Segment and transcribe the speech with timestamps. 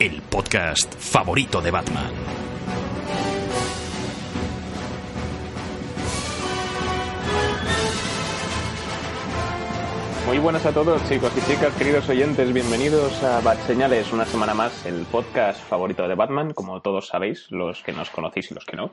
[0.00, 2.10] el podcast favorito de Batman.
[10.26, 12.50] Muy buenas a todos, chicos y chicas, queridos oyentes.
[12.50, 17.50] Bienvenidos a Bat Señales, una semana más, el podcast favorito de Batman, como todos sabéis,
[17.50, 18.92] los que nos conocéis y los que no.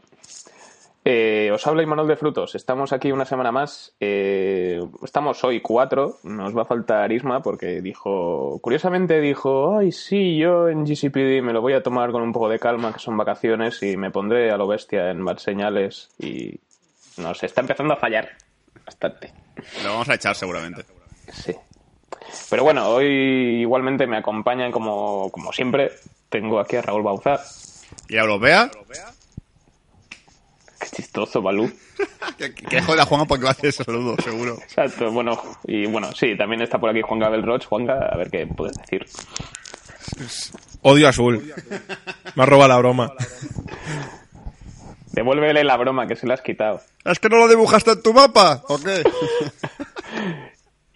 [1.09, 2.53] Eh, os habla Imanol de Frutos.
[2.53, 3.93] Estamos aquí una semana más.
[3.97, 6.17] Eh, estamos hoy cuatro.
[6.23, 11.53] Nos va a faltar Isma porque dijo, curiosamente dijo, ay, sí, yo en GCPD me
[11.53, 14.51] lo voy a tomar con un poco de calma, que son vacaciones, y me pondré
[14.51, 16.09] a lo bestia en Bad Señales.
[16.19, 16.59] Y
[17.15, 18.27] nos está empezando a fallar
[18.85, 19.31] bastante.
[19.85, 20.83] Lo vamos a echar seguramente.
[21.31, 21.55] Sí.
[22.49, 25.89] Pero bueno, hoy igualmente me acompañan como, como siempre.
[26.27, 27.39] Tengo aquí a Raúl Bauzá.
[28.09, 28.69] ¿Y a Europea?
[30.89, 31.71] Qué chistoso, Balú.
[32.37, 34.57] que, que jode a Juan porque va a hacer ese saludo, seguro.
[34.61, 37.65] Exacto, bueno, y bueno, sí, también está por aquí Juan Gabel Roch.
[37.65, 39.05] Juanga, a ver qué puedes decir.
[40.81, 41.53] Odio azul.
[42.35, 43.13] Me ha robado la broma.
[45.11, 46.81] Devuélvele la broma que se la has quitado.
[47.03, 48.63] ¿Es que no lo dibujaste en tu mapa?
[48.67, 49.03] ¿O qué?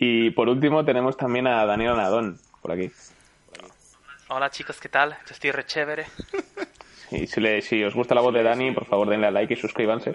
[0.03, 2.91] Y por último tenemos también a Daniel Nadón, por aquí.
[4.29, 5.11] Hola chicos, ¿qué tal?
[5.11, 6.07] Yo estoy re chévere.
[7.11, 9.53] Y si, le- si os gusta la voz de Dani, por favor denle a like
[9.53, 10.13] y suscríbanse.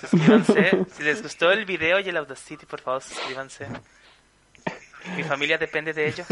[0.00, 0.84] Suscríbanse.
[0.90, 3.66] Si les gustó el video y el Audacity, por favor, suscríbanse.
[5.16, 6.24] Mi familia depende de ello.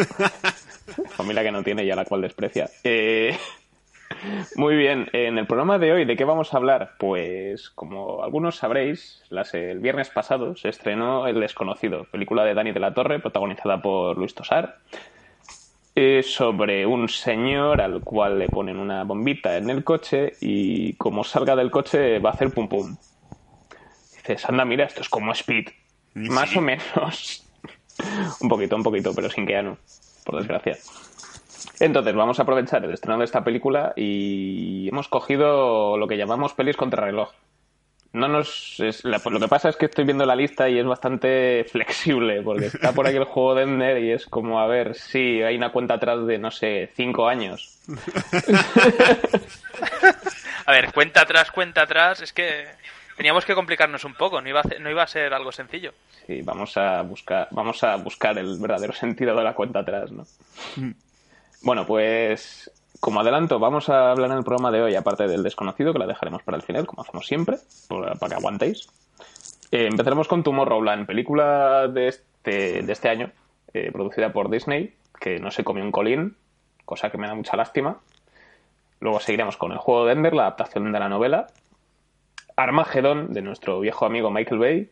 [1.11, 2.69] Familia que no tiene y a la cual desprecia.
[2.85, 3.37] Eh,
[4.55, 6.93] Muy bien, en el programa de hoy, ¿de qué vamos a hablar?
[6.99, 12.73] Pues, como algunos sabréis, las- el viernes pasado se estrenó El Desconocido, película de Dani
[12.73, 14.79] de la Torre, protagonizada por Luis Tosar,
[15.99, 21.25] eh, sobre un señor al cual le ponen una bombita en el coche y como
[21.25, 22.97] salga del coche va a hacer pum pum.
[24.15, 25.69] Dices, anda, mira, esto es como Speed.
[26.13, 27.47] Más o menos.
[28.41, 29.79] un poquito, un poquito, pero sin Keanu,
[30.27, 30.77] por desgracia.
[31.81, 36.53] Entonces, vamos a aprovechar el estreno de esta película y hemos cogido lo que llamamos
[36.53, 37.31] pelis contrarreloj.
[38.17, 40.87] No nos, es- la- lo que pasa es que estoy viendo la lista y es
[40.87, 44.95] bastante flexible, porque está por aquí el juego de Ender y es como, a ver,
[44.95, 47.79] sí, hay una cuenta atrás de, no sé, cinco años.
[50.67, 52.21] A ver, cuenta atrás, cuenta atrás.
[52.23, 52.67] Es que
[53.17, 54.41] teníamos que complicarnos un poco.
[54.41, 55.93] No iba a, hacer- no iba a ser algo sencillo.
[56.27, 60.25] Sí, vamos a buscar, vamos a buscar el verdadero sentido de la cuenta atrás, ¿no?
[61.63, 62.71] Bueno, pues
[63.01, 66.07] como adelanto, vamos a hablar en el programa de hoy, aparte del desconocido, que la
[66.07, 67.59] dejaremos para el final, como hacemos siempre,
[67.89, 68.89] para que aguantéis.
[69.71, 73.31] Eh, empezaremos con Tomorrowland, película de este, de este año,
[73.75, 76.37] eh, producida por Disney, que no se comió un colín,
[76.85, 77.99] cosa que me da mucha lástima.
[79.01, 81.49] Luego seguiremos con El juego de Ender, la adaptación de la novela.
[82.57, 84.91] Armagedón, de nuestro viejo amigo Michael Bay.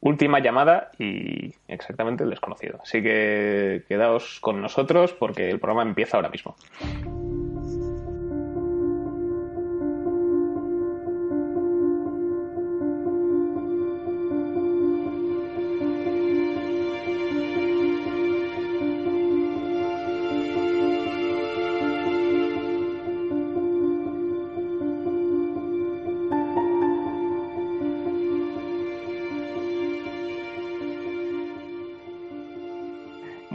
[0.00, 2.80] Última llamada y exactamente el desconocido.
[2.82, 6.56] Así que quedaos con nosotros porque el programa empieza ahora mismo.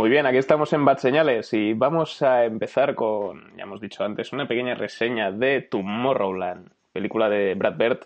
[0.08, 4.06] Muy bien, aquí estamos en Bad Señales y vamos a empezar con, ya hemos dicho
[4.06, 8.00] antes, una pequeña reseña de Tomorrowland, película de Brad Bird,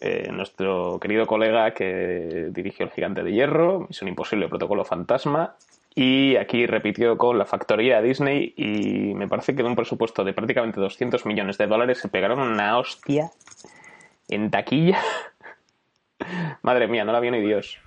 [0.00, 5.54] eh, nuestro querido colega que dirigió El Gigante de Hierro, Misión Imposible, Protocolo Fantasma,
[5.94, 10.32] y aquí repitió con la factoría Disney y me parece que de un presupuesto de
[10.32, 13.30] prácticamente 200 millones de dólares se pegaron una hostia
[14.26, 14.98] en taquilla.
[16.62, 17.78] Madre mía, no la vio ni Dios.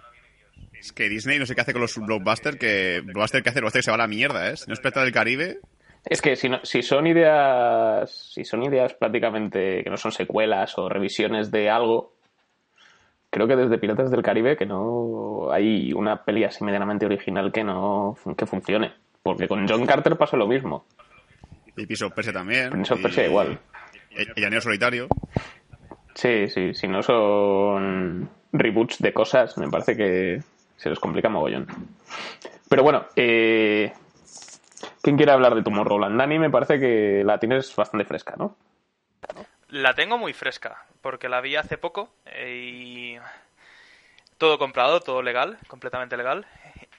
[0.79, 3.79] Es que Disney no sé qué hace con los blockbusters, que blockbuster que hace, blockbuster
[3.79, 4.57] que se va a la mierda, ¿eh?
[4.57, 5.59] Si no es Pirata del Caribe,
[6.05, 10.77] Es que si, no- si son ideas, si son ideas prácticamente que no son secuelas
[10.77, 12.13] o revisiones de algo,
[13.29, 17.63] creo que desde Piratas del Caribe que no hay una peli así medianamente original que
[17.63, 18.93] no que funcione.
[19.21, 20.85] Porque con John Carter pasa lo mismo.
[21.75, 22.71] y Piso Perse también.
[22.89, 23.59] Y- Persia igual.
[24.17, 25.07] Y, y Llanero Solitario.
[26.15, 30.41] Sí, sí, si no son reboots de cosas, me parece que
[30.79, 31.67] se les complica mogollón.
[32.69, 36.17] Pero bueno, eh, ¿qué ¿Quién quiere hablar de Tomorrowland?
[36.17, 38.55] Dani, me parece que la tienes bastante fresca, ¿no?
[39.67, 43.17] La tengo muy fresca, porque la vi hace poco eh, y
[44.37, 46.45] todo comprado, todo legal, completamente legal.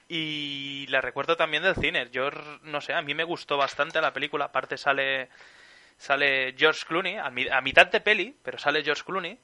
[0.07, 2.09] Y la recuerdo también del cine.
[2.11, 2.29] Yo
[2.63, 4.45] no sé, a mí me gustó bastante la película.
[4.45, 5.29] Aparte sale
[5.97, 7.29] sale George Clooney a,
[7.61, 9.37] mitad de peli, pero sale George Clooney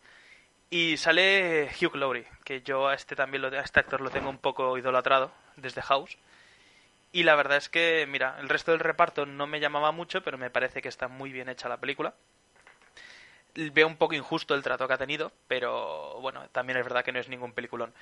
[0.70, 4.30] y sale Hugh Laurie, que yo a este también lo, a este actor lo tengo
[4.30, 6.18] un poco idolatrado desde House.
[7.12, 10.38] Y la verdad es que, mira, el resto del reparto no me llamaba mucho, pero
[10.38, 12.14] me parece que está muy bien hecha la película.
[13.56, 17.12] Veo un poco injusto el trato que ha tenido, pero bueno, también es verdad que
[17.12, 17.94] no es ningún peliculón.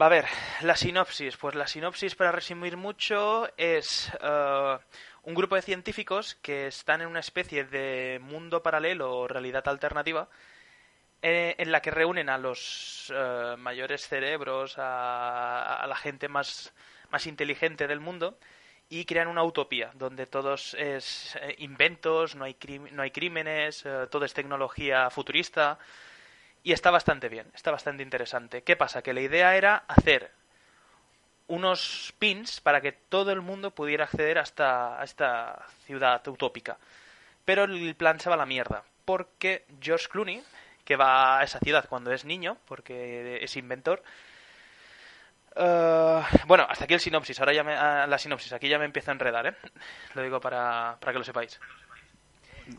[0.00, 0.24] Va a ver,
[0.62, 1.36] la sinopsis.
[1.36, 4.78] Pues la sinopsis, para resumir mucho, es eh,
[5.24, 10.28] un grupo de científicos que están en una especie de mundo paralelo o realidad alternativa
[11.22, 16.72] eh, en la que reúnen a los eh, mayores cerebros, a, la gente más,
[17.10, 18.38] más inteligente del mundo
[18.88, 22.56] y crean una utopía donde todos es eh, inventos, no hay,
[22.92, 25.78] no hay crímenes, todo es tecnología futurista
[26.62, 28.62] y está bastante bien, está bastante interesante.
[28.62, 29.02] ¿Qué pasa?
[29.02, 30.30] Que la idea era hacer
[31.50, 36.78] unos pins para que todo el mundo pudiera acceder a esta, a esta ciudad utópica.
[37.44, 40.42] Pero el plan se va a la mierda, porque George Clooney,
[40.90, 44.02] que va a esa ciudad cuando es niño, porque es inventor,
[45.54, 47.38] eh, bueno, hasta aquí el sinopsis.
[47.38, 48.52] Ahora ya me, ah, la sinopsis.
[48.52, 49.54] Aquí ya me empiezo a enredar, ¿eh?
[50.14, 51.60] Lo digo para, para que lo sepáis.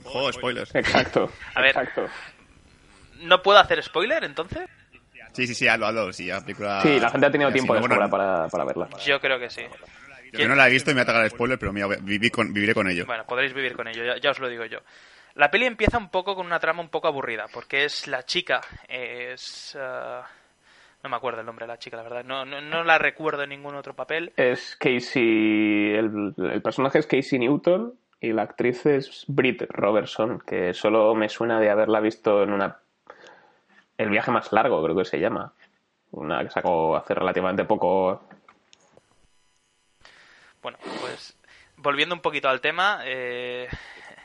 [0.04, 0.76] Oh, spoilers.
[0.76, 1.32] Exacto.
[1.56, 2.06] A ver, exacto.
[3.22, 4.70] ¿no puedo hacer spoiler entonces?
[5.32, 6.12] Sí, sí, sí, hazlo, hazlo.
[6.12, 6.82] Sí, la película...
[6.82, 8.90] Sí, la gente ha tenido Sí, tiempo de bueno, para, para verla.
[9.06, 9.62] Yo creo que sí.
[10.34, 12.74] Yo no la he visto y me ataca el spoiler, pero mira, viví con, viviré
[12.74, 13.06] con ello.
[13.06, 14.80] Bueno, podréis vivir con ello, ya, ya os lo digo yo.
[15.36, 18.62] La peli empieza un poco con una trama un poco aburrida, porque es la chica,
[18.88, 19.78] es...
[19.80, 20.22] eh,
[21.04, 22.24] no me acuerdo el nombre de la chica, la verdad.
[22.24, 24.34] No, no, no la recuerdo en ningún otro papel.
[24.36, 25.96] Es Casey.
[25.96, 31.28] El, el personaje es Casey Newton y la actriz es Britt Robertson, que solo me
[31.28, 32.78] suena de haberla visto en una.
[33.98, 35.54] El viaje más largo, creo que se llama.
[36.12, 38.22] Una que sacó hace relativamente poco.
[40.62, 41.36] Bueno, pues
[41.78, 43.68] volviendo un poquito al tema, eh,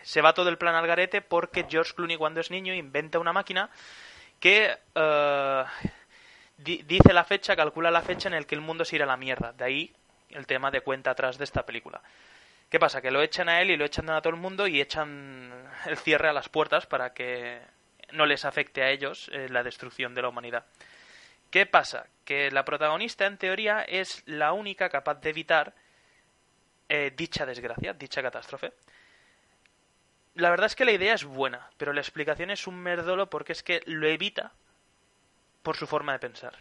[0.06, 3.32] se va todo el plan al garete porque George Clooney cuando es niño inventa una
[3.32, 3.68] máquina
[4.38, 4.72] que
[6.58, 9.08] di- dice la fecha, calcula la fecha en el que el mundo se irá a
[9.08, 9.52] la mierda.
[9.52, 9.92] De ahí
[10.30, 12.00] el tema de cuenta atrás de esta película.
[12.70, 13.00] ¿Qué pasa?
[13.02, 15.50] Que lo echan a él y lo echan a todo el mundo y echan
[15.86, 17.60] el cierre a las puertas para que
[18.12, 20.66] no les afecte a ellos eh, la destrucción de la humanidad.
[21.50, 22.06] ¿Qué pasa?
[22.24, 25.74] Que la protagonista, en teoría, es la única capaz de evitar
[26.88, 28.72] eh, dicha desgracia, dicha catástrofe.
[30.36, 33.52] La verdad es que la idea es buena, pero la explicación es un merdolo porque
[33.52, 34.52] es que lo evita
[35.62, 36.52] por su forma de pensar.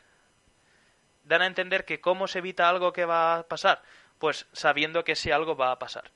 [1.25, 3.81] Dan a entender que cómo se evita algo que va a pasar,
[4.18, 6.10] pues sabiendo que ese algo va a pasar.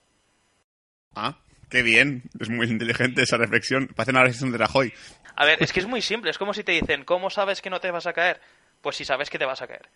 [1.15, 1.35] Ah,
[1.69, 2.23] qué bien.
[2.39, 3.87] Es muy inteligente esa reflexión.
[3.87, 4.93] Parece una reflexión de Rajoy.
[5.35, 7.69] A ver, es que es muy simple, es como si te dicen, ¿cómo sabes que
[7.69, 8.39] no te vas a caer?
[8.81, 9.89] Pues si sabes que te vas a caer.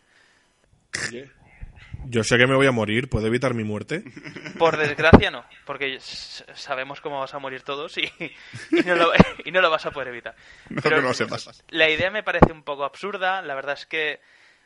[2.05, 4.03] Yo sé que me voy a morir, ¿puedo evitar mi muerte?
[4.57, 8.03] Por desgracia no, porque s- sabemos cómo vas a morir todos y,
[8.71, 9.11] y no, lo,
[9.45, 10.35] y no lo vas a poder evitar.
[10.69, 11.63] Mejor Pero que no lo sepas.
[11.69, 14.19] La idea me parece un poco absurda, la verdad es que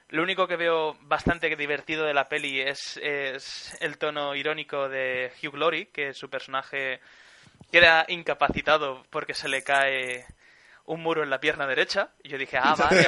[0.10, 5.31] lo único que veo bastante divertido de la peli es, es el tono irónico de
[5.44, 7.00] Hugh Laurie, que su personaje
[7.71, 10.26] queda incapacitado porque se le cae
[10.85, 12.09] un muro en la pierna derecha.
[12.23, 13.06] Y yo dije, ah, vale,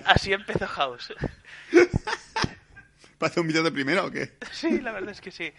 [0.06, 1.12] así empezó House.
[3.20, 4.30] ¿Parece un vídeo de primera o qué?
[4.50, 5.52] Sí, la verdad es que sí.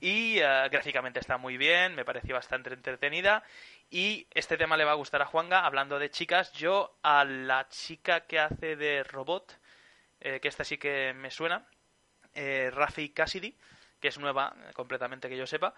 [0.00, 3.44] Y eh, gráficamente está muy bien, me pareció bastante entretenida.
[3.88, 5.64] Y este tema le va a gustar a Juanga.
[5.64, 9.60] Hablando de chicas, yo a la chica que hace de robot,
[10.20, 11.64] eh, que esta sí que me suena,
[12.34, 13.56] eh, Rafi Cassidy,
[14.00, 15.74] que es nueva completamente que yo sepa,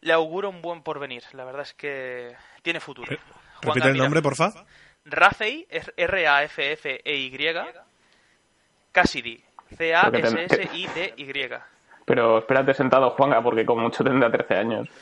[0.00, 1.24] le auguro un buen porvenir.
[1.32, 3.08] La verdad es que tiene futuro.
[3.08, 4.64] Juanga, Repite el mira, nombre, porfa.
[5.04, 7.54] Rafei, es R-A-F-F-E-Y,
[8.92, 9.44] Cassidy,
[9.76, 11.48] C-A-S-S-I-D-Y.
[12.04, 14.88] Pero espérate sentado, Juanga, porque con mucho tendrá 13 años.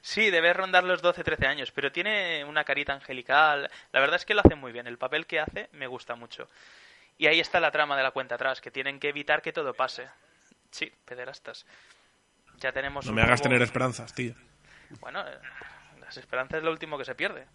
[0.00, 3.70] Sí, debe rondar los 12-13 años, pero tiene una carita angelical.
[3.90, 4.86] La verdad es que lo hace muy bien.
[4.86, 6.48] El papel que hace me gusta mucho.
[7.16, 9.72] Y ahí está la trama de la cuenta atrás, que tienen que evitar que todo
[9.72, 10.06] pase.
[10.70, 11.64] Sí, pederastas.
[12.58, 14.34] Ya tenemos No un me hagas nuevo- tener esperanzas, tío.
[15.00, 15.38] Bueno, eh,
[16.00, 17.46] las esperanzas es lo último que se pierde.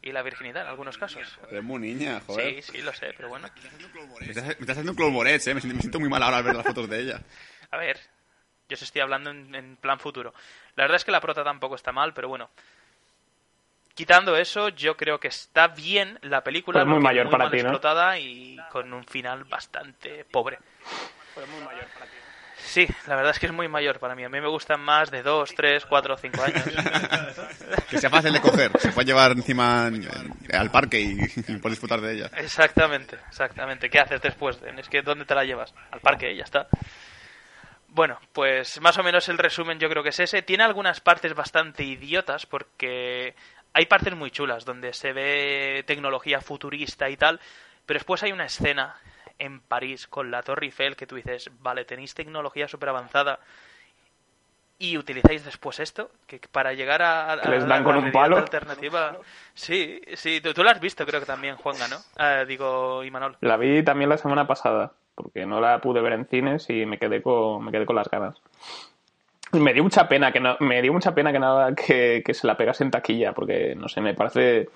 [0.00, 1.38] Y la virginidad en algunos casos.
[1.50, 3.48] Eres muy niña, Sí, sí, lo sé, pero bueno.
[4.20, 5.54] Me estás, me estás haciendo un clolborets, eh.
[5.54, 7.20] Me siento, me siento muy mal ahora al ver las fotos de ella.
[7.70, 7.98] A ver,
[8.68, 10.32] yo os estoy hablando en, en plan futuro.
[10.76, 12.48] La verdad es que la prota tampoco está mal, pero bueno.
[13.94, 16.78] Quitando eso, yo creo que está bien la película.
[16.78, 17.62] Pues muy mayor para mal ti, ¿no?
[17.64, 20.60] explotada y con un final bastante pobre.
[22.68, 24.24] Sí, la verdad es que es muy mayor para mí.
[24.24, 26.64] A mí me gustan más de 2, 3, 4, 5 años.
[27.88, 32.02] Que sea fácil de coger, se puede llevar encima al parque y, y puedes disfrutar
[32.02, 32.30] de ella.
[32.36, 33.88] Exactamente, exactamente.
[33.88, 34.58] ¿Qué haces después?
[34.76, 35.72] Es que ¿dónde te la llevas?
[35.90, 36.68] Al parque, y ya está.
[37.88, 40.42] Bueno, pues más o menos el resumen yo creo que es ese.
[40.42, 43.34] Tiene algunas partes bastante idiotas porque
[43.72, 47.40] hay partes muy chulas donde se ve tecnología futurista y tal,
[47.86, 48.94] pero después hay una escena
[49.38, 53.40] en París con la Torre Eiffel que tú dices, vale, tenéis tecnología súper avanzada
[54.78, 58.36] y utilizáis después esto, que para llegar a, les la dan con un palo.
[58.36, 59.18] alternativa.
[59.52, 61.96] Sí, sí, tú, tú lo has visto creo que también, Juanga, ¿no?
[62.16, 63.36] Ah, digo, Imanol.
[63.40, 66.98] La vi también la semana pasada, porque no la pude ver en cines y me
[66.98, 68.40] quedé con, me quedé con las ganas.
[69.52, 72.46] Me dio mucha pena que no, me dio mucha pena que nada que, que se
[72.46, 74.68] la pegase en taquilla, porque no sé, me parece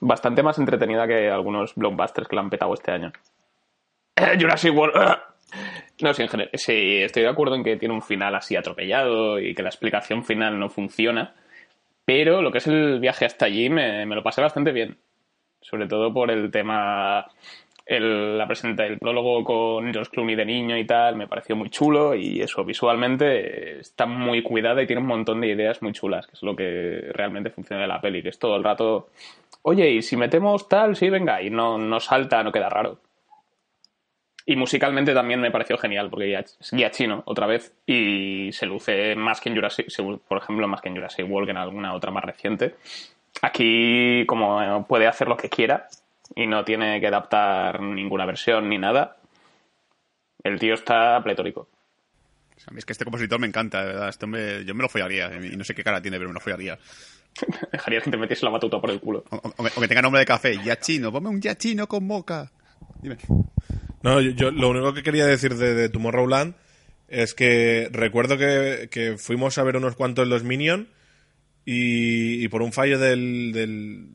[0.00, 3.12] bastante más entretenida que algunos blockbusters que la han petado este año.
[4.40, 4.94] Jurassic World.
[6.00, 9.40] No, sí, en general, sí, estoy de acuerdo en que tiene un final así atropellado
[9.40, 11.34] y que la explicación final no funciona.
[12.04, 14.96] Pero lo que es el viaje hasta allí me, me lo pasé bastante bien.
[15.60, 17.26] Sobre todo por el tema.
[17.84, 21.70] El, la presenta, el prólogo con George Clooney de niño y tal, me pareció muy
[21.70, 26.26] chulo y eso visualmente está muy cuidada y tiene un montón de ideas muy chulas,
[26.26, 29.08] que es lo que realmente funciona en la peli, que es todo el rato,
[29.62, 32.98] oye, y si metemos tal, sí, venga, y no, no salta, no queda raro.
[34.50, 38.64] Y musicalmente también me pareció genial, porque ya es guía chino, otra vez, y se
[38.64, 39.88] luce más que en Jurassic,
[40.26, 42.76] por ejemplo, más que en Jurassic World, que en alguna otra más reciente.
[43.42, 45.86] Aquí, como eh, puede hacer lo que quiera
[46.34, 49.18] y no tiene que adaptar ninguna versión ni nada,
[50.42, 51.68] el tío está pletórico.
[52.66, 54.08] A mí es que este compositor me encanta, de verdad.
[54.08, 55.30] Este hombre, yo me lo follaría.
[55.44, 56.78] Y no sé qué cara tiene, pero me lo follaría.
[57.72, 59.24] Dejaría que te metiese la batuta por el culo.
[59.30, 60.56] O, o- o que- tenga nombre de café.
[60.64, 62.50] Ya chino, ponme un ya chino con moca.
[63.02, 63.18] Dime.
[64.02, 66.54] No, yo, yo lo único que quería decir de, de Tomorrowland
[67.08, 70.88] es que recuerdo que, que fuimos a ver unos cuantos los Minion
[71.64, 74.08] y, y por un fallo del, del,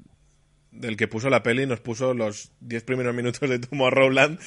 [0.72, 4.40] del que puso la peli nos puso los 10 primeros minutos de Tomorrowland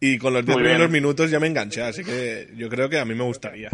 [0.00, 0.72] y con los 10 Muy bien.
[0.76, 3.70] primeros minutos ya me enganché, así que yo creo que a mí me gustaría.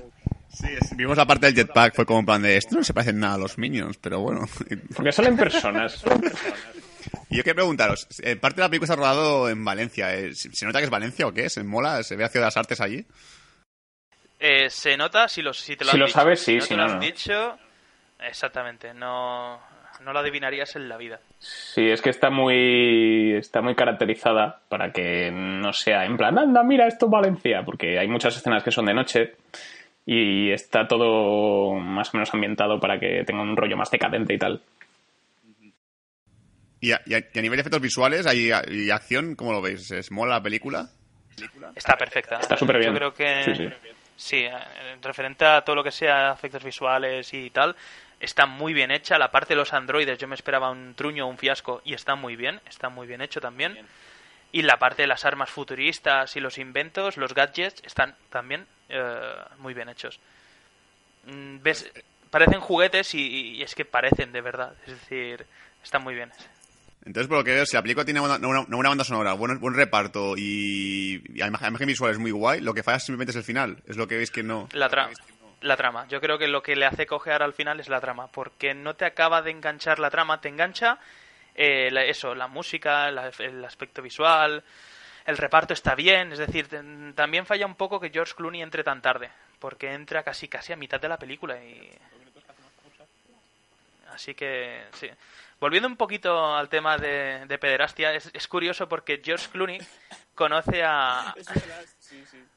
[0.49, 1.95] Sí, es- vimos la parte del jetpack.
[1.95, 4.21] Fue como en plan de esto no se parece en nada a los Minions, pero
[4.21, 4.49] bueno.
[4.97, 6.03] Porque salen personas.
[7.31, 10.15] Y yo quiero preguntaros: eh, parte de la película se ha rodado en Valencia.
[10.15, 11.49] eh, ¿Se nota que es Valencia o qué?
[11.51, 12.03] ¿Se mola?
[12.03, 13.05] ¿Se ve a Ciudad de las Artes allí?
[14.39, 16.19] Eh, se nota si, lo, si te lo Si han lo dicho.
[16.19, 17.01] sabes, sí, no si te no, lo has no.
[17.01, 17.59] dicho,
[18.21, 19.59] exactamente, no,
[20.03, 21.21] no lo adivinarías en la vida.
[21.39, 26.63] Sí, es que está muy, está muy caracterizada para que no sea en plan, anda,
[26.63, 29.37] mira, esto es Valencia, porque hay muchas escenas que son de noche
[30.05, 34.39] y está todo más o menos ambientado para que tenga un rollo más decadente y
[34.39, 34.61] tal.
[36.87, 39.61] Y a, y a- y a nivel de efectos visuales hay, y acción, ¿cómo lo
[39.61, 39.91] veis?
[39.91, 40.89] ¿Es mola la película?
[41.75, 42.39] Está perfecta.
[42.39, 42.93] Está súper bien.
[42.93, 43.69] Yo creo que Sí, sí.
[44.17, 47.75] sí, eh, referente a todo lo que sea efectos visuales y tal,
[48.21, 49.19] está muy bien hecha.
[49.19, 52.15] La parte de los androides, yo me esperaba un truño o un fiasco y está
[52.15, 53.77] muy bien, está muy bien hecho también.
[54.53, 59.35] Y la parte de las armas futuristas y los inventos, los gadgets, están también eh,
[59.59, 60.21] muy bien hechos.
[61.25, 61.91] Mm, ¿Ves?
[62.31, 64.75] Parecen juguetes y, y es que parecen de verdad.
[64.87, 65.45] Es decir,
[65.83, 66.31] están muy bien.
[67.07, 69.59] Entonces, por lo que veo, si la película tiene una, una, una banda sonora, buen,
[69.61, 73.31] buen reparto y, y la imagen, imagen visual es muy guay, lo que falla simplemente
[73.31, 73.79] es el final.
[73.87, 74.69] Es lo que veis que no.
[74.73, 75.13] La trama.
[75.63, 76.07] La trama.
[76.09, 78.95] Yo creo que lo que le hace cojear al final es la trama, porque no
[78.95, 80.99] te acaba de enganchar la trama, te engancha
[81.55, 84.63] eh, la- eso, la música, la- el aspecto visual,
[85.25, 86.69] el reparto está bien, es decir,
[87.15, 90.77] también falla un poco que George Clooney entre tan tarde, porque entra casi casi a
[90.77, 91.89] mitad de la película y
[94.13, 95.09] así que sí.
[95.59, 99.79] Volviendo un poquito al tema de, de pederastia, es, es curioso porque George Clooney
[100.35, 101.33] conoce a,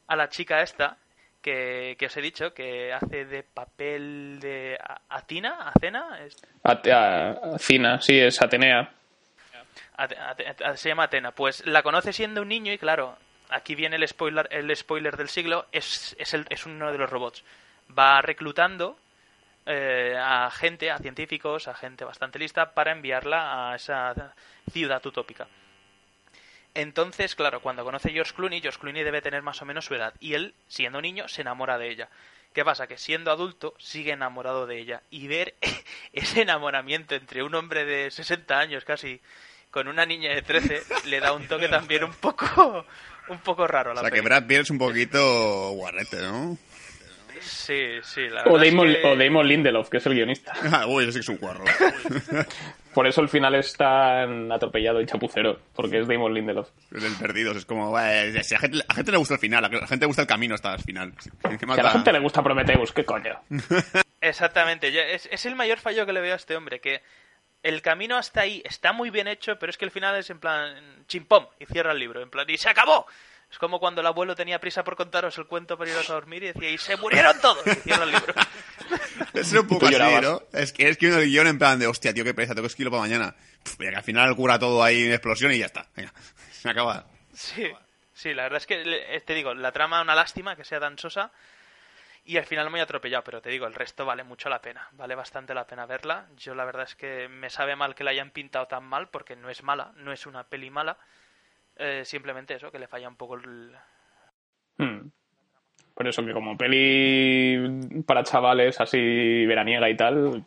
[0.08, 0.98] a la chica esta
[1.42, 6.36] que, que os he dicho que hace de papel de a- Atina, Acena, es-
[8.02, 8.92] sí, es Atenea.
[9.96, 11.32] Ate- Ate- Ate- se llama Atena.
[11.32, 13.18] Pues la conoce siendo un niño y claro,
[13.50, 17.10] aquí viene el spoiler, el spoiler del siglo, es, es, el- es uno de los
[17.10, 17.46] robots.
[17.98, 18.98] Va reclutando
[19.72, 24.34] eh, a gente, a científicos, a gente bastante lista para enviarla a esa
[24.72, 25.48] ciudad utópica.
[26.74, 29.94] Entonces, claro, cuando conoce a George Clooney, George Clooney debe tener más o menos su
[29.94, 30.16] edad.
[30.20, 32.10] Y él, siendo niño, se enamora de ella.
[32.54, 32.88] ¿Qué pasa?
[32.88, 35.04] Que siendo adulto sigue enamorado de ella.
[35.12, 35.56] Y ver
[36.14, 39.22] ese enamoramiento entre un hombre de 60 años casi
[39.70, 42.86] con una niña de 13 le da un toque también un poco
[43.28, 44.22] un poco raro a O la sea, que.
[44.22, 46.58] Brad Pitt es un poquito guarrete, ¿no?
[47.42, 50.54] Sí, sí, la O es Damon, que- o Damon Lindelof, que es el guionista.
[50.72, 51.64] Ah, Uy, ese es un cuarro.
[52.94, 56.70] Por eso el final es tan atropellado y chapucero, porque es Damon Lindelof.
[56.92, 57.58] El Perdidos.
[57.58, 60.04] Es como, eh, si a, gente, a gente le gusta el final, a la gente
[60.04, 61.14] le gusta el camino hasta el final.
[61.18, 63.40] ¿Qué Que a la gente le gusta Prometheus, ¿qué coño?
[64.22, 67.02] Exactamente, yo- es, es el mayor fallo que le veo a este hombre, que
[67.64, 70.40] el camino hasta ahí está muy bien hecho, pero es que el final es en
[70.40, 70.76] plan
[71.08, 73.06] chimpom y cierra el libro, en plan y se acabó.
[73.52, 76.44] Es como cuando el abuelo tenía prisa por contaros el cuento para iros a dormir
[76.44, 78.34] y decía y se murieron todos y cierra el libro.
[79.34, 80.24] Es un poco así, llorabas.
[80.24, 80.42] ¿no?
[80.54, 82.72] Es que es que uno guion en plan de, hostia, tío, qué pereza, tengo que
[82.72, 83.36] escribirlo para mañana.
[83.64, 85.88] Pff, venga, que al final cura todo ahí en explosión y ya está.
[85.96, 86.12] Venga,
[86.52, 87.06] se acaba.
[87.34, 87.72] Sí,
[88.14, 88.82] sí, la verdad es que
[89.16, 91.32] eh, te digo, la trama una lástima que sea tan sosa
[92.26, 95.16] y al final muy atropellado, pero te digo, el resto vale mucho la pena, vale
[95.16, 96.28] bastante la pena verla.
[96.38, 99.36] Yo la verdad es que me sabe mal que la hayan pintado tan mal porque
[99.36, 100.98] no es mala, no es una peli mala,
[101.80, 103.72] eh, simplemente eso, que le falla un poco el...
[104.78, 105.10] Hmm.
[105.96, 110.46] Por eso que como peli para chavales así veraniega y tal,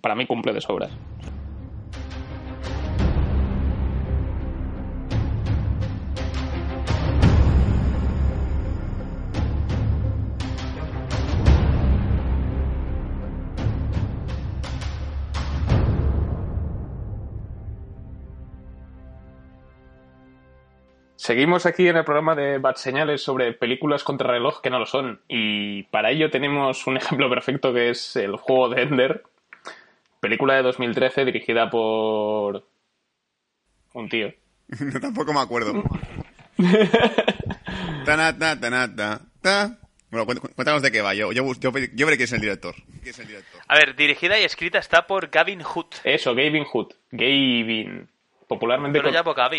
[0.00, 0.90] para mí cumple de sobras.
[21.26, 24.86] Seguimos aquí en el programa de Bad Señales sobre películas contra reloj que no lo
[24.86, 25.20] son.
[25.26, 29.24] Y para ello tenemos un ejemplo perfecto que es el juego de Ender,
[30.20, 32.64] película de 2013 dirigida por
[33.94, 34.32] un tío.
[35.00, 35.82] Tampoco me acuerdo.
[38.04, 39.78] Tanata, tanata, ta.
[40.12, 41.12] Bueno, cuént- cuéntanos de qué va.
[41.14, 42.76] Yo, yo, yo, yo veré quién es el director.
[43.02, 43.60] ¿Quién es el director?
[43.66, 45.86] A ver, dirigida y escrita está por Gavin Hood.
[46.04, 46.92] Eso, Gavin Hood.
[47.10, 48.08] Gavin.
[48.48, 49.00] Popularmente,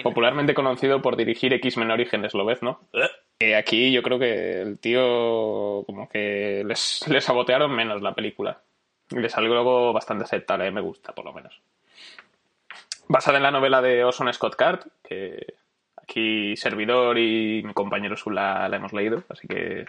[0.02, 2.80] popularmente conocido por dirigir X-Men Orígenes, ¿lo ves, no?
[3.40, 8.62] Eh, aquí yo creo que el tío como que les, les sabotearon menos la película.
[9.12, 11.60] Y le salió luego bastante aceptable, me gusta por lo menos.
[13.10, 15.56] Basada en la novela de Orson Scott Card, que
[15.96, 19.86] aquí servidor y mi compañero Sula la hemos leído, así que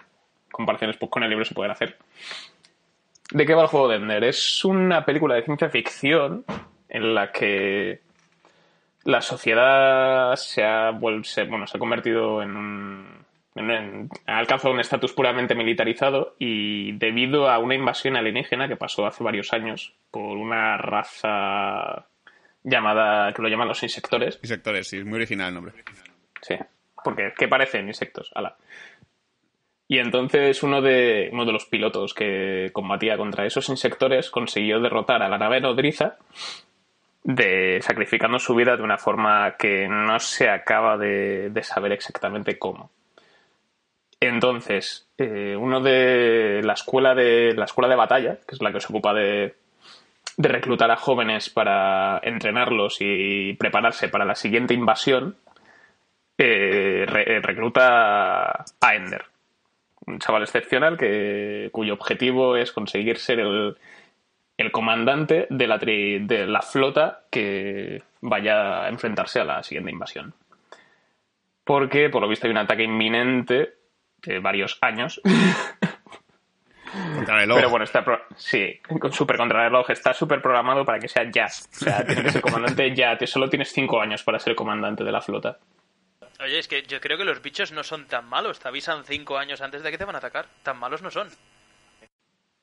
[0.51, 1.97] comparaciones pues, con el libro se pueden hacer.
[3.31, 4.23] ¿De qué va el juego de Ender?
[4.23, 6.43] Es una película de ciencia ficción
[6.89, 8.01] en la que
[9.05, 10.91] la sociedad se ha,
[11.23, 13.25] se- bueno, se ha convertido en un...
[13.55, 18.75] en- en- ha alcanzado un estatus puramente militarizado y debido a una invasión alienígena que
[18.75, 22.07] pasó hace varios años por una raza
[22.63, 25.73] llamada, que lo llaman los insectores, Insectores, sí, es muy original el nombre.
[26.41, 26.55] Sí,
[27.03, 28.31] porque ¿qué parecen insectos?
[28.35, 28.57] Ala.
[29.87, 35.23] Y entonces uno de, uno de los pilotos que combatía contra esos insectores consiguió derrotar
[35.23, 36.17] a la nave nodriza
[37.23, 42.57] de, sacrificando su vida de una forma que no se acaba de, de saber exactamente
[42.57, 42.91] cómo.
[44.21, 48.81] Entonces, eh, uno de la escuela de la escuela de batalla, que es la que
[48.81, 49.55] se ocupa de,
[50.35, 55.37] de reclutar a jóvenes para entrenarlos y prepararse para la siguiente invasión,
[56.37, 59.25] eh, eh, recluta a Ender,
[60.05, 63.77] un chaval excepcional que, cuyo objetivo es conseguir ser el,
[64.61, 69.91] el comandante de la, tri- de la flota que vaya a enfrentarse a la siguiente
[69.91, 70.33] invasión.
[71.63, 73.73] Porque, por lo visto, hay un ataque inminente
[74.23, 75.21] de varios años.
[77.15, 77.57] Contra el reloj.
[77.57, 81.45] Pero bueno, está pro- sí, con super contrarreloj está súper programado para que sea ya.
[81.45, 83.17] O sea, tiene que ser comandante ya.
[83.17, 85.59] Te- Solo tienes cinco años para ser comandante de la flota.
[86.41, 88.59] Oye, es que yo creo que los bichos no son tan malos.
[88.59, 90.47] Te avisan cinco años antes de que te van a atacar.
[90.63, 91.27] Tan malos no son.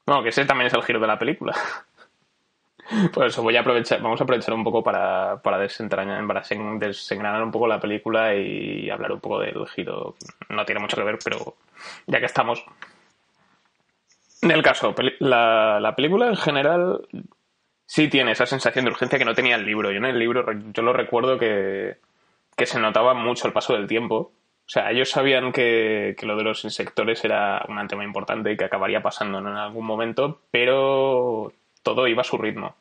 [0.06, 1.54] Bueno, que ese también es el giro de la película.
[3.12, 6.78] Por eso voy a aprovechar, vamos a aprovechar un poco para, para desentrañar, para sen-
[6.78, 10.14] desengranar un poco la película y hablar un poco del giro.
[10.50, 11.56] No tiene mucho que ver, pero
[12.06, 12.64] ya que estamos.
[14.42, 17.06] En el caso, la, la película en general
[17.86, 19.90] sí tiene esa sensación de urgencia que no tenía el libro.
[19.92, 21.98] Yo en el libro, yo lo recuerdo que,
[22.56, 24.32] que se notaba mucho el paso del tiempo.
[24.66, 28.56] O sea, ellos sabían que, que lo de los insectores era un tema importante y
[28.56, 31.52] que acabaría pasando en algún momento, pero
[31.84, 32.74] todo iba a su ritmo.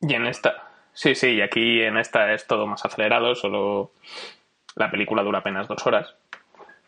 [0.00, 3.90] Y en esta, sí, sí, y aquí en esta es todo más acelerado, solo
[4.76, 6.14] la película dura apenas dos horas.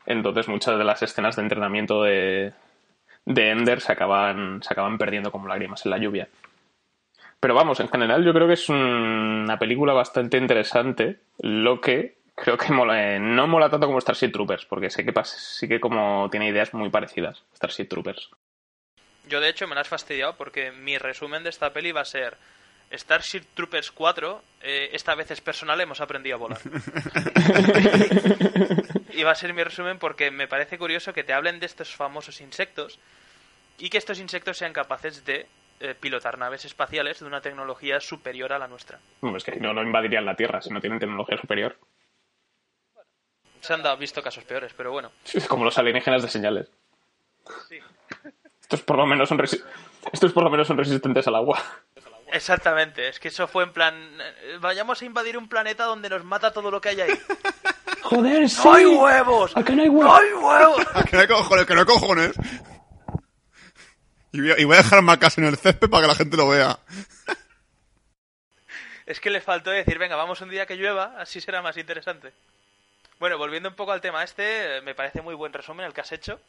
[0.07, 2.53] Entonces muchas de las escenas de entrenamiento de,
[3.27, 6.29] de Ender se acaban, se acaban perdiendo como lágrimas en la lluvia.
[7.40, 8.77] Pero vamos, en general yo creo que es un-
[9.44, 14.33] una película bastante interesante, lo que creo que mola- eh, no mola tanto como Starship
[14.33, 18.29] Troopers, porque sé que sí que como tiene ideas muy parecidas, Starship Troopers.
[19.29, 22.05] Yo, de hecho, me la has fastidiado porque mi resumen de esta peli va a
[22.05, 22.37] ser
[22.92, 26.59] Starship Troopers 4, eh, esta vez es personal, hemos aprendido a volar.
[29.12, 31.94] y va a ser mi resumen porque me parece curioso que te hablen de estos
[31.94, 32.98] famosos insectos
[33.79, 35.46] y que estos insectos sean capaces de
[35.81, 38.98] eh, pilotar naves espaciales de una tecnología superior a la nuestra.
[39.20, 41.76] Bueno, es que no, no invadirían la Tierra si no tienen tecnología superior.
[43.61, 45.12] Se han dado, visto casos peores, pero bueno.
[45.33, 46.68] Es como los alienígenas de señales.
[47.68, 47.79] Sí.
[48.61, 49.62] Estos por lo menos son, resi-
[50.12, 51.62] estos por lo menos son resistentes al agua.
[52.33, 54.18] Exactamente, es que eso fue en plan...
[54.61, 57.20] Vayamos a invadir un planeta donde nos mata todo lo que hay ahí.
[58.03, 58.61] ¡Joder, sí!
[58.64, 59.57] ¡No hay huevos!
[59.57, 60.20] ¿A que no hay ¡No huevos?
[60.20, 60.87] hay huevos!
[61.11, 62.33] que no hay cojones, que no hay cojones.
[64.33, 66.37] Y voy, a, y voy a dejar marcas en el césped para que la gente
[66.37, 66.79] lo vea.
[69.07, 72.33] Es que le faltó decir, venga, vamos un día que llueva, así será más interesante.
[73.20, 76.00] Bueno, volviendo un poco al tema este, eh, me parece muy buen resumen el que
[76.00, 76.40] has hecho.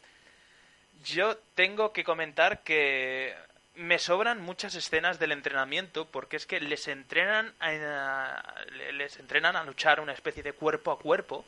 [1.04, 3.36] Yo tengo que comentar que
[3.76, 8.56] me sobran muchas escenas del entrenamiento porque es que les entrenan a,
[8.94, 11.44] les entrenan a luchar una especie de cuerpo a cuerpo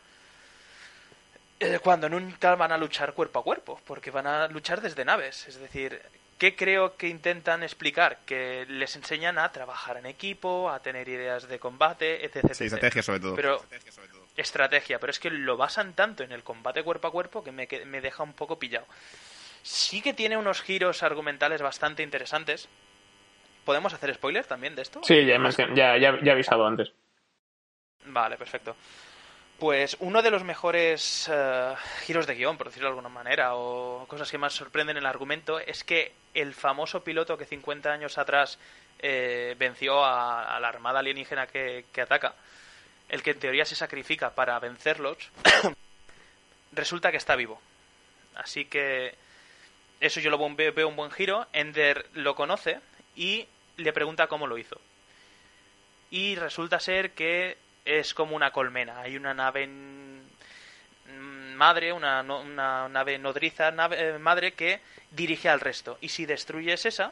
[1.60, 5.48] eh, cuando nunca van a luchar cuerpo a cuerpo porque van a luchar desde naves
[5.50, 6.02] es decir
[6.40, 8.20] ¿qué creo que intentan explicar?
[8.26, 13.04] que les enseñan a trabajar en equipo a tener ideas de combate etc, Sí, estrategia
[13.04, 13.36] sobre todo.
[13.36, 13.92] pero estrategia,
[14.36, 17.86] pero es que lo basan tanto en el combate cuerpo a cuerpo que me, que-
[17.86, 18.86] me deja un poco pillado.
[19.62, 22.68] Sí que tiene unos giros argumentales bastante interesantes.
[23.66, 25.02] ¿Podemos hacer spoiler también de esto?
[25.04, 25.38] Sí, ya,
[25.76, 26.92] ya, ya, ya he avisado antes.
[28.06, 28.76] Vale, perfecto.
[29.60, 34.06] Pues uno de los mejores eh, giros de guion, por decirlo de alguna manera, o
[34.08, 38.60] cosas que más sorprenden el argumento, es que el famoso piloto que 50 años atrás
[39.00, 42.36] eh, venció a, a la armada alienígena que, que ataca,
[43.14, 45.18] el que en teoría se sacrifica para vencerlos,
[46.72, 47.62] resulta que está vivo.
[48.34, 49.14] Así que
[50.00, 51.46] eso yo lo veo, un buen giro.
[51.54, 52.80] Ender lo conoce
[53.16, 53.46] y
[53.78, 54.82] le pregunta cómo lo hizo.
[56.10, 59.02] Y resulta ser que es como una colmena.
[59.02, 66.00] Hay una nave mm, madre, una, nave nodriza eh, madre que dirige al resto.
[66.02, 67.12] Y si destruyes esa,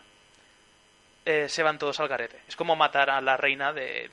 [1.25, 2.41] eh, se van todos al garete.
[2.47, 4.09] Es como matar a la reina de-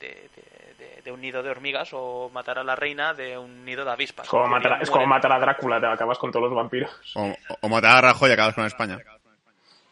[0.79, 3.91] de- de un nido de hormigas o matar a la reina de un nido de
[3.91, 4.25] avispas.
[4.25, 5.09] Es como, matar, a- es como mueren.
[5.09, 6.89] matar a Drácula, te acabas con todos los vampiros.
[7.61, 8.97] O, matar a Rajoy y acabas con España.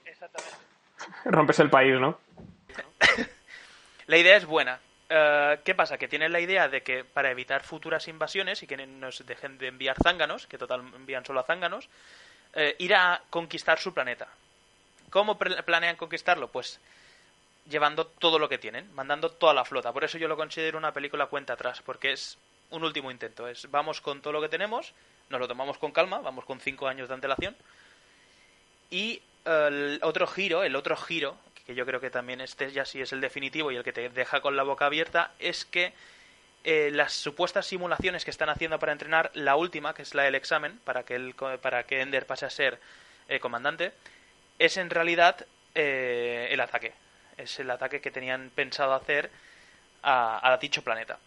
[0.05, 0.55] Exactamente.
[1.25, 2.19] Rompes el país, ¿no?
[4.07, 4.79] La idea es buena.
[5.09, 5.97] Eh, ¿Qué pasa?
[5.97, 9.67] Que tienen la idea de que para evitar futuras invasiones y que nos dejen de
[9.67, 11.89] enviar zánganos, que total envían solo a zánganos,
[12.53, 14.27] eh, ir a conquistar su planeta.
[15.09, 16.49] ¿Cómo planean conquistarlo?
[16.49, 16.81] Pues
[17.69, 19.91] llevando todo lo que tienen, mandando toda la flota.
[19.91, 22.37] Por eso yo lo considero una película cuenta atrás, porque es
[22.69, 23.47] un último intento.
[23.47, 24.93] Es vamos con todo lo que tenemos,
[25.29, 27.55] nos lo tomamos con calma, vamos con cinco años de antelación.
[28.89, 33.01] Y el otro giro, el otro giro, que yo creo que también este ya sí
[33.01, 35.93] es el definitivo y el que te deja con la boca abierta, es que
[36.63, 40.35] eh, las supuestas simulaciones que están haciendo para entrenar, la última, que es la del
[40.35, 42.79] examen, para que, el, para que Ender pase a ser
[43.29, 43.93] eh, comandante,
[44.59, 46.93] es en realidad eh, el ataque.
[47.37, 49.29] Es el ataque que tenían pensado hacer
[50.03, 51.19] a, a dicho planeta.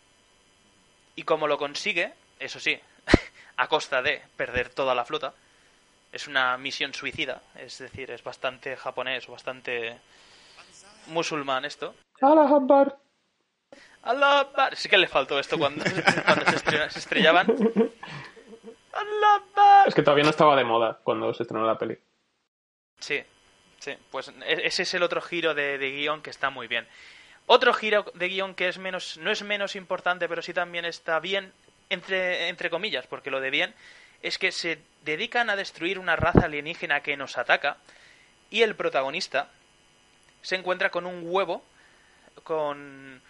[1.17, 2.79] Y como lo consigue, eso sí,
[3.57, 5.33] a costa de perder toda la flota,
[6.13, 9.99] es una misión suicida, es decir, es bastante japonés o bastante
[11.07, 11.95] musulmán esto.
[12.21, 12.97] ¡Hala, Akbar!
[14.03, 14.75] Allah Akbar.
[14.77, 15.85] Sí que le faltó esto cuando,
[16.25, 17.47] cuando se, estrena- se estrellaban.
[18.93, 19.89] Allah Akbar.
[19.89, 21.97] Es que todavía no estaba de moda cuando se estrenó la peli.
[22.99, 23.23] Sí,
[23.81, 26.87] sí, pues e- ese es el otro giro de, guion que está muy bien.
[27.47, 31.19] Otro giro de guion que es menos, no es menos importante, pero sí también está
[31.19, 31.53] bien,
[31.89, 33.75] entre, entre comillas, porque lo de bien
[34.23, 37.79] es que se dedican a destruir una raza alienígena que nos ataca
[38.51, 39.49] y el protagonista
[40.43, 41.65] se encuentra con un huevo,
[42.45, 43.21] con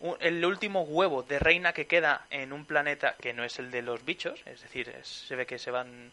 [0.00, 3.70] un- el último huevo de reina que queda en un planeta que no es el
[3.70, 6.12] de los bichos, es decir, se ve que se van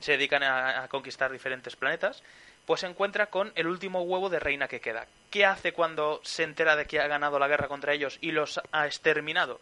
[0.00, 2.22] se dedican a conquistar diferentes planetas,
[2.66, 5.06] pues se encuentra con el último huevo de reina que queda.
[5.30, 8.60] ¿Qué hace cuando se entera de que ha ganado la guerra contra ellos y los
[8.72, 9.60] ha exterminado?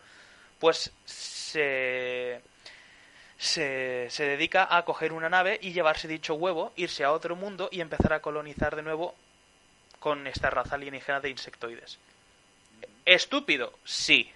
[0.58, 2.40] Pues se,
[3.36, 7.68] se, se dedica a coger una nave y llevarse dicho huevo, irse a otro mundo
[7.70, 9.14] y empezar a colonizar de nuevo
[10.00, 11.98] con esta raza alienígena de insectoides.
[13.04, 13.78] ¿Estúpido?
[13.84, 14.30] Sí.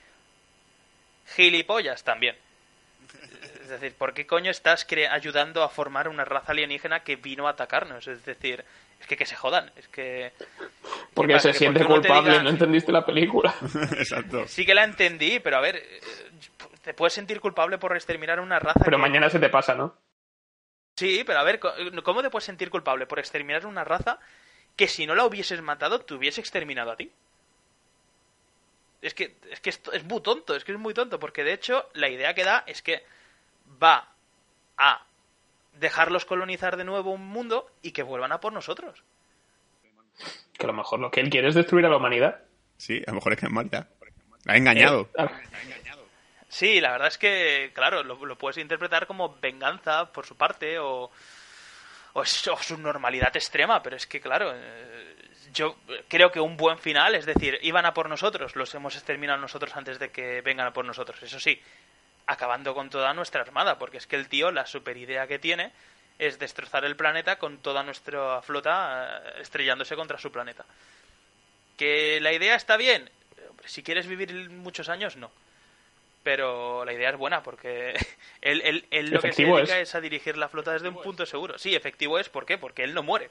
[1.34, 2.36] Gilipollas también.
[3.62, 7.46] Es decir, ¿por qué coño estás cre- ayudando a formar una raza alienígena que vino
[7.46, 8.06] a atacarnos?
[8.06, 8.64] Es decir,
[8.98, 10.32] es que que se jodan, es que...
[11.12, 11.48] Porque pasa?
[11.48, 13.54] se ¿Que siente no culpable, no entendiste la película.
[13.98, 14.46] Exacto.
[14.48, 16.00] Sí que la entendí, pero a ver, eh,
[16.82, 19.94] te puedes sentir culpable por exterminar una raza Pero que- mañana se te pasa, ¿no?
[20.96, 24.18] Sí, pero a ver, ¿cómo te puedes sentir culpable por exterminar una raza
[24.76, 27.12] que si no la hubieses matado te hubiese exterminado a ti?
[29.00, 31.52] Es que, es que esto es muy tonto, es que es muy tonto, porque de
[31.52, 33.04] hecho la idea que da es que
[33.82, 34.08] va
[34.76, 35.04] a
[35.74, 39.02] dejarlos colonizar de nuevo un mundo y que vuelvan a por nosotros.
[40.58, 42.40] Que a lo mejor lo que él quiere es destruir a la humanidad.
[42.76, 43.86] Sí, a lo mejor es que es mal ya.
[44.44, 45.08] La ha engañado.
[45.16, 45.26] Eh,
[46.50, 50.78] Sí, la verdad es que, claro, lo, lo puedes interpretar como venganza por su parte
[50.78, 51.10] o,
[52.14, 55.16] o, es- o su normalidad extrema, pero es que, claro, eh,
[55.52, 55.76] yo
[56.08, 59.74] creo que un buen final, es decir, iban a por nosotros, los hemos exterminado nosotros
[59.76, 61.22] antes de que vengan a por nosotros.
[61.22, 61.60] Eso sí,
[62.26, 65.72] acabando con toda nuestra armada, porque es que el tío, la super idea que tiene
[66.18, 70.64] es destrozar el planeta con toda nuestra flota eh, estrellándose contra su planeta.
[71.76, 73.08] ¿Que la idea está bien?
[73.50, 75.30] Hombre, Si quieres vivir muchos años, no.
[76.24, 77.94] Pero la idea es buena porque
[78.42, 79.88] él, él- él lo que se dedica es.
[79.90, 81.58] es a dirigir la flota desde un punto seguro.
[81.58, 82.58] Sí, efectivo es, ¿por qué?
[82.58, 83.30] Porque él no muere.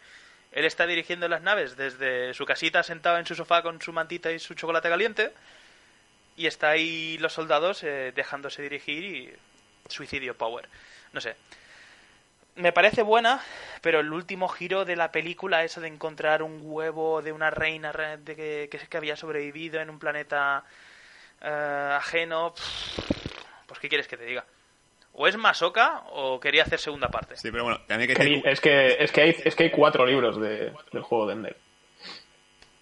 [0.52, 4.32] Él está dirigiendo las naves desde su casita sentado en su sofá con su mantita
[4.32, 5.34] y su chocolate caliente.
[6.36, 9.34] Y está ahí los soldados eh, dejándose dirigir y
[9.90, 10.68] suicidio power.
[11.14, 11.36] No sé.
[12.56, 13.40] Me parece buena,
[13.82, 17.92] pero el último giro de la película, eso de encontrar un huevo de una reina
[17.92, 20.64] re- de que, que, que había sobrevivido en un planeta
[21.42, 22.56] eh, ajeno,
[23.68, 24.44] pues ¿qué quieres que te diga?
[25.20, 27.36] O es Masoka o quería hacer segunda parte.
[27.38, 28.48] Sí, pero bueno, también hay que decir...
[28.48, 31.58] Es que, es que, hay, es que hay cuatro libros de- del juego de Ender.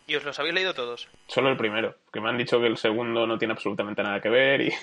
[0.07, 1.07] ¿Y os los habéis leído todos?
[1.27, 4.29] Solo el primero, que me han dicho que el segundo no tiene absolutamente nada que
[4.29, 4.73] ver y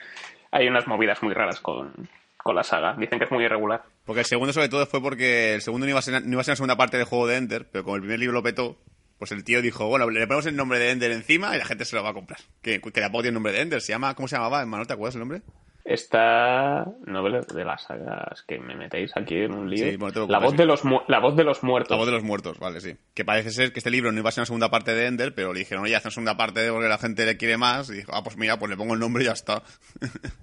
[0.50, 1.92] hay unas movidas muy raras con,
[2.36, 2.94] con la saga.
[2.98, 3.82] Dicen que es muy irregular.
[4.04, 6.40] Porque el segundo sobre todo fue porque el segundo no iba a ser, no iba
[6.40, 8.42] a ser la segunda parte del juego de Ender, pero como el primer libro lo
[8.42, 8.76] petó,
[9.18, 11.84] pues el tío dijo, bueno, le ponemos el nombre de Ender encima y la gente
[11.84, 12.40] se lo va a comprar.
[12.62, 14.84] Que, que tampoco tiene nombre de Ender, se llama, ¿cómo se llamaba, hermano?
[14.86, 15.42] ¿Te acuerdas el nombre?
[15.84, 19.76] Esta novela de la saga, es que me metéis aquí en un.
[19.76, 20.56] Sí, bueno, lo la, voz sí.
[20.58, 21.90] de los la voz de los muertos.
[21.90, 22.96] La voz de los muertos, vale, sí.
[23.14, 25.34] Que parece ser que este libro no iba a ser una segunda parte de Ender,
[25.34, 27.90] pero le dijeron, oye, haz una segunda parte porque la gente le quiere más.
[27.90, 29.62] Y dijo, ah, pues mira, pues le pongo el nombre y ya está.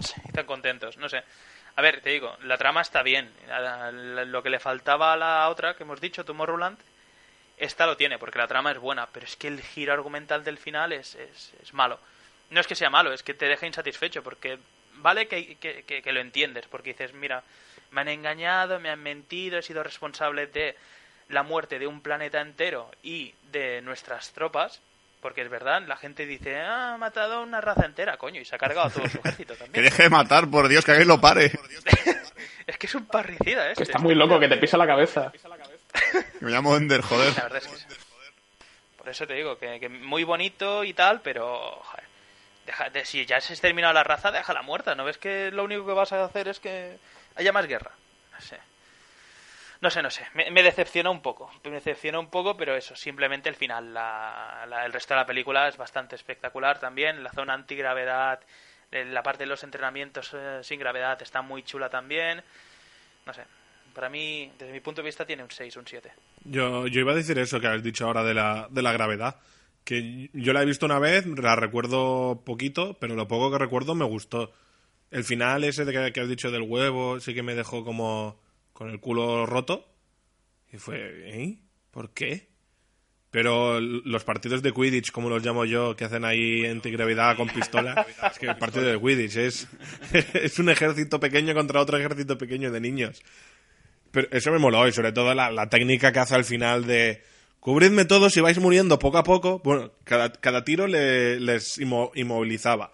[0.00, 1.24] Sí, están contentos, no sé.
[1.74, 3.30] A ver, te digo, la trama está bien.
[4.26, 6.78] Lo que le faltaba a la otra que hemos dicho, Tomorrowland,
[7.56, 10.58] esta lo tiene, porque la trama es buena, pero es que el giro argumental del
[10.58, 11.98] final es, es, es malo.
[12.50, 14.58] No es que sea malo, es que te deja insatisfecho, porque
[14.94, 17.42] vale que, que, que- que lo entiendes, porque dices, mira,
[17.90, 20.76] me han engañado, me han mentido, he sido responsable de
[21.28, 24.80] la muerte de un planeta entero y de nuestras tropas,
[25.20, 28.44] porque es verdad, la gente dice, ah, ha matado a una raza entera, coño, y
[28.44, 29.84] se ha cargado a todo su ejército Que también.
[29.84, 31.50] deje de matar, por Dios, que alguien lo pare.
[32.66, 33.82] Es que es un parricida Que este.
[33.84, 35.32] está muy loco, que te pisa la cabeza.
[35.32, 37.34] Que me llamo Ender, joder.
[37.34, 37.94] La verdad es que.
[38.98, 41.80] Por eso te digo, que, que muy bonito y tal, pero...
[41.82, 42.04] joder,
[43.04, 44.94] si ya se ha exterminado la raza, déjala muerta.
[44.94, 46.98] ¿No ves que lo único que vas a hacer es que
[47.36, 47.92] haya más guerra?
[48.32, 48.58] No sé.
[49.80, 50.26] No sé, no sé.
[50.34, 51.50] Me, me decepciona un poco.
[51.64, 53.94] Me decepciona un poco, pero eso, simplemente el final.
[53.94, 57.22] La, la- el resto de la película es bastante espectacular también.
[57.22, 58.40] La zona antigravedad,
[58.90, 62.42] eh, la parte de los entrenamientos eh, sin gravedad está muy chula también.
[63.24, 63.44] No sé.
[63.94, 66.12] Para mí, desde mi punto de vista, tiene un 6, un 7.
[66.44, 69.36] Yo, yo iba a decir eso que has dicho ahora de la, de la gravedad.
[69.88, 73.94] Que yo la he visto una vez, la recuerdo poquito, pero lo poco que recuerdo
[73.94, 74.52] me gustó.
[75.10, 78.38] El final ese de que, que has dicho del huevo sí que me dejó como
[78.74, 79.88] con el culo roto.
[80.70, 81.58] Y fue, ¿eh?
[81.90, 82.50] ¿Por qué?
[83.30, 88.06] Pero los partidos de Quidditch, como los llamo yo, que hacen ahí antigravedad con pistola,
[88.30, 89.68] es que el partido de Quidditch es,
[90.34, 93.22] es un ejército pequeño contra otro ejército pequeño de niños.
[94.10, 97.22] Pero eso me moló y sobre todo la, la técnica que hace al final de
[97.60, 99.60] cubridme todos y vais muriendo poco a poco.
[99.64, 102.92] Bueno, cada, cada tiro le- les inmo- inmovilizaba.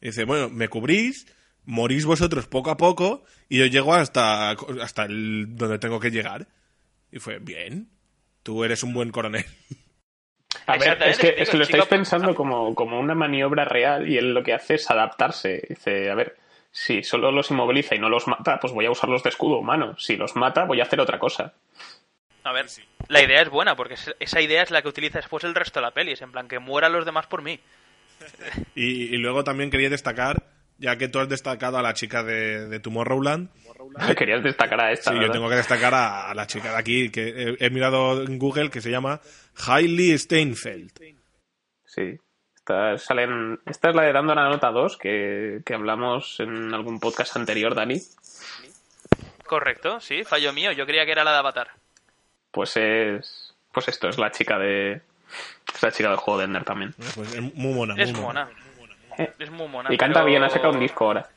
[0.00, 1.26] Y dice, bueno, me cubrís,
[1.64, 4.50] morís vosotros poco a poco y yo llego hasta,
[4.82, 6.46] hasta el, donde tengo que llegar.
[7.10, 7.88] Y fue, bien,
[8.42, 9.44] tú eres un buen coronel.
[10.66, 14.08] A ver, es que, te es que lo estáis pensando como, como una maniobra real
[14.08, 15.62] y él lo que hace es adaptarse.
[15.68, 16.36] Dice, a ver,
[16.70, 19.96] si solo los inmoviliza y no los mata, pues voy a usarlos de escudo humano.
[19.98, 21.54] Si los mata, voy a hacer otra cosa.
[22.44, 22.66] A ver,
[23.08, 25.80] la idea es buena, porque es- esa idea es la que utiliza después el resto
[25.80, 26.12] de la peli.
[26.12, 27.58] Es en plan, que mueran los demás por mí.
[28.74, 30.44] Y, y luego también quería destacar,
[30.78, 33.48] ya que tú has destacado a la chica de, de Tomorrowland,
[34.18, 35.12] Querías destacar a esta.
[35.12, 38.22] Sí, yo tengo que destacar a, a la chica de aquí, que he, he mirado
[38.22, 39.20] en Google, que se llama
[39.66, 40.90] Hailey Steinfeld.
[41.84, 42.18] Sí.
[42.56, 46.98] Esta, salen, esta es la de dando la nota 2 que, que hablamos en algún
[46.98, 48.00] podcast anterior, Dani.
[49.44, 50.72] Correcto, sí, fallo mío.
[50.72, 51.68] Yo creía que era la de Avatar.
[52.54, 53.54] Pues es.
[53.72, 55.02] Pues esto es la chica de.
[55.74, 56.94] Es la chica del juego de Ender también.
[57.14, 58.48] Pues es muy mona, muy Es mona.
[59.18, 59.92] Eh, Es muy mona.
[59.92, 61.28] Y canta pero- bien, ha sacado un disco ahora.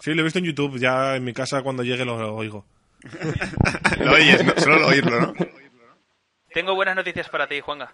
[0.00, 2.64] Sí, lo he visto en YouTube, ya en mi casa cuando llegue lo oigo.
[3.98, 4.52] Lo oyes, ¿no?
[4.58, 5.34] solo lo oírlo, ¿no?
[6.52, 7.92] Tengo buenas noticias para ti, Juanga.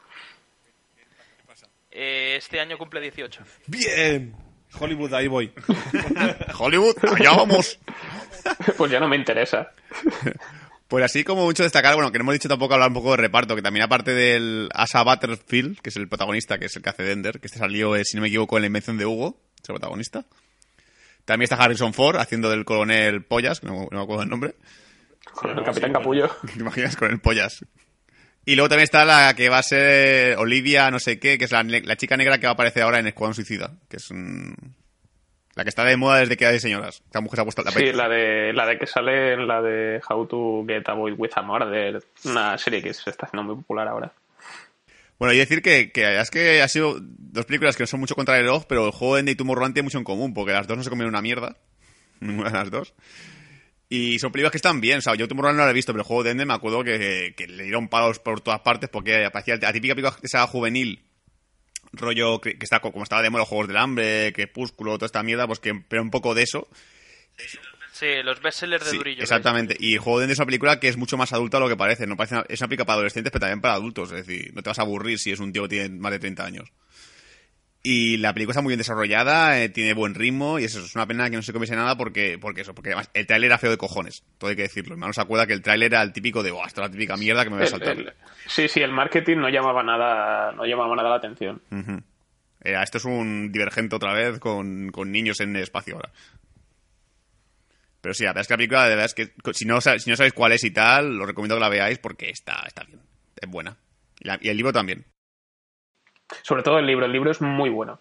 [1.90, 3.42] Eh, este año cumple 18.
[3.66, 4.34] Bien.
[4.78, 5.52] Hollywood, ahí voy.
[6.58, 7.78] Hollywood, allá vamos.
[8.76, 9.70] Pues ya no me interesa.
[10.88, 13.16] Pues así como mucho destacar, bueno, que no hemos dicho tampoco hablar un poco de
[13.16, 16.90] reparto, que también aparte del Asa Butterfield, que es el protagonista, que es el que
[16.90, 19.40] hace Dender, que este salió, eh, si no me equivoco, en la invención de Hugo,
[19.60, 20.24] es el protagonista.
[21.24, 24.54] También está Harrison Ford haciendo del coronel Pollas, que no, no me acuerdo el nombre.
[25.32, 26.30] Con el Capitán Capullo.
[26.54, 27.64] ¿Te imaginas con el Pollas?
[28.44, 31.50] Y luego también está la que va a ser Olivia, no sé qué, que es
[31.50, 34.52] la, chica negra que va a aparecer ahora en Escuadrón Suicida, que es mm,
[35.56, 37.02] la que está de moda desde que hay señoras.
[37.06, 39.62] Esta mujer se ha puesto la Sí, la de, la de que sale en la
[39.62, 43.56] de How to Get Away with a Murder, una serie que se está haciendo muy
[43.62, 44.12] popular ahora.
[45.18, 48.14] Bueno, y decir que, que es que ha sido dos películas que no son mucho
[48.14, 50.76] contra el reloj, pero el juego de Tomorrowland tiene mucho en común, porque las dos
[50.76, 51.56] no se comieron una mierda.
[52.20, 52.94] Ninguna de las dos.
[53.88, 54.98] Y son películas que están bien.
[54.98, 56.84] O sea, yo Tomorrowland no la he visto, pero el juego de Ende me acuerdo
[56.84, 60.46] que, que le dieron palos por todas partes porque aparecía la típica película de saga
[60.48, 61.05] juvenil,
[61.96, 65.06] rollo que, que está co- como estaba de moda los Juegos del Hambre, Crepúsculo, toda
[65.06, 66.68] esta mierda, pues que pero un poco de eso.
[67.92, 69.22] Sí, los bestsellers de Sí, Durillo.
[69.22, 69.74] exactamente.
[69.80, 72.06] Y juego de es una película que es mucho más adulta de lo que parece.
[72.06, 74.12] No parece una- es una película para adolescentes, pero también para adultos.
[74.12, 76.18] Es decir, no te vas a aburrir si es un tío que tiene más de
[76.18, 76.68] 30 años.
[77.88, 81.06] Y la película está muy bien desarrollada, eh, tiene buen ritmo, y eso es una
[81.06, 83.70] pena que no se comiese nada porque, porque eso, porque además el tráiler era feo
[83.70, 84.94] de cojones, todo hay que decirlo.
[84.94, 87.16] Hermano se acuerda que el tráiler era el típico de, "Buah, esto es la típica
[87.16, 87.96] mierda que me voy a saltar.
[87.96, 88.12] el-
[88.48, 91.62] sí, sí, el marketing no llamaba nada, no llamaba nada la atención.
[92.60, 96.10] Era, esto es un divergente otra vez con, con niños en el espacio ahora.
[98.00, 100.10] Pero sí, la verdad es que la película, de verdad es que si no, si
[100.10, 102.98] no sabéis cuál es y tal, os recomiendo que la veáis porque está, está bien,
[103.40, 103.76] es buena.
[104.18, 105.04] Y, la- y el libro también.
[106.42, 107.98] Sobre todo el libro, el libro es muy bueno.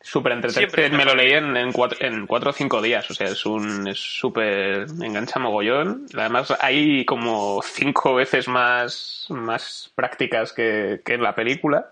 [0.00, 0.72] Súper entretenido.
[0.76, 3.44] Es Me lo leí en, en, cuatro, en cuatro o cinco días, o sea, es
[3.44, 6.06] un es súper me engancha mogollón.
[6.14, 11.90] Además hay como cinco veces más, más prácticas que, que en la película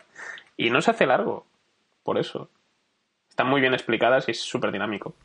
[0.56, 1.44] y no se hace largo,
[2.04, 2.48] por eso.
[3.28, 5.16] Están muy bien explicadas y es súper dinámico.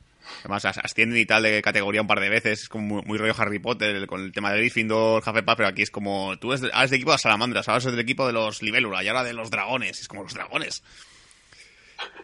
[0.41, 3.17] Además, as- ascienden y tal de categoría un par de veces, es como muy, muy
[3.17, 6.63] rollo Harry Potter con el tema de Gryffindor, Hufflepuff, pero aquí es como, tú eres,
[6.63, 9.23] eres del equipo de las salamandras, ahora eres del equipo de los libélula y ahora
[9.23, 10.83] de los dragones, es como los dragones.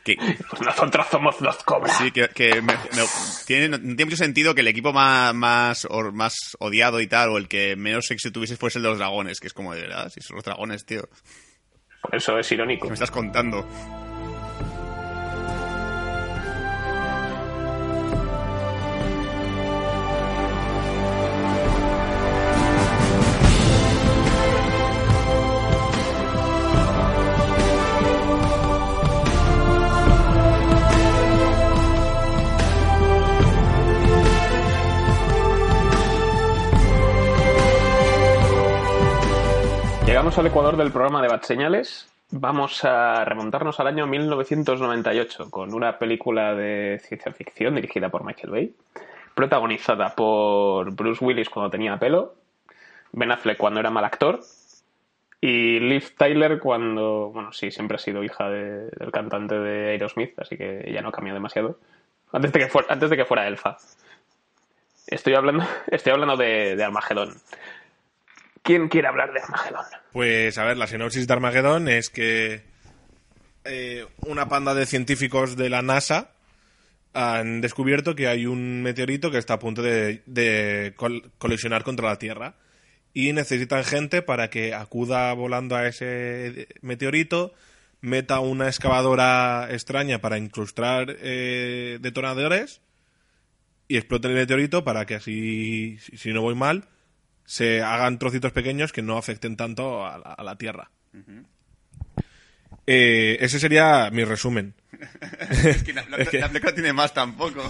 [0.05, 0.15] Que,
[0.63, 1.97] nosotros somos los cobras.
[1.97, 3.08] Sí, que, que me- me-
[3.47, 7.29] tiene, no tiene mucho sentido que el equipo más, más, or- más odiado y tal,
[7.29, 9.81] o el que menos éxito tuviese fuese el de los dragones, que es como de
[9.81, 11.10] verdad, si son los dragones, tío.
[12.01, 12.84] Por eso es irónico.
[12.86, 13.67] ¿Qué me estás contando?
[40.25, 42.11] Llegamos al Ecuador del programa de Bad Señales.
[42.31, 48.49] Vamos a remontarnos al año 1998 con una película de ciencia ficción dirigida por Michael
[48.49, 48.75] Bay,
[49.35, 52.33] protagonizada por Bruce Willis cuando tenía pelo,
[53.11, 54.39] Ben Affleck cuando era mal actor
[55.41, 60.39] y Liv Tyler cuando, bueno, sí, siempre ha sido hija de- del cantante de Aerosmith,
[60.39, 61.77] así que ella no cambió demasiado.
[62.31, 63.77] Antes de que fuera, antes de que fuera elfa.
[65.05, 67.35] Estoy hablando, estoy hablando de, de Armagedón.
[68.65, 69.86] ¿Quién quiere hablar de Armagedón?
[70.12, 72.63] Pues a ver, la sinopsis de Armagedón es que
[73.63, 76.32] eh, una panda de científicos de la NASA
[77.13, 82.10] han descubierto que hay un meteorito que está a punto de, de col- colisionar contra
[82.10, 82.56] la Tierra
[83.13, 87.54] y necesitan gente para que acuda volando a ese meteorito,
[88.01, 92.82] meta una excavadora extraña para incrustar eh, detonadores
[93.88, 96.89] y explote el meteorito para que así, si no voy mal,
[97.45, 100.89] se hagan trocitos pequeños que no afecten tanto a la, a la Tierra.
[102.88, 104.73] Eh, ese sería mi resumen.
[105.65, 107.62] Es que la, la- Es que- la película tiene más tampoco.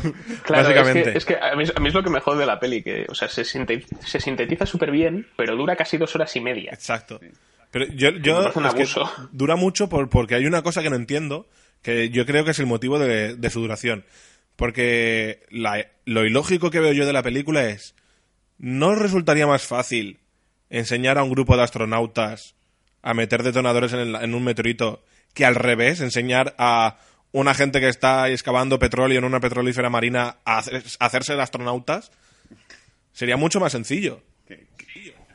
[0.43, 1.17] Claro, Básicamente.
[1.17, 2.59] Es que, es que a, mí, a mí es lo que me jode de la
[2.59, 6.35] peli, que o sea, se, sinte- se sintetiza súper bien, pero dura casi dos horas
[6.35, 6.71] y media.
[6.71, 7.19] Exacto.
[7.71, 9.11] Pero yo, yo es que abuso.
[9.31, 11.47] dura mucho por, porque hay una cosa que no entiendo,
[11.81, 14.05] que yo creo que es el motivo de, de su duración.
[14.55, 17.95] Porque la- lo ilógico que veo yo de la película es,
[18.57, 20.19] ¿no resultaría más fácil
[20.69, 22.55] enseñar a un grupo de astronautas
[23.01, 26.97] a meter detonadores en, el- en un meteorito que al revés, enseñar a
[27.31, 31.41] una gente que está excavando petróleo en una petrolífera marina a, hacer- a hacerse de
[31.41, 32.11] astronautas?
[33.11, 34.21] Sería mucho más sencillo.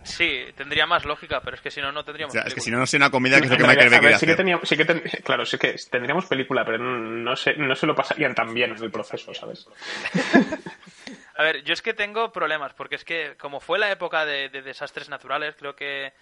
[0.03, 2.33] Sí, tendría más lógica, pero es que si no, no O tendríamos.
[2.33, 3.99] sea, es que si no, no sé una comedia que es lo que Michael Bay
[4.01, 4.37] sí que hacer.
[4.37, 7.95] teníamos, sí que ten- claro, sí que tendríamos película, pero no se, no se lo
[7.95, 9.67] pasarían tan bien en el proceso, ¿sabes?
[11.41, 14.51] A ver, yo es que tengo problemas, porque es que como fue la época de,
[14.51, 16.13] de desastres naturales, creo que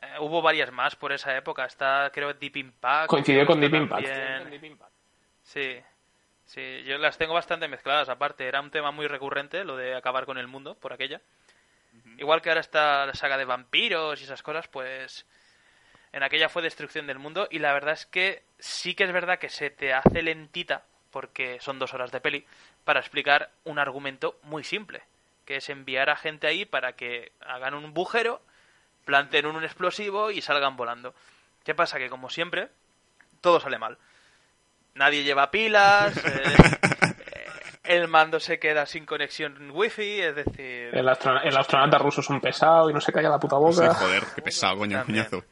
[0.00, 1.64] Eh, hubo varias más por esa época.
[1.64, 3.08] Está, creo, Deep Impact.
[3.08, 4.92] Coincidió con Deep Impact.
[5.42, 5.80] Sí.
[6.44, 8.08] Sí, yo las tengo bastante mezcladas.
[8.08, 11.20] Aparte, era un tema muy recurrente, lo de acabar con el mundo, por aquella.
[12.18, 15.26] Igual que ahora está la saga de vampiros y esas cosas, pues
[16.12, 19.38] en aquella fue destrucción del mundo y la verdad es que sí que es verdad
[19.38, 20.84] que se te hace lentita,
[21.14, 22.44] porque son dos horas de peli,
[22.84, 25.00] para explicar un argumento muy simple,
[25.46, 28.42] que es enviar a gente ahí para que hagan un bujero,
[29.04, 31.14] planten un explosivo y salgan volando.
[31.64, 31.98] ¿Qué pasa?
[31.98, 32.68] Que como siempre,
[33.40, 33.96] todo sale mal.
[34.94, 36.22] Nadie lleva pilas, eh,
[37.32, 37.46] eh,
[37.84, 40.90] el mando se queda sin conexión wifi, es decir...
[40.94, 43.62] El, astro- el astronauta ruso es un pesado y no se calla la puta Sí,
[43.80, 43.94] boca.
[43.94, 45.26] joder, qué pesado, coño, También.
[45.26, 45.46] cuñazo.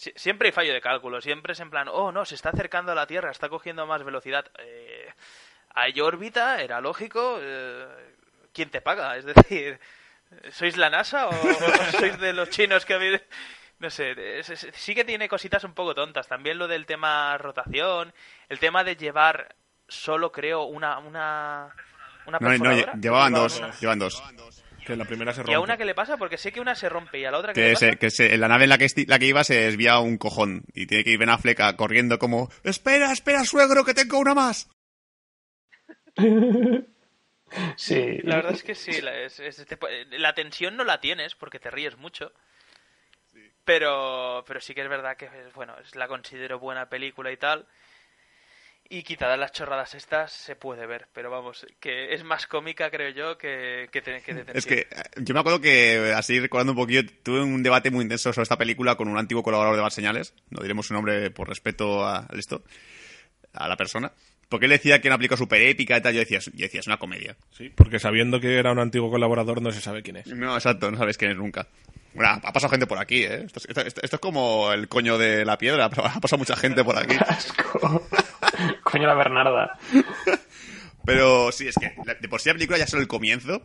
[0.00, 2.92] Sie- Siempre hay fallo de cálculo, siempre es en plan, oh no, se está acercando
[2.92, 4.46] a la Tierra, está cogiendo más velocidad.
[4.58, 5.12] Eh,
[5.74, 7.38] hay órbita, era lógico.
[7.40, 7.86] eh,
[8.54, 9.16] ¿Quién te paga?
[9.16, 9.78] Es decir,
[10.50, 11.54] ¿sois la NASA o, o
[12.00, 13.20] sois de los chinos que habéis.?
[13.78, 16.26] No sé, es- es- sí que tiene cositas un poco tontas.
[16.28, 18.12] También lo del tema rotación,
[18.48, 19.54] el tema de llevar
[19.86, 20.98] solo, creo, una.
[20.98, 21.74] una
[22.26, 24.22] una No, no, llevaban Lleva dos, una- llevan dos.
[24.90, 26.16] Que la primera se ¿Y a una que le pasa?
[26.16, 27.98] Porque sé que una se rompe y a la otra que, Que, le se, pasa.
[27.98, 30.62] que se- en la nave en la que, la que iba se desvía un cojón
[30.74, 34.34] y tiene que ir Ben Affleck a- corriendo como espera, espera, suegro, que tengo una
[34.34, 34.68] más.
[37.76, 38.18] Sí.
[38.22, 39.78] La verdad es que sí, la, es- es- te-
[40.18, 42.32] la tensión no la tienes porque te ríes mucho.
[43.64, 47.66] Pero, pero sí que es verdad que, bueno, la considero buena película y tal.
[48.92, 51.06] Y quitadas las chorradas estas, se puede ver.
[51.14, 54.86] Pero vamos, que es más cómica, creo yo, que, que, te- que Es que eh,
[55.18, 58.58] yo me acuerdo que, así recordando un poquillo, tuve un debate muy intenso sobre esta
[58.58, 60.34] película con un antiguo colaborador de Más Señales.
[60.50, 62.64] No diremos su nombre por respeto a, a esto,
[63.52, 64.12] a la persona.
[64.48, 66.12] Porque él decía que era una película súper épica y tal.
[66.12, 67.36] Yo decía, yo decía, es una comedia.
[67.52, 70.26] Sí, porque sabiendo que era un antiguo colaborador no se sabe quién es.
[70.26, 71.68] No, exacto, no sabes quién es nunca.
[72.14, 73.44] Bueno, ha pasado gente por aquí, ¿eh?
[73.46, 76.38] Esto, es- esto- esto- esto es como el coño de la piedra, pero ha pasado
[76.38, 77.16] mucha gente por aquí.
[77.28, 78.06] Asco.
[78.84, 79.78] Coño, la Bernarda.
[81.04, 83.62] Pero sí, es que de por sí la película ya solo el comienzo,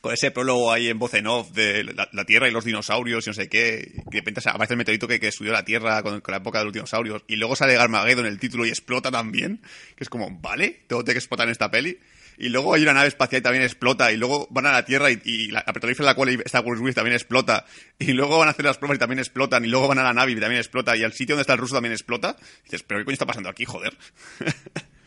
[0.00, 3.26] con ese prólogo ahí en voz en off de la, la Tierra y los dinosaurios
[3.26, 6.02] y no sé qué, y de repente aparece el meteorito que, que estudió la Tierra
[6.02, 8.70] con, con la época de los dinosaurios, y luego sale Armageddon en el título y
[8.70, 9.60] explota también,
[9.96, 10.80] que es como, ¿vale?
[10.88, 11.98] Todo tiene que explotar en esta peli.
[12.38, 15.10] Y luego hay una nave espacial y también explota, y luego van a la Tierra
[15.10, 17.64] y, y la, la petrolífera en la cual está Bruce Willis también explota,
[17.98, 20.12] y luego van a hacer las pruebas y también explotan, y luego van a la
[20.12, 22.36] nave y también explota, y al sitio donde está el ruso también explota.
[22.40, 23.96] Y dices, ¿pero qué coño está pasando aquí, joder?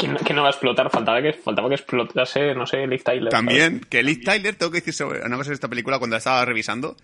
[0.00, 0.90] ¿Quién, quién no va a explotar?
[0.90, 3.30] Faltaba que, faltaba que explotase, no sé, Liv Tyler.
[3.30, 3.32] ¿sabes?
[3.32, 6.18] También, que Liv Tyler, tengo que decir sobre una cosa de esta película cuando la
[6.18, 6.96] estaba revisando.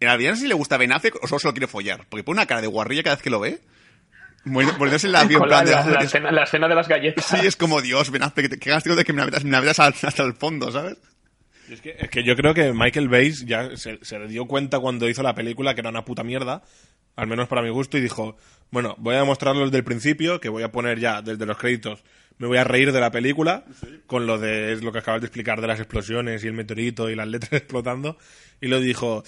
[0.00, 2.06] En realidad no sé si le gusta Ben Affleck o solo se lo quiere follar.
[2.10, 3.60] Porque pone una cara de guarrilla cada vez que lo ve.
[4.48, 5.40] Muriendo- Muriéndose en la avión.
[5.40, 7.24] Con la, en plan de- la- la es- escena, la escena de las galletas.
[7.24, 9.50] Sí, es como Dios, Ben Affleck, que- que ganas de que me la metas, me
[9.50, 10.96] la metas hasta el fondo, ¿sabes?
[11.70, 15.06] Es que, es que yo creo que Michael Bay ya se, se dio cuenta cuando
[15.08, 16.62] hizo la película que era una puta mierda,
[17.14, 18.36] al menos para mi gusto, y dijo,
[18.70, 22.02] bueno, voy a demostrarlo desde el principio, que voy a poner ya desde los créditos,
[22.38, 23.64] me voy a reír de la película,
[24.06, 27.10] con lo de es lo que acabas de explicar de las explosiones y el meteorito
[27.10, 28.16] y las letras explotando,
[28.62, 29.22] y lo dijo,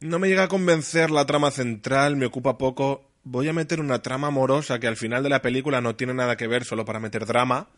[0.00, 4.00] no me llega a convencer la trama central, me ocupa poco, voy a meter una
[4.02, 7.00] trama amorosa que al final de la película no tiene nada que ver, solo para
[7.00, 7.68] meter drama,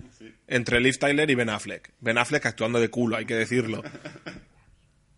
[0.47, 1.93] entre Liv Tyler y Ben Affleck.
[2.01, 3.83] Ben Affleck actuando de culo, hay que decirlo.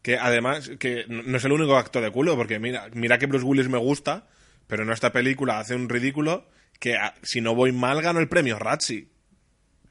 [0.02, 3.44] Que además, que no es el único acto de culo, porque mira, mira que Bruce
[3.44, 4.26] Willis me gusta,
[4.66, 6.46] pero en esta película hace un ridículo
[6.78, 9.08] que a- si no voy mal gano el premio Razzie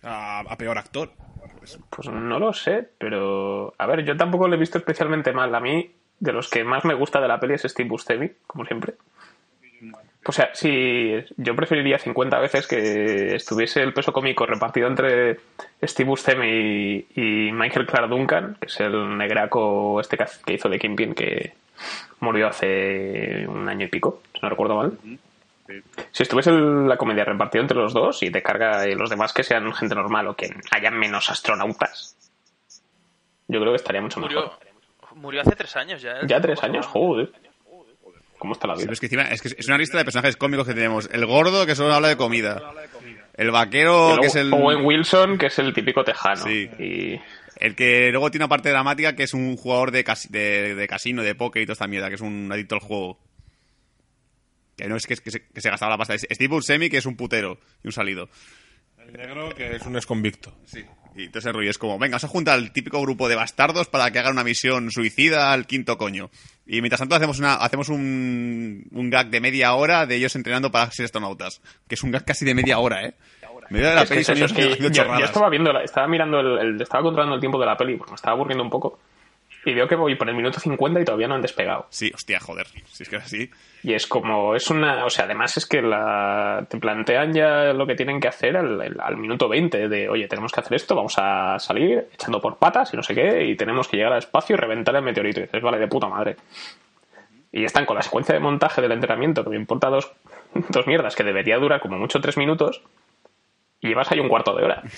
[0.02, 1.14] a, a peor actor.
[1.92, 3.76] Pues no lo sé, pero.
[3.78, 5.54] A ver, yo tampoco lo he visto especialmente mal.
[5.54, 8.66] A mí, de los que más me gusta de la peli es Steve Buscemi, como
[8.66, 8.96] siempre.
[10.26, 15.40] O sea, si yo preferiría 50 veces que estuviese el peso cómico repartido entre
[15.82, 20.78] Steve Buscemi y, y Michael Clark Duncan, que es el negraco este que, hizo de
[20.78, 21.54] Kingpin, que
[22.20, 24.98] murió hace un año y pico, si no recuerdo mal.
[26.12, 29.44] Si estuviese la comedia repartida entre los dos y te carga y los demás que
[29.44, 32.18] sean gente normal o que haya menos astronautas,
[33.48, 34.52] yo creo que estaría mucho mejor.
[34.52, 36.20] Murió, murió hace tres años ya.
[36.20, 36.22] ¿eh?
[36.26, 37.32] Ya tres años, joder.
[38.40, 38.92] ¿Cómo está la vida?
[38.92, 41.08] es que encima es, que es una lista de personajes cómicos que tenemos.
[41.12, 42.74] El gordo, que solo habla de comida.
[43.36, 44.52] El vaquero, que es el...
[44.54, 46.44] Owen Wilson, que es el típico tejano.
[46.44, 46.70] Sí.
[46.80, 47.20] Y
[47.58, 50.88] El que luego tiene una parte dramática que es un jugador de, casi- de, de
[50.88, 53.20] casino, de póker y toda esta mierda, que es un adicto al juego.
[54.78, 56.18] Que no es que, que se, que se gastaba la pasta.
[56.18, 58.30] Steve Buscemi, que es un putero y un salido.
[58.98, 60.54] El negro que es un exconvicto.
[60.66, 60.84] Sí.
[61.16, 63.88] Y entonces el rollo es como, venga, vamos a juntar al típico grupo de bastardos
[63.88, 66.30] para que hagan una misión suicida al quinto coño.
[66.66, 70.72] Y mientras tanto hacemos una hacemos un, un gag de media hora de ellos entrenando
[70.72, 71.62] para ser astronautas.
[71.88, 73.14] Que es un gag casi de media hora, ¿eh?
[73.72, 74.90] Media hora de la es peli eso, es que yo,
[75.26, 78.12] estaba viendo, la- estaba mirando, el, el- estaba controlando el tiempo de la peli, porque
[78.12, 79.00] me estaba aburriendo un poco.
[79.66, 81.88] Y veo que voy por el minuto 50 y todavía no han despegado.
[81.90, 82.68] Sí, hostia, joder.
[82.68, 83.50] Si es que es así.
[83.84, 87.86] Y es como, es una, o sea, además es que la, te plantean ya lo
[87.86, 91.16] que tienen que hacer al, al minuto 20 de, oye, tenemos que hacer esto, vamos
[91.18, 94.56] a salir echando por patas y no sé qué, y tenemos que llegar al espacio
[94.56, 95.40] y reventar el meteorito.
[95.40, 96.36] Y dices, vale, de puta madre.
[97.52, 100.12] Y están con la secuencia de montaje del entrenamiento, que me importa dos,
[100.70, 102.84] dos mierdas, que debería durar como mucho tres minutos,
[103.82, 104.84] y llevas ahí un cuarto de hora.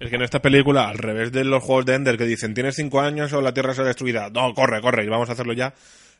[0.00, 2.74] Es que en esta película, al revés de los juegos de Ender que dicen tienes
[2.74, 4.30] cinco años o la Tierra será destruida.
[4.30, 5.74] No, corre, corre, y vamos a hacerlo ya.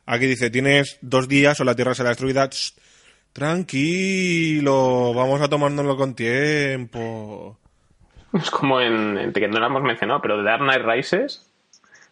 [0.05, 2.49] Aquí dice tienes dos días o la Tierra será destruida.
[3.33, 7.57] Tranquilo, vamos a tomárnoslo con tiempo.
[8.33, 11.45] Es como en, en- que no lo hemos mencionado, pero The Dark Knight Rises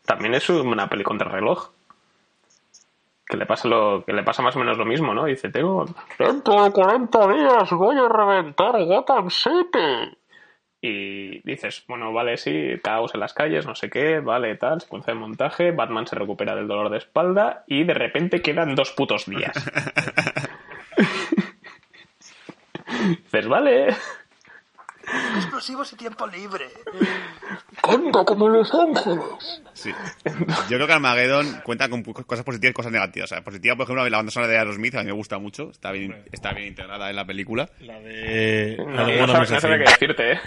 [0.06, 1.70] también es una peli contra reloj.
[3.32, 5.24] Que le pasa lo, que le pasa más o menos lo mismo, ¿no?
[5.24, 5.86] Dice, tengo
[6.20, 10.18] dentro de 40 días voy a reventar Gotham City.
[10.82, 15.14] Y dices, bueno, vale, sí, caos en las calles, no sé qué, vale, tal, secuencia
[15.14, 19.26] de montaje, Batman se recupera del dolor de espalda y de repente quedan dos putos
[19.28, 19.56] días.
[23.08, 23.96] dices, vale,
[25.36, 26.70] Explosivos y tiempo libre.
[27.84, 29.62] anda como Los Ángeles.
[29.74, 29.92] Sí.
[30.70, 33.32] Yo creo que Armageddon cuenta con cosas positivas y cosas negativas.
[33.32, 35.72] O sea, positiva, por ejemplo, la banda sonora de Aerosmith, a mí me gusta mucho.
[35.72, 37.70] Está bien, está bien integrada en la película.
[37.80, 38.78] La de...
[38.78, 40.40] No, la de no, qué decirte, ¿eh?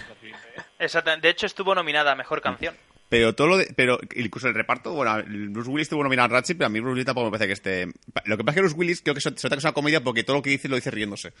[0.79, 1.27] Exactamente.
[1.27, 2.75] De hecho, estuvo nominada a Mejor Canción.
[3.07, 5.15] Pero todo lo de, pero incluso el reparto, bueno,
[5.51, 7.53] Bruce Willis tuvo nominado a Ratchet, pero a mí Bruce Willis tampoco me parece que
[7.53, 7.93] esté.
[8.25, 10.03] Lo que pasa es que Bruce Willis creo que se, nota que es una comedia
[10.03, 11.31] porque todo lo que dice lo dice riéndose.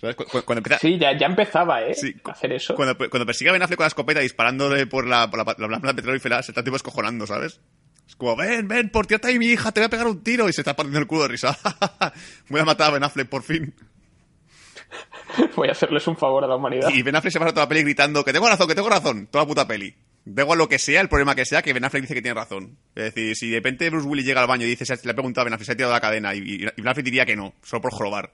[0.00, 0.16] ¿Sabes?
[0.16, 1.94] Cu- cu- Cuando, empieza, Sí, ya, ya empezaba, ¿eh?
[1.94, 2.74] Sí, a hacer eso.
[2.74, 5.78] Cuando, cuando persigue a Ben Affleck con la escopeta disparándole por la, por la, la,
[5.80, 7.60] la petrolífera, se está tipo escojonando, ¿sabes?
[8.08, 10.22] Es como, ven, ven, por ti está ahí mi hija, te voy a pegar un
[10.24, 10.48] tiro.
[10.48, 11.56] Y se está partiendo el culo de risa.
[12.48, 13.72] Voy a matar a Ben Affleck por fin.
[15.56, 16.88] Voy a hacerles un favor a la humanidad.
[16.92, 19.26] Y Ben Affleck se pasa toda la peli gritando que tengo razón, que tengo razón.
[19.30, 19.94] Toda puta peli.
[20.24, 22.34] Da igual lo que sea, el problema que sea, que Ben Affleck dice que tiene
[22.34, 22.76] razón.
[22.94, 25.42] Es decir, si de repente Bruce Willis llega al baño y dice, le ha preguntado
[25.42, 27.80] a Ben Affleck, se ha tirado la cadena, y, Ben Affleck diría que no, solo
[27.80, 28.32] por jorobar.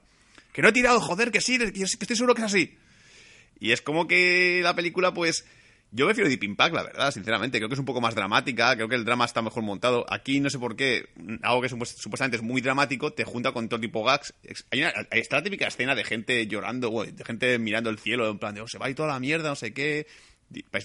[0.51, 2.77] Que no he tirado, joder, que sí, que, estoy seguro que es así.
[3.59, 5.45] Y es como que la película, pues...
[5.91, 7.57] Yo prefiero Deep Impact, la verdad, sinceramente.
[7.57, 10.05] Creo que es un poco más dramática, creo que el drama está mejor montado.
[10.09, 11.07] Aquí no sé por qué,
[11.41, 14.33] algo que supuest- supuestamente es muy dramático, te junta con todo tipo gags.
[14.71, 18.39] Hay una, está la típica escena de gente llorando, de gente mirando el cielo, en
[18.39, 20.05] plan de, oh, se va y toda la mierda, no sé qué.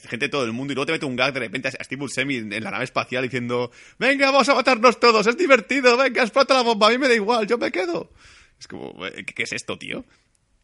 [0.09, 2.01] Gente de todo el mundo, y luego te mete un gag de repente a Steve
[2.01, 6.55] Buscemi en la nave espacial diciendo, venga, vamos a matarnos todos, es divertido, venga, explota
[6.55, 8.13] la bomba, a mí me da igual, yo me quedo.
[8.59, 10.05] Es como, ¿qué, qué es esto, tío?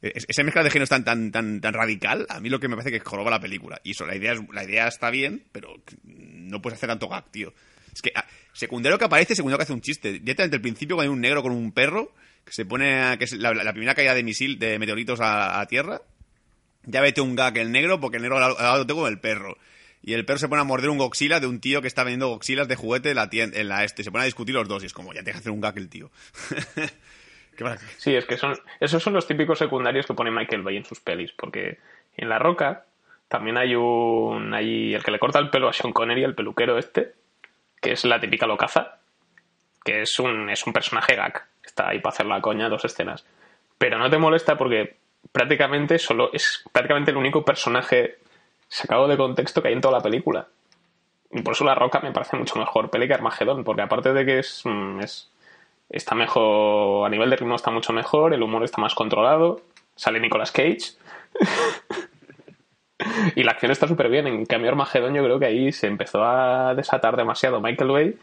[0.03, 2.77] Es- Esa mezcla de géneros tan, tan, tan, tan radical, a mí lo que me
[2.77, 3.81] parece que joroba la película.
[3.85, 7.53] Y eso, la idea, la idea está bien, pero no puedes hacer tanto gag, tío.
[7.95, 10.13] Es que, ah, secundario que aparece, secundario que hace un chiste.
[10.13, 12.13] Directamente al principio, cuando hay un negro con un perro,
[12.45, 15.59] que se pone, a- que es la, la primera caída de misil, de meteoritos a,
[15.61, 16.03] a tierra,
[16.87, 19.21] ya vete un gag el negro, porque el negro al lado lo tengo con el
[19.21, 19.57] perro.
[20.03, 22.29] Y el perro se pone a morder un goxila de un tío que está vendiendo
[22.29, 24.05] goxilas de juguete en la, tienda, este.
[24.05, 25.77] Se pone a discutir los dos y es como, ya te deja hacer un gag
[25.77, 26.11] el tío.
[27.97, 31.01] Sí, es que son esos son los típicos secundarios que pone Michael Bay en sus
[31.01, 31.79] pelis, porque
[32.17, 32.85] en La Roca
[33.29, 36.79] también hay un hay el que le corta el pelo a Sean Connery, el peluquero
[36.79, 37.15] este,
[37.81, 38.99] que es la típica locaza,
[39.85, 43.25] que es un es un personaje gag, está ahí para hacer la coña dos escenas.
[43.79, 44.97] Pero no te molesta porque
[45.33, 48.19] prácticamente solo es prácticamente el único personaje
[48.69, 50.49] sacado de contexto que hay en toda la película.
[51.31, 54.25] Y por eso La Roca me parece mucho mejor peli que Armagedón, porque aparte de
[54.25, 55.31] que es, mm, es
[55.91, 59.61] está mejor, a nivel de ritmo está mucho mejor, el humor está más controlado,
[59.95, 60.95] sale Nicolas Cage.
[63.37, 64.27] y la acción está súper bien.
[64.27, 68.19] En cambio, Armagedón yo creo que ahí se empezó a desatar demasiado Michael Bay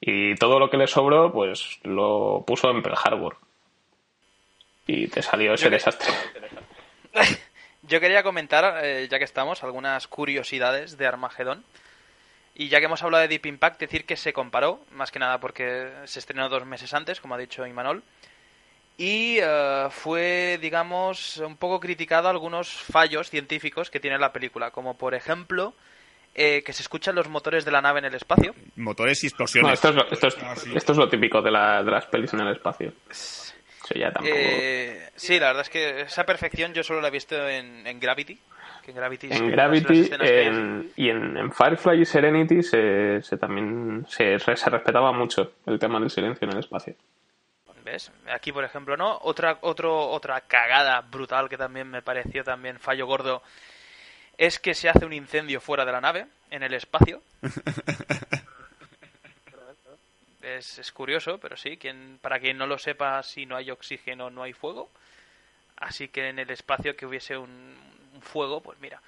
[0.00, 3.36] y todo lo que le sobró, pues lo puso en Pearl Harbor.
[4.86, 6.08] Y te salió ese Yo que- desastre.
[7.82, 11.64] Yo quería comentar, eh, ya que estamos, algunas curiosidades de Armagedón.
[12.54, 15.38] Y ya que hemos hablado de Deep Impact, decir que se comparó, más que nada
[15.38, 18.02] porque se estrenó dos meses antes, como ha dicho Imanol.
[18.98, 24.96] Y eh, fue, digamos, un poco criticado algunos fallos científicos que tiene la película, como
[24.96, 25.74] por ejemplo
[26.34, 28.54] eh, que se escuchan los motores de la nave en el espacio.
[28.76, 29.72] Motores y No, explosiones.
[29.74, 30.36] esto, es lo, esto, es,
[30.74, 32.92] esto es lo típico de, la- de las pelis en el espacio.
[33.86, 34.34] Eso ya tampoco.
[34.36, 38.00] Eh, sí, la verdad es que esa perfección yo solo la he visto en, en
[38.00, 38.36] Gravity.
[38.84, 43.36] Que en Gravity, En Gravity hay- en- y en, en Firefly y Serenity se, se
[43.36, 46.94] también se, se respetaba mucho el tema del silencio en el espacio.
[47.84, 48.10] ¿Ves?
[48.32, 49.18] Aquí, por ejemplo, ¿no?
[49.22, 53.42] Otra, otro, otra cagada brutal que también me pareció también fallo gordo
[54.38, 57.22] es que se hace un incendio fuera de la nave, en el espacio.
[60.42, 64.30] es, es curioso, pero sí, quien, para quien no lo sepa, si no hay oxígeno
[64.30, 64.90] no hay fuego.
[65.76, 67.76] Así que en el espacio que hubiese un,
[68.22, 69.00] fuego, pues mira,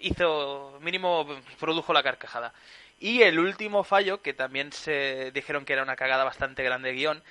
[0.00, 1.26] hizo, mínimo
[1.60, 2.52] produjo la carcajada.
[2.98, 6.94] Y el último fallo, que también se dijeron que era una cagada bastante grande de
[6.96, 7.22] guion,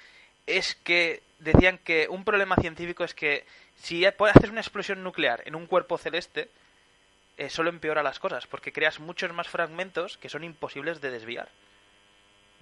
[0.47, 3.45] es que decían que un problema científico es que
[3.75, 6.49] si haces una explosión nuclear en un cuerpo celeste,
[7.37, 11.49] eh, solo empeora las cosas, porque creas muchos más fragmentos que son imposibles de desviar.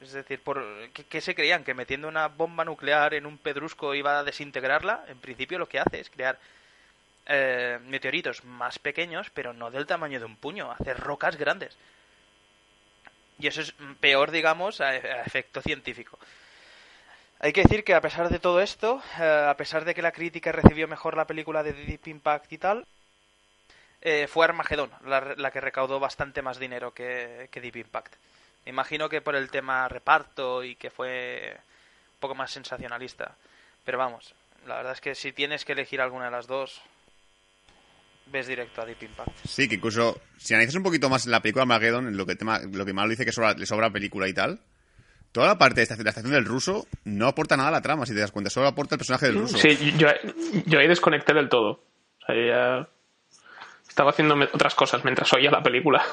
[0.02, 1.64] Es decir, por ¿qué, se creían?
[1.64, 5.06] ¿Que metiendo una bomba nuclear en un pedrusco iba a desintegrarla?
[5.08, 6.40] En principio lo que hace es crear
[7.26, 11.78] eh, meteoritos más pequeños, pero no del tamaño de un puño, hacer rocas grandes.
[13.40, 16.18] Y eso es peor, digamos, a, efecto científico.
[17.40, 20.12] Hay que decir que a pesar de todo esto, eh, a pesar de que la
[20.12, 22.88] crítica recibió mejor la película de Deep Impact y tal,
[24.02, 28.16] eh, fue Armagedón la, que recaudó bastante más dinero que Deep Impact.
[28.66, 31.56] Imagino que por el tema reparto y que fue
[32.14, 33.36] un poco más sensacionalista.
[33.86, 34.36] Pero vamos,
[34.68, 36.82] la verdad es que si tienes que elegir alguna de las dos,
[38.28, 39.46] ves directo a Deep Impact.
[39.46, 42.86] Sí, que incluso si analizas un poquito más la película Armageddon, lo que, tema, lo
[42.86, 44.60] que malo dice que le sobra película y tal,
[45.32, 48.06] toda la parte de esta, la estación del ruso no aporta nada a la trama,
[48.06, 49.58] si te das cuenta, solo aporta el personaje del ruso.
[49.58, 50.08] Sí, yo,
[50.66, 51.84] yo ahí desconecté del todo.
[52.22, 52.90] O sea, ya
[53.88, 56.04] estaba haciendo otras cosas mientras oía la película.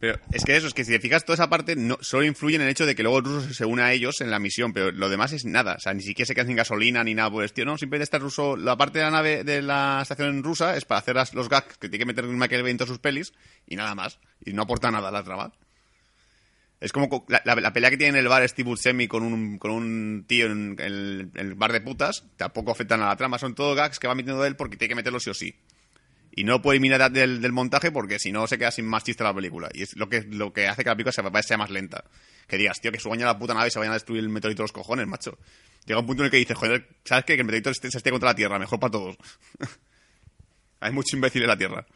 [0.00, 2.56] Pero es que eso, es que si te fijas, toda esa parte no, solo influye
[2.56, 4.72] en el hecho de que luego el ruso se une a ellos en la misión,
[4.72, 5.74] pero lo demás es nada.
[5.74, 7.70] O sea, ni siquiera se quedan sin gasolina ni nada por el estilo.
[7.70, 8.56] No, simplemente está el ruso.
[8.56, 11.90] La parte de la nave de la estación rusa es para hacer los gags que
[11.90, 13.34] tiene que meter Michael Bay en todas sus pelis
[13.66, 14.18] y nada más.
[14.42, 15.52] Y no aporta nada a la trama.
[16.80, 20.24] Es como la, pelea que tiene en el bar Steve Buscemi con un, con un
[20.26, 23.38] tío en, el, bar de putas, tampoco afectan a la trama.
[23.38, 25.54] Son todos gags que va metiendo él porque tiene que meterlos sí o sí.
[26.32, 29.24] Y no puede eliminar del, del montaje porque si no se queda sin más chiste
[29.24, 29.68] la película.
[29.74, 32.04] Y es lo que, lo que hace que la película sea, más lenta.
[32.46, 34.62] Que digas, tío, que sueña la puta nave y se vayan a destruir el meteorito
[34.62, 35.38] los cojones, macho.
[35.86, 37.34] Llega un punto en el que dices, joder, ¿sabes qué?
[37.34, 39.16] Que el meteorito se esté contra la Tierra, mejor para todos.
[40.80, 41.86] hay mucho imbécil en la Tierra.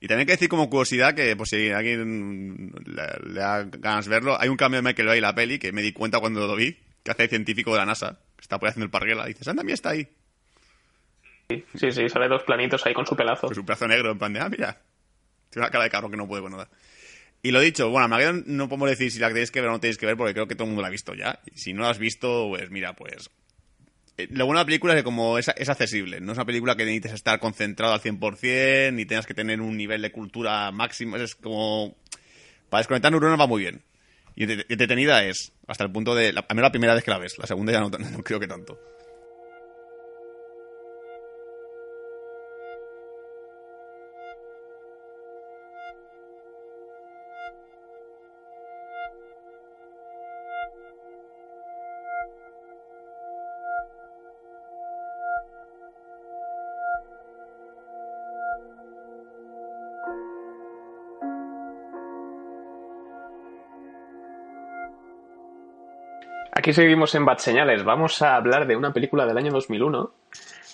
[0.00, 4.10] Y también hay que decir como curiosidad que, pues si alguien le, da ganas de
[4.10, 6.46] verlo, hay un cambio de Michael Bay en la peli que me di cuenta cuando
[6.46, 8.90] lo vi, que hace el científico de la NASA, que está por ahí haciendo el
[8.90, 9.24] parguela.
[9.24, 10.08] Y dices, anda, mí está ahí.
[11.48, 13.46] Sí, sí, sale dos planitos ahí con su pelazo.
[13.46, 14.82] Con su pelazo negro, en plan de, ah, mira.
[15.48, 16.68] Tiene una cara de cabrón que no puede con nada.
[17.42, 19.80] Y lo dicho, bueno, Armageddon no podemos decir si la tenéis que ver o no
[19.80, 21.40] tenéis que ver, porque creo que todo el mundo la ha visto ya.
[21.46, 23.30] Y si no la has visto, pues mira, pues.
[24.18, 26.44] Eh, lo bueno de la película es que como es, es accesible, no es una
[26.44, 30.70] película que necesites estar concentrado al 100%, ni tengas que tener un nivel de cultura
[30.70, 31.96] máximo, es como...
[32.68, 33.82] Para desconectar neuronas va muy bien.
[34.36, 36.34] Y detenida es, hasta el punto de...
[36.34, 37.90] La, a mí la primera vez que la ves, la segunda ya no
[38.22, 38.78] creo que tanto.
[66.58, 67.84] Aquí seguimos en Bad Señales.
[67.84, 70.12] Vamos a hablar de una película del año 2001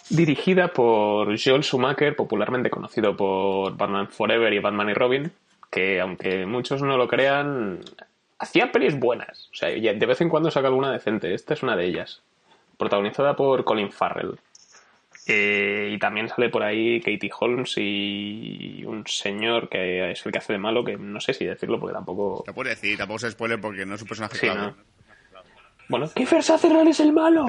[0.08, 5.32] dirigida por Joel Schumacher, popularmente conocido por Batman Forever y Batman y Robin,
[5.70, 7.80] que aunque muchos no lo crean,
[8.38, 9.50] hacía pelis buenas.
[9.52, 11.34] O sea, de vez en cuando saca alguna decente.
[11.34, 12.22] Esta es una de ellas.
[12.78, 14.38] Protagonizada por Colin Farrell.
[15.26, 20.38] Eh, y también sale por ahí Katie Holmes y un señor que es el que
[20.38, 22.42] hace de malo, que no sé si decirlo porque tampoco...
[22.46, 24.74] Te puedo decir, tampoco es spoiler porque no es un personaje claro.
[25.88, 27.46] Bueno, Kiefer Sutherland es el malo.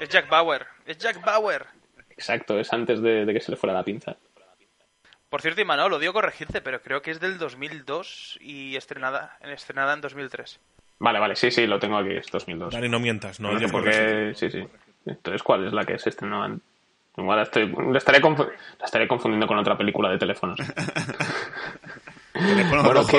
[0.00, 0.66] Es Jack Bauer.
[0.86, 1.66] Es Jack Bauer.
[2.10, 4.16] Exacto, es antes de, que se le fuera la pinza.
[5.28, 9.92] Por cierto, Imanol, lo digo corregirte, pero creo que es del 2002 y estrenada, estrenada
[9.94, 10.58] en 2003.
[11.00, 12.72] Vale, vale, sí, sí, lo tengo aquí, es 2002.
[12.72, 13.52] Dale, no mientas, no.
[13.52, 14.66] no porque, sí, sí.
[15.06, 16.60] Entonces, ¿cuál es la que se estrenó en...?
[17.16, 20.58] Igual estoy, la, estaré la estaré confundiendo con otra película de teléfonos.
[22.38, 23.16] bueno, que,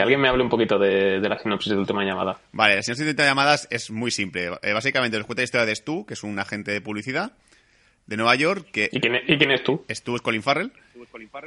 [0.00, 2.38] alguien me hable un poquito de, la sinopsis del tema llamada.
[2.52, 4.50] Vale, la sinopsis del tema llamadas es muy simple.
[4.62, 7.32] Eh, básicamente nos cuenta la historia de Stu, que es un agente de publicidad
[8.06, 8.68] de Nueva York.
[8.72, 9.84] Que ¿Y, quién es, ¿Y quién es tú?
[9.88, 10.72] Stu es Colin Farrell.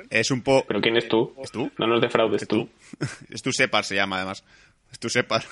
[0.09, 0.65] Es un po...
[0.67, 1.33] ¿Pero quién es tú?
[1.51, 1.71] tú?
[1.77, 2.69] No nos defraudes tú.
[3.33, 4.43] Stu Separ se llama, además.
[4.91, 5.43] Stu Separ.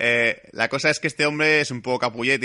[0.00, 1.98] Eh, la cosa es que este hombre es un poco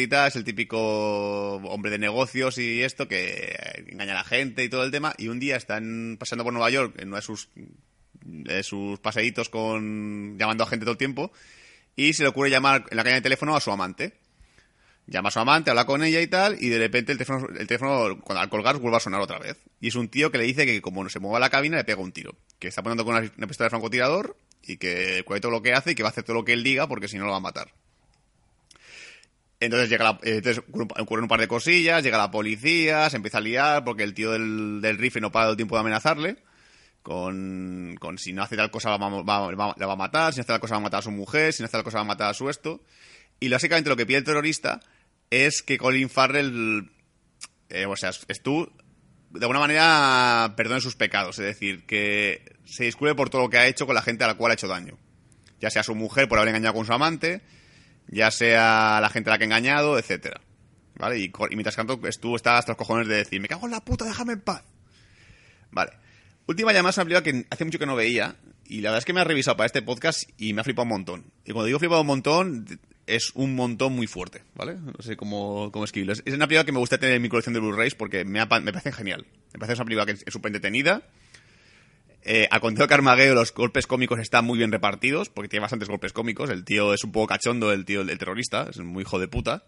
[0.07, 3.55] tal, es el típico hombre de negocios y esto que
[3.87, 5.13] engaña a la gente y todo el tema.
[5.19, 7.49] Y un día están pasando por Nueva York en uno de sus,
[8.23, 8.63] de
[8.99, 11.31] paseitos con llamando a gente todo el tiempo
[11.95, 14.13] y se le ocurre llamar en la caña de teléfono a su amante.
[15.05, 17.67] Llama a su amante, habla con ella y tal, y de repente el teléfono, el
[17.67, 19.59] teléfono cuando al colgar vuelve a sonar otra vez.
[19.79, 21.83] Y es un tío que le dice que como no se mueva la cabina le
[21.83, 22.35] pega un tiro.
[22.57, 25.74] Que está poniendo con una, una pistola de francotirador y que cuide todo lo que
[25.74, 27.32] hace y que va a hacer todo lo que él diga porque si no lo
[27.32, 27.74] va a matar.
[29.59, 33.41] Entonces llega la, entonces ocurren un par de cosillas, llega la policía, se empieza a
[33.41, 36.38] liar porque el tío del, del rifle no para el tiempo de amenazarle.
[37.01, 40.41] Con, con si no hace tal cosa va, va, la va a matar, si no
[40.41, 42.03] hace tal cosa va a matar a su mujer, si no hace tal cosa va
[42.03, 42.82] a matar a su esto.
[43.41, 44.80] Y básicamente lo que pide el terrorista
[45.30, 46.89] es que Colin Farrell,
[47.70, 48.72] eh, o sea, es tú,
[49.34, 53.57] de alguna manera perdone sus pecados, es decir, que se disculpe por todo lo que
[53.57, 54.97] ha hecho con la gente a la cual ha hecho daño.
[55.59, 57.41] Ya sea su mujer por haber engañado con su amante,
[58.07, 60.41] ya sea la gente a la que ha engañado, etcétera.
[60.95, 61.17] ¿Vale?
[61.17, 64.05] Y, mientras tanto, tú estás hasta los cojones de decir, me cago en la puta,
[64.05, 64.63] déjame en paz.
[65.71, 65.91] Vale.
[66.45, 68.36] Última llamada es una película que hace mucho que no veía.
[68.65, 70.84] Y la verdad es que me ha revisado para este podcast y me ha flipado
[70.84, 71.31] un montón.
[71.45, 74.75] Y cuando digo flipado un montón, es un montón muy fuerte, ¿vale?
[74.75, 76.13] No sé cómo, cómo escribirlo.
[76.13, 78.45] Es una película que me gusta tener en mi colección de Blu-rays porque me, me
[78.45, 79.25] parece genial.
[79.53, 81.03] Me parece una película que es súper entretenida.
[82.25, 85.89] Eh, al contrario que Armageddon, los golpes cómicos están muy bien repartidos porque tiene bastantes
[85.89, 86.49] golpes cómicos.
[86.49, 89.65] El tío es un poco cachondo, el tío, el terrorista, es muy hijo de puta.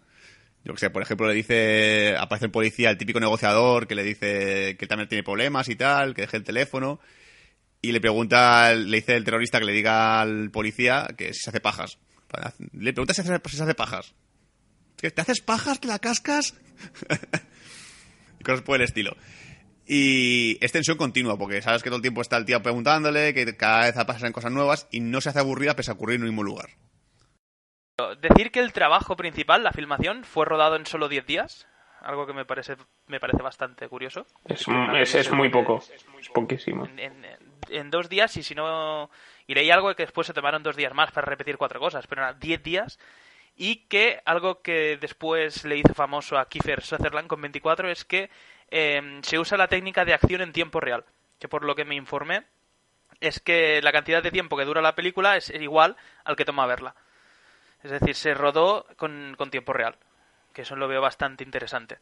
[0.64, 4.04] Yo que sé, por ejemplo, le dice, aparece el policía, el típico negociador que le
[4.04, 7.00] dice que también tiene problemas y tal, que deje el teléfono.
[7.82, 11.50] Y le pregunta, le dice el terrorista que le diga al policía que si se
[11.52, 12.00] hace pajas.
[12.74, 14.14] Le pregunta si, se hace pajas.
[14.98, 15.80] ¿Que ¿Te haces pajas?
[15.80, 16.56] ¿Que la cascas?
[18.40, 19.16] y cosas por el estilo.
[19.88, 23.56] Y es tensión continua, porque sabes que todo el tiempo está el tío preguntándole, que
[23.56, 26.30] cada vez pasan cosas nuevas y no se hace aburrida pese a ocurrir en el
[26.30, 26.70] mismo lugar.
[28.20, 31.68] Decir que el trabajo principal, la filmación, fue rodado en solo 10 días,
[32.02, 32.76] algo que me parece
[33.08, 34.26] me parece bastante curioso.
[34.46, 34.68] Es,
[35.16, 35.82] es, muy poco,
[36.22, 36.88] es poquísimo.
[37.70, 39.10] En, dos días, y si no...
[39.48, 42.24] Y leí algo que después se tomaron dos días más para repetir cuatro cosas, pero
[42.24, 43.00] eran 10 días.
[43.56, 48.30] Y que algo que después le hizo famoso a Kiefer Sutherland con 24 es que
[48.70, 51.06] em, se usa la técnica de acción en tiempo real.
[51.40, 52.46] Que por lo que me informé,
[53.22, 56.66] es que la cantidad de tiempo que dura la película es igual al que toma
[56.66, 56.96] verla.
[57.84, 59.96] Es decir, se rodó con, con tiempo real.
[60.54, 62.00] Que eso lo veo bastante interesante.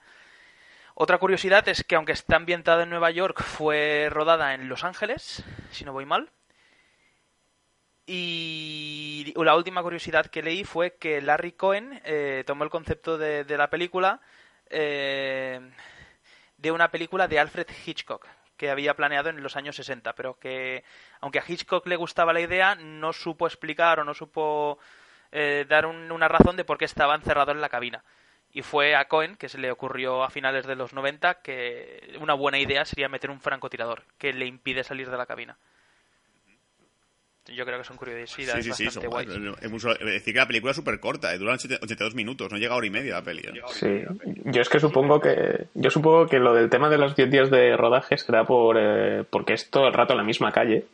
[0.95, 5.43] Otra curiosidad es que aunque está ambientada en Nueva York, fue rodada en Los Ángeles,
[5.71, 6.29] si no voy mal.
[8.05, 13.45] Y la última curiosidad que leí fue que Larry Cohen eh, tomó el concepto de,
[13.57, 14.19] la película
[14.69, 15.61] eh,
[16.57, 18.27] de una película de Alfred Hitchcock
[18.57, 20.83] que había planeado en los años 60, pero que
[21.21, 24.79] aunque a Hitchcock le gustaba la idea, no supo explicar o no supo
[25.31, 28.03] eh, dar una razón de por qué estaba encerrado en la cabina.
[28.51, 32.35] Y fue a Cohen que se le ocurrió a finales de los 90 que una
[32.35, 35.57] buena idea sería meter un francotirador que le impide salir de la cabina.
[37.47, 39.29] Yo creo que son curiosidades sí, sí, bastante guays.
[39.29, 42.77] Es decir que la película es súper corta, eh, dura 82 minutos, no llega a
[42.77, 43.41] hora y media la peli.
[43.41, 43.61] ¿eh?
[43.67, 44.01] Sí,
[44.45, 47.51] yo es que supongo que yo supongo que lo del tema de los 10 días
[47.51, 50.85] de rodaje será por eh, porque es todo el rato en la misma calle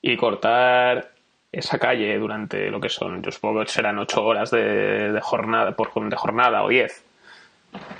[0.00, 1.10] y cortar
[1.52, 5.92] esa calle durante lo que son, yo supongo que serán 8 horas de, jornada por
[6.08, 7.04] de jornada o 10.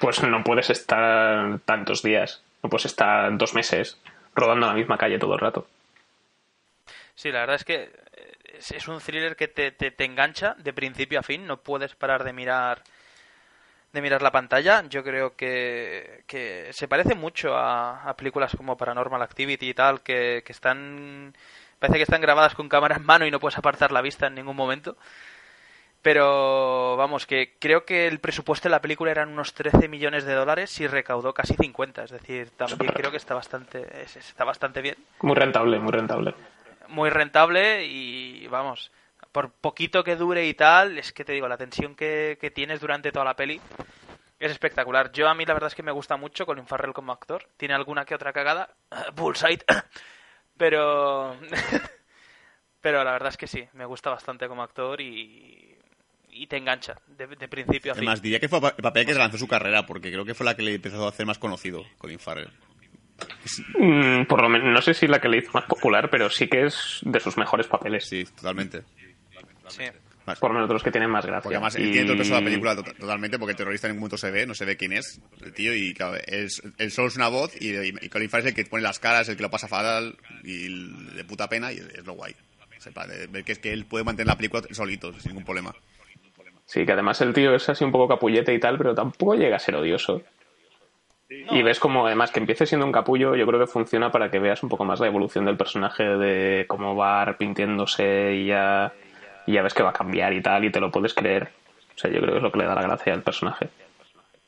[0.00, 3.98] Pues no puedes estar tantos días, no puedes estar dos meses
[4.34, 5.66] rodando la misma calle todo el rato.
[7.20, 7.90] Sí, la verdad es que
[8.74, 12.32] es un thriller que te, te, engancha de principio a fin, no puedes parar de
[12.32, 12.82] mirar
[13.92, 14.82] de mirar la pantalla.
[14.88, 20.42] Yo creo que, que se parece mucho a, películas como Paranormal Activity y tal, que,
[20.46, 21.34] que están
[21.78, 24.36] parece que están grabadas con cámara en mano y no puedes apartar la vista en
[24.36, 24.96] ningún momento.
[26.00, 30.32] Pero vamos, que creo que el presupuesto de la película eran unos 13 millones de
[30.32, 32.04] dólares y recaudó casi 50.
[32.04, 34.96] Es decir, también creo que está bastante, está bastante bien.
[35.20, 36.34] Muy rentable, muy rentable
[36.90, 38.90] muy rentable y vamos,
[39.32, 43.12] por poquito que dure y tal, es que te digo, la tensión que, tienes durante
[43.12, 43.60] toda la peli
[44.38, 45.12] es espectacular.
[45.12, 47.46] Yo a mí la verdad es que me gusta mucho Colin Farrell como actor.
[47.56, 48.74] Tiene alguna que otra cagada,
[49.14, 49.58] Bullseye,
[50.56, 51.36] pero...
[52.80, 55.76] pero la verdad es que sí, me gusta bastante como actor y,
[56.30, 58.02] y te engancha de, principio a fin.
[58.02, 60.56] Además, diría que fue el papel que lanzó su carrera, porque creo que fue la
[60.56, 62.50] que le empezó a hacer más conocido, Colin Farrell.
[63.78, 66.48] Mm, por lo menos, no sé si la que le hizo más popular, pero sí
[66.48, 68.06] que es de sus mejores papeles.
[68.06, 68.82] Sí, totalmente.
[70.38, 71.42] Por lo menos de los que tienen más gracia.
[71.42, 73.92] Porque además él tiene todo el peso de la película totalmente, porque el terrorista en
[73.92, 76.90] ningún momento se ve, no se ve quién es el tío, y claro, es, él
[76.90, 79.36] solo es una voz, y, y, Colin Farrell es el que pone las caras, el
[79.36, 80.68] que lo pasa fatal, y
[81.14, 82.34] de puta pena, y es lo guay.
[83.30, 85.74] ver que es que él puede mantener la película solito, sin ningún problema.
[86.66, 89.56] Sí, que además el tío es así un poco capullete y tal, pero tampoco llega
[89.56, 90.22] a ser odioso.
[91.30, 94.40] Y ves como, además, que empiece siendo un capullo, yo creo que funciona para que
[94.40, 98.92] veas un poco más la evolución del personaje, de cómo va arrepintiéndose y ya,
[99.46, 101.52] ya ves que va a cambiar y tal, y te lo puedes creer.
[101.94, 103.68] O sea, yo creo que es lo que le da la gracia al personaje.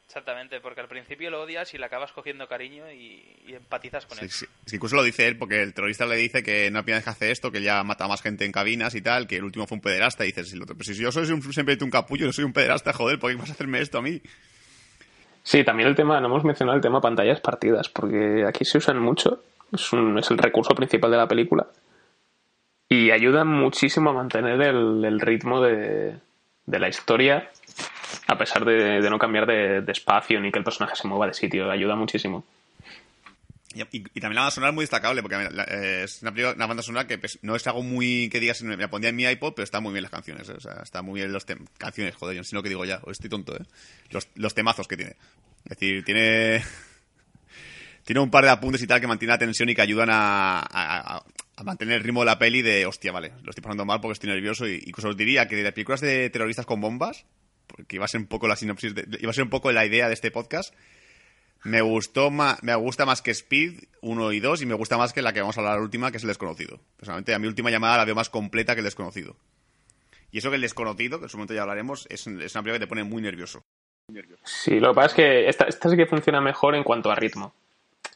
[0.06, 4.28] Exactamente, porque al principio lo odias y le acabas cogiendo cariño y, empatizas con él.
[4.30, 4.46] Sí.
[4.72, 7.50] incluso lo dice él, porque el terrorista le dice que no hay que hace esto,
[7.52, 9.80] que ya mata a más gente en cabinas y tal, que el último fue un
[9.80, 10.24] pederasta.
[10.24, 13.18] Y dices, si, si yo soy un, siempre un capullo, yo soy un pederasta, joder,
[13.18, 14.20] ¿por qué vas a hacerme esto a mí?
[15.42, 18.98] Sí, también el tema, no hemos mencionado el tema pantallas partidas, porque aquí se usan
[18.98, 19.40] mucho,
[19.72, 21.66] es, un, es el recurso principal de la película.
[22.88, 26.16] Y ayudan muchísimo a mantener el, ritmo de,
[26.66, 27.48] de la historia
[28.28, 31.70] a pesar de, no cambiar de, espacio ni que el personaje se mueva de sitio.
[31.70, 32.44] Ayuda muchísimo.
[33.74, 35.36] Y, también la banda sonora muy destacable, porque
[35.68, 38.90] eh, es una, banda sonora que pues, no es algo muy que digas, me la
[38.90, 40.54] pondría en mi iPod, pero está muy bien las canciones, ¿eh?
[40.56, 41.44] o sea, está muy bien las
[41.78, 43.64] canciones, joder, yo no sé lo que digo ya, estoy tonto, ¿eh?
[44.34, 45.16] Los, temazos que tiene.
[45.64, 46.62] Es decir, tiene
[48.04, 51.22] tiene un par de apuntes y tal que mantiene la tensión y que ayudan a,
[51.64, 54.30] mantener el ritmo de la peli de, hostia, vale, lo estoy pasando mal porque estoy
[54.30, 57.24] nervioso y incluso os diría que de las películas de terroristas con bombas,
[57.86, 60.08] que iba a ser un poco la sinopsis, iba a ser un poco la idea
[60.08, 60.74] de este podcast.
[61.64, 65.12] Me gustó más, me gusta más que Speed 1 y 2 y me gusta más
[65.12, 66.80] que la que vamos a hablar la última, que es el desconocido.
[66.96, 69.36] Personalmente, a mi última llamada la veo más completa que el desconocido.
[70.30, 72.80] Y eso que el desconocido, que en su momento ya hablaremos, es, una película que
[72.80, 73.64] te pone muy nervioso.
[74.44, 77.14] Sí, lo que pasa es que esta, esta sí que funciona mejor en cuanto a
[77.14, 77.54] ritmo.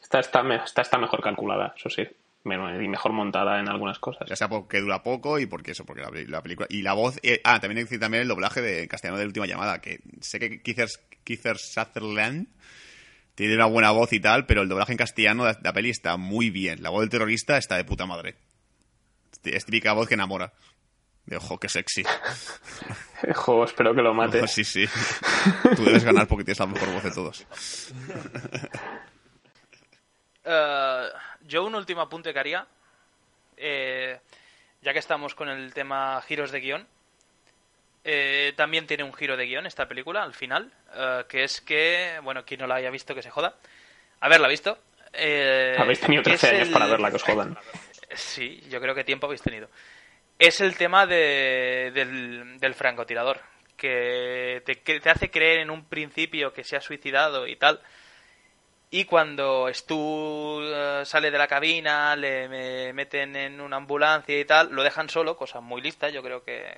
[0.01, 2.07] Esta está, esta está mejor calculada, eso sí
[2.55, 4.27] y mejor montada en algunas cosas.
[4.29, 6.67] Ya sea porque dura poco y porque eso, porque la, película.
[6.69, 7.19] Y la voz.
[7.23, 9.99] Eh, ah, también hay que decir también el doblaje de castellano de última llamada, que
[10.21, 12.47] sé que Keith Sutherland
[13.37, 16.17] tiene una buena voz y tal, pero el doblaje en castellano de la peli está
[16.17, 16.81] muy bien.
[16.81, 18.33] La voz del terrorista está de puta madre.
[19.43, 20.53] Es típica voz que enamora.
[21.27, 22.03] De ojo, qué sexy.
[23.29, 24.49] Ojo, espero que lo mates.
[24.55, 24.85] sí, sí.
[25.75, 27.45] Tú debes ganar porque tienes la mejor voz de todos.
[30.43, 31.15] Uh,
[31.47, 32.65] yo un último apunte que haría,
[33.55, 34.19] eh,
[34.81, 36.87] ya que estamos con el tema giros de guion,
[38.09, 42.19] eh, también tiene un giro de guion esta película al final, eh, que es que,
[42.23, 43.55] bueno, quien no la haya visto que se joda.
[44.21, 44.77] Haberla visto.
[45.13, 47.57] habéis tenido 13 años para verla que os jodan.
[48.15, 49.69] Sí, yo creo que tiempo habéis tenido.
[50.39, 53.41] Es el tema de, del, del francotirador,
[53.75, 57.81] que te, que te hace creer en un principio que se ha suicidado y tal,
[58.89, 64.69] y cuando Stu eh, sale de la cabina, le meten en una ambulancia y tal,
[64.71, 66.09] lo dejan solo, cosa muy lista.
[66.09, 66.77] Yo creo que,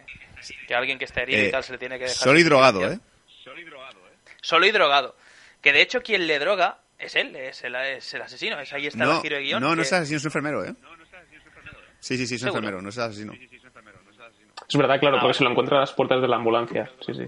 [0.68, 2.18] que alguien que está herido y eh, tal se le tiene que dejar.
[2.18, 3.00] Solo y drogado, ¿eh?
[3.44, 4.32] Solo y drogado, ¿eh?
[4.42, 5.16] Solo y drogado.
[5.62, 8.60] Que de hecho quien le droga es él, es el, es el asesino.
[8.60, 9.62] Es ahí está no, el giro de guion.
[9.62, 10.74] No, no es asesino, es enfermero, ¿eh?
[10.82, 11.80] No, no es asesino, es enfermero.
[11.80, 11.96] ¿eh?
[12.00, 13.34] Sí, sí, sí, es enfermero, no es asesino.
[13.34, 14.54] Sí, sí, sí, es enfermero, no es asesino.
[14.68, 16.92] Es verdad, claro, porque se lo encuentra a las puertas de la ambulancia.
[17.06, 17.28] Sí, sí.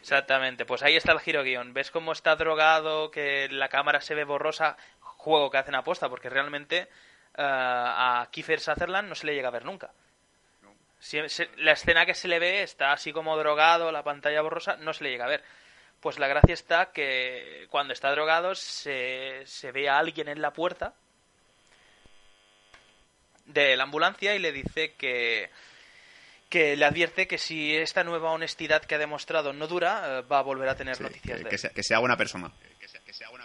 [0.00, 1.74] Exactamente, pues ahí está el giro guion.
[1.74, 4.76] ¿Ves cómo está drogado, que la cámara se ve borrosa?
[5.00, 6.86] Juego que hacen aposta, porque realmente eh,
[7.36, 9.90] a Kiefer Sutherland no se le llega a ver nunca.
[11.58, 15.04] la escena que se le ve está así como drogado, la pantalla borrosa, no se
[15.04, 15.44] le llega a ver.
[16.00, 20.54] Pues la gracia está que cuando está drogado se, se ve a alguien en la
[20.54, 20.94] puerta
[23.44, 25.50] de la ambulancia y le dice que,
[26.50, 30.40] que le advierte que si esta nueva honestidad que ha demostrado no dura, eh, va
[30.40, 32.52] a volver a tener noticias que, de que Sea, que sea buena persona.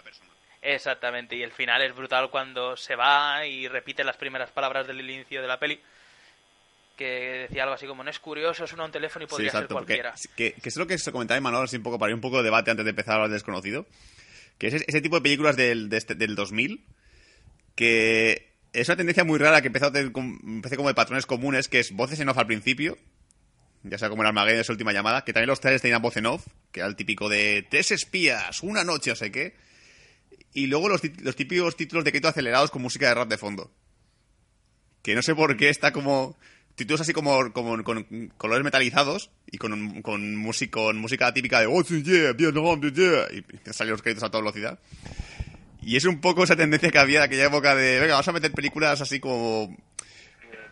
[0.04, 0.30] persona.
[0.60, 5.08] Exactamente, y el final es brutal cuando se va y repite las primeras palabras del
[5.08, 5.80] inicio de la peli,
[6.96, 10.14] que decía algo así como, no es curioso, es un teléfono y podría ser cualquiera.
[10.34, 12.20] que, que, es lo que se comentaba en Manuel, así un poco, para ir un
[12.20, 13.86] poco de debate antes de empezar a hablar desconocido,
[14.58, 16.84] que es ese tipo de películas del, de este, del 2000,
[17.76, 21.68] que es una tendencia muy rara que empezó, a tener, empecé como de patrones comunes,
[21.68, 22.98] que es voces en off al principio,
[23.82, 26.16] ya sea como el Armageddon de su última llamada, que también los trailers tenían voz
[26.18, 29.56] en off, que era el típico de tres espías, una noche, o sé qué,
[30.52, 33.72] y luego los, los típicos títulos de crédito acelerados con música de rap de fondo.
[35.02, 36.36] Que no sé por qué está como
[36.74, 41.66] títulos así como, como con colores metalizados y con, con, música, con música típica de
[41.66, 44.78] oh, yeah, Vietnam, yeah, y salen los créditos a toda velocidad.
[45.86, 48.32] Y es un poco esa tendencia que había de aquella época de, venga, vamos a
[48.32, 49.72] meter películas así como...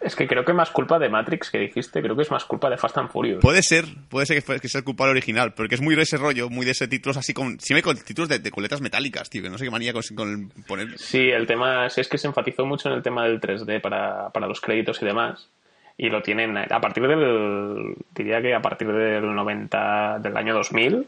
[0.00, 2.68] Es que creo que más culpa de Matrix que dijiste, creo que es más culpa
[2.68, 3.40] de Fast and Furious.
[3.40, 6.50] Puede ser, puede ser que, sea el culpable original, porque es muy de ese rollo,
[6.50, 7.60] muy de ese títulos así con...
[7.60, 10.98] Siempre con títulos de, coletas metálicas, tío, que no sé qué manía con, con poner...
[10.98, 14.30] Sí, el tema es, es que se enfatizó mucho en el tema del 3D para,
[14.30, 15.48] para los créditos y demás
[15.96, 21.06] y lo tienen a partir del diría que a partir del 90 del año 2000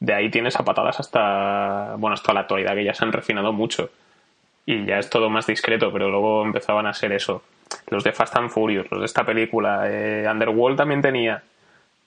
[0.00, 3.52] de ahí tienes a patadas hasta, bueno, hasta la actualidad, que ya se han refinado
[3.52, 3.90] mucho.
[4.66, 7.42] Y ya es todo más discreto, pero luego empezaban a ser eso.
[7.88, 9.84] Los de Fast and Furious, los de esta película.
[9.86, 11.42] Eh, Underworld también tenía,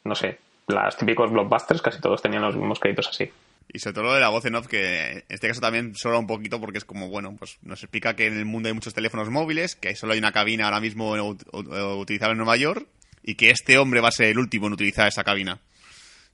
[0.04, 3.30] no sé, los típicos blockbusters, casi todos tenían los mismos créditos así.
[3.74, 6.20] Y sobre todo lo de la voz en off, que en este caso también sobra
[6.20, 8.94] un poquito porque es como, bueno, pues nos explica que en el mundo hay muchos
[8.94, 11.14] teléfonos móviles, que solo hay una cabina ahora mismo
[11.54, 12.86] utilizada en Nueva York
[13.24, 15.60] y que este hombre va a ser el último en utilizar esa cabina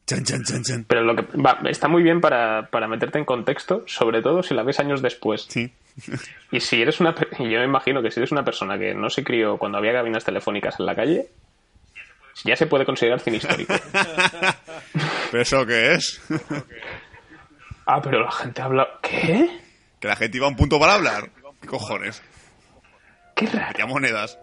[0.08, 0.86] Chan, chan, chan.
[0.88, 4.54] Pero lo que va, está muy bien para, para meterte en contexto, sobre todo si
[4.54, 5.46] la ves años después.
[5.50, 5.72] Sí.
[6.50, 7.14] Y si eres una.
[7.40, 10.24] Yo me imagino que si eres una persona que no se crió cuando había cabinas
[10.24, 11.28] telefónicas en la calle,
[12.46, 13.74] ya se puede considerar cine histórico.
[15.32, 16.22] ¿Pero eso qué es?
[17.90, 18.86] Ah, pero la gente habla.
[19.02, 19.50] ¿Qué?
[20.02, 21.30] que la gente iba a un punto para hablar.
[21.62, 22.22] ¿Qué cojones?
[23.34, 23.74] Qué raro.
[23.74, 24.38] ¿Qué monedas?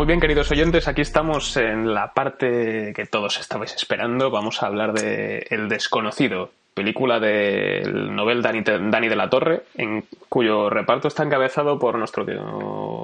[0.00, 4.30] Muy bien, queridos oyentes, aquí estamos en la parte que todos estabais esperando.
[4.30, 10.70] Vamos a hablar de El desconocido, película del novel Dani, de la Torre, en cuyo
[10.70, 12.24] reparto está encabezado por nuestro,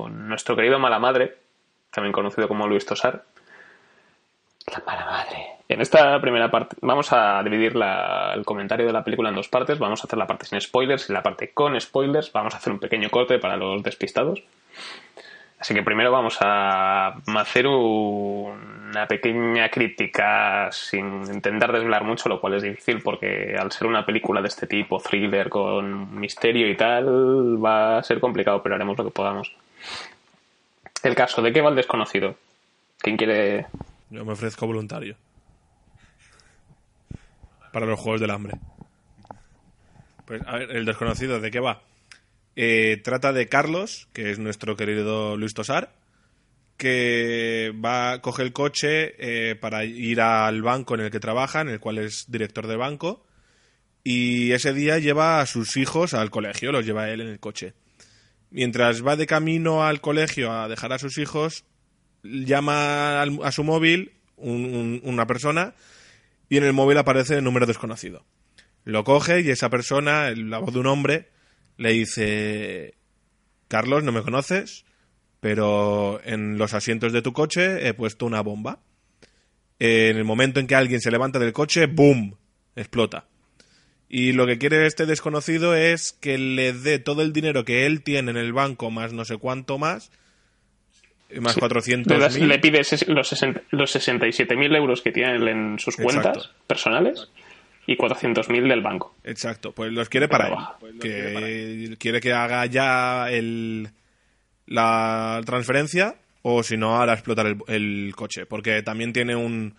[0.08, 1.34] nuestro querido Mala Madre,
[1.90, 3.24] también conocido como Luis Tosar.
[4.72, 5.48] La mala madre.
[5.68, 9.48] En esta primera parte vamos a dividir la- el comentario de la película en dos
[9.48, 9.78] partes.
[9.78, 12.32] Vamos a hacer la parte sin spoilers y la parte con spoilers.
[12.32, 14.42] Vamos a hacer un pequeño corte para los despistados.
[15.58, 22.54] Así que primero vamos a hacer una pequeña crítica sin intentar desvelar mucho, lo cual
[22.54, 27.64] es difícil porque al ser una película de este tipo, thriller con misterio y tal,
[27.64, 29.50] va a ser complicado, pero haremos lo que podamos.
[31.02, 32.36] El caso, ¿de qué va el desconocido?
[32.98, 33.66] ¿Quién quiere...?
[34.10, 35.16] Yo me ofrezco voluntario.
[37.72, 38.54] Para los Juegos del Hambre.
[40.26, 41.80] Pues, a ver, el desconocido, ¿de qué va?
[42.56, 45.92] Eh, trata de Carlos, que es nuestro querido Luis Tosar,
[46.76, 51.68] que va, coge el coche eh, para ir al banco en el que trabaja, en
[51.68, 53.26] el cual es director de banco,
[54.04, 57.74] y ese día lleva a sus hijos al colegio, los lleva él en el coche.
[58.50, 61.64] Mientras va de camino al colegio a dejar a sus hijos,
[62.22, 65.74] llama a su móvil un- un- una persona
[66.48, 68.24] y en el móvil aparece el número desconocido.
[68.84, 71.28] Lo coge y esa persona, la voz de un hombre,
[71.76, 72.94] le dice,
[73.68, 74.84] Carlos, no me conoces,
[75.40, 78.80] pero en los asientos de tu coche he puesto una bomba.
[79.78, 82.36] En el momento en que alguien se levanta del coche, ¡boom!
[82.76, 83.26] explota.
[84.08, 88.02] Y lo que quiere este desconocido es que le dé todo el dinero que él
[88.02, 90.10] tiene en el banco, más no sé cuánto más,
[91.40, 93.34] más Le, 400 das- le pides ses- los,
[93.70, 96.50] los 67.000 euros que tiene en sus cuentas Exacto.
[96.68, 97.28] personales
[97.86, 99.14] y 400.000 del banco.
[99.24, 100.54] Exacto, pues los quiere para él.
[100.54, 100.76] baja.
[101.00, 103.90] Que quiere que haga ya el,
[104.66, 109.74] la transferencia o si no hará explotar el, el coche, porque también tiene un,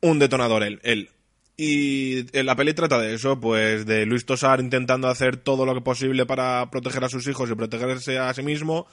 [0.00, 1.10] un detonador él, él.
[1.56, 5.74] Y en la peli trata de eso, pues de Luis Tosar intentando hacer todo lo
[5.74, 8.86] que posible para proteger a sus hijos y protegerse a sí mismo,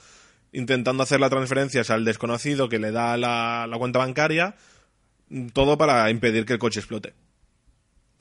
[0.54, 4.56] intentando hacer las transferencias al desconocido que le da la, la cuenta bancaria,
[5.52, 7.14] todo para impedir que el coche explote.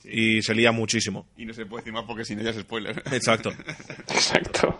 [0.05, 1.25] Y se lía muchísimo.
[1.37, 3.01] Y no se puede decir más porque si no ya es spoiler.
[3.11, 3.51] Exacto.
[4.09, 4.79] Exacto.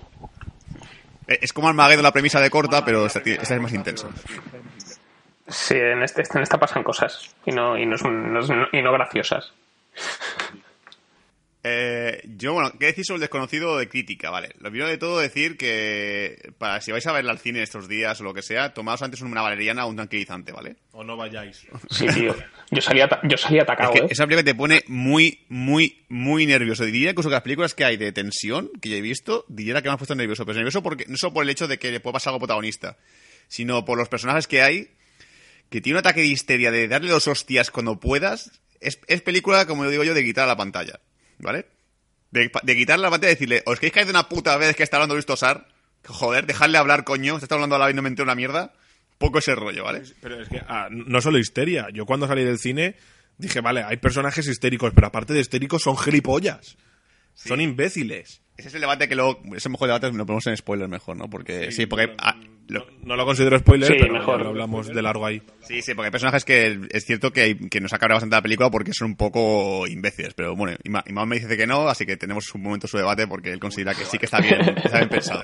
[1.28, 4.10] Eh, es como Armageddon la premisa de corta, pero esta, esta es más intensa.
[5.48, 8.40] Sí, en, este, en esta pasan cosas y no, y no, son- no
[8.72, 9.54] y no graciosas.
[11.66, 14.30] Eh, yo, bueno, ¿qué decís sobre el desconocido de crítica?
[14.30, 17.88] Vale, lo primero de todo decir que para si vais a verla al cine estos
[17.88, 20.76] días o lo que sea, tomaos antes una valeriana o un tranquilizante, ¿vale?
[20.92, 21.66] O no vayáis.
[21.90, 22.36] Sí, tío.
[22.70, 24.10] Yo salí, ata- yo salí atacado, Es que ¿eh?
[24.12, 26.84] esa película te pone muy, muy, muy nervioso.
[26.84, 29.88] Diría incluso que las películas que hay de tensión que yo he visto, diría que
[29.88, 30.46] me han puesto nervioso.
[30.46, 32.48] Pero nervioso porque, no solo por el hecho de que le puede pasar algo al
[32.48, 32.98] protagonista,
[33.48, 34.90] sino por los personajes que hay,
[35.70, 38.60] que tiene un ataque de histeria de darle dos hostias cuando puedas.
[38.82, 41.00] Es, es película, como digo yo, de quitar a la pantalla,
[41.44, 41.68] ¿vale?
[42.32, 44.84] De, de quitarle la pantalla y decirle, ¿os queréis caer de una puta vez que
[44.84, 45.68] está hablando Luis Tosar?
[46.06, 47.38] Joder, dejadle hablar, coño.
[47.40, 48.74] Se está hablando a la vez y no me entero una mierda.
[49.18, 50.04] Poco ese rollo, ¿vale?
[50.22, 51.88] Pero es que ah, no solo histeria.
[51.94, 52.96] Yo cuando salí del cine
[53.38, 56.78] dije, vale, hay personajes histéricos, pero aparte de histéricos son gilipollas.
[57.36, 58.42] Son imbéciles.
[58.58, 61.30] Ese es el debate que luego, ese mejor debate lo ponemos en spoiler mejor, ¿no?
[61.30, 62.16] Porque sí, porque
[62.68, 64.42] lo- No lo considero spoiler, Sí, pero mejor.
[64.42, 65.42] lo hablamos de largo ahí.
[65.68, 68.36] sí, sí, porque hay personajes que es cierto que, hay- que nos ha cabreado bastante
[68.38, 71.88] la película porque son un poco imbéciles, pero bueno, Ima- Imán me dice que no,
[71.90, 74.60] así que tenemos un momento su debate porque él considera que sí que está bien,
[74.84, 75.44] está bien pensado.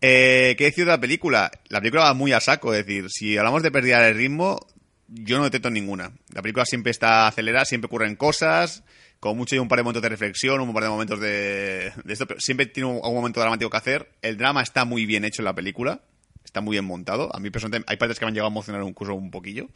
[0.00, 1.50] Eh, ¿Qué decir de la película?
[1.68, 4.60] La película va muy a saco, es decir, si hablamos de pérdida de ritmo,
[5.08, 6.12] yo no detecto ninguna.
[6.34, 8.84] La película siempre está acelerada, siempre ocurren cosas,
[9.26, 12.12] como mucho hay un par de momentos de reflexión, un par de momentos de, de
[12.12, 14.12] esto, pero siempre tiene un, algún momento dramático que hacer.
[14.22, 16.00] El drama está muy bien hecho en la película,
[16.44, 17.34] está muy bien montado.
[17.34, 19.68] A mí personalmente hay partes que me han llegado a emocionar incluso un poquillo.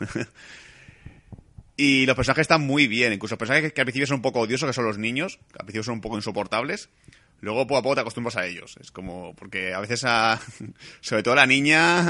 [1.76, 4.68] y los personajes están muy bien, incluso personajes que al principio son un poco odiosos,
[4.68, 6.88] que son los niños, que al principio son un poco insoportables.
[7.40, 8.76] Luego poco a poco te acostumbras a ellos.
[8.80, 10.38] Es como, porque a veces a,
[11.00, 12.08] sobre todo a la niña,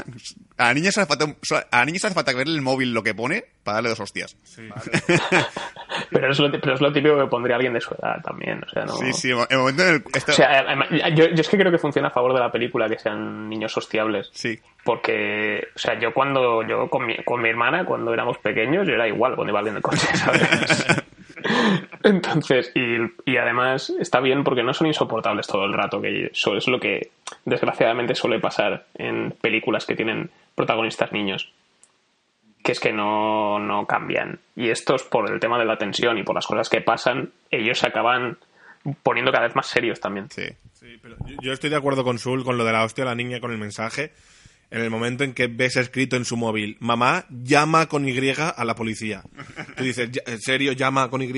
[0.57, 1.35] a la niña se hace falta,
[1.71, 3.99] a la niña se hace falta verle el móvil lo que pone para darle dos
[3.99, 4.37] hostias.
[6.11, 8.63] pero, es lo, pero es lo típico que pondría alguien de su edad también.
[8.63, 8.93] O sea, no...
[8.93, 10.03] Sí, sí, el momento en el...
[10.05, 12.97] O sea, yo, yo es que creo que funciona a favor de la película que
[12.97, 14.29] sean niños hostiables.
[14.31, 14.57] Sí.
[14.83, 18.93] Porque, o sea, yo cuando, yo con mi, con mi hermana, cuando éramos pequeños, yo
[18.93, 20.87] era igual cuando iba alguien de coche, ¿sabes?
[22.03, 22.97] Entonces, y,
[23.29, 26.79] y, además está bien porque no son insoportables todo el rato, que eso es lo
[26.79, 27.11] que
[27.45, 31.51] desgraciadamente suele pasar en películas que tienen protagonistas niños.
[32.63, 34.39] Que es que no, no cambian.
[34.55, 37.79] Y estos, por el tema de la tensión y por las cosas que pasan, ellos
[37.79, 38.37] se acaban
[39.03, 40.29] poniendo cada vez más serios también.
[40.29, 40.47] Sí.
[41.41, 43.57] yo estoy de acuerdo con Sul con lo de la hostia, la niña con el
[43.57, 44.11] mensaje.
[44.69, 48.65] En el momento en que ves escrito en su móvil, mamá llama con Y a
[48.65, 49.23] la policía.
[49.77, 51.31] Tú dices, ¿en serio llama con Y?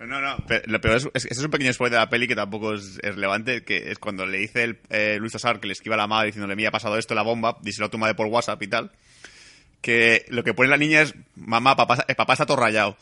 [0.00, 2.34] No, no, pero, lo peor es, es, es, un pequeño spoiler de la peli que
[2.34, 5.72] tampoco es, es relevante, que es cuando le dice el, eh, Luis Tosar que le
[5.72, 8.14] esquiva a la madre diciéndole, me ha pasado esto, la bomba, dice la toma de
[8.14, 8.90] por WhatsApp y tal,
[9.80, 12.96] que lo que pone la niña es, mamá, papá, eh, papá está todo rayado.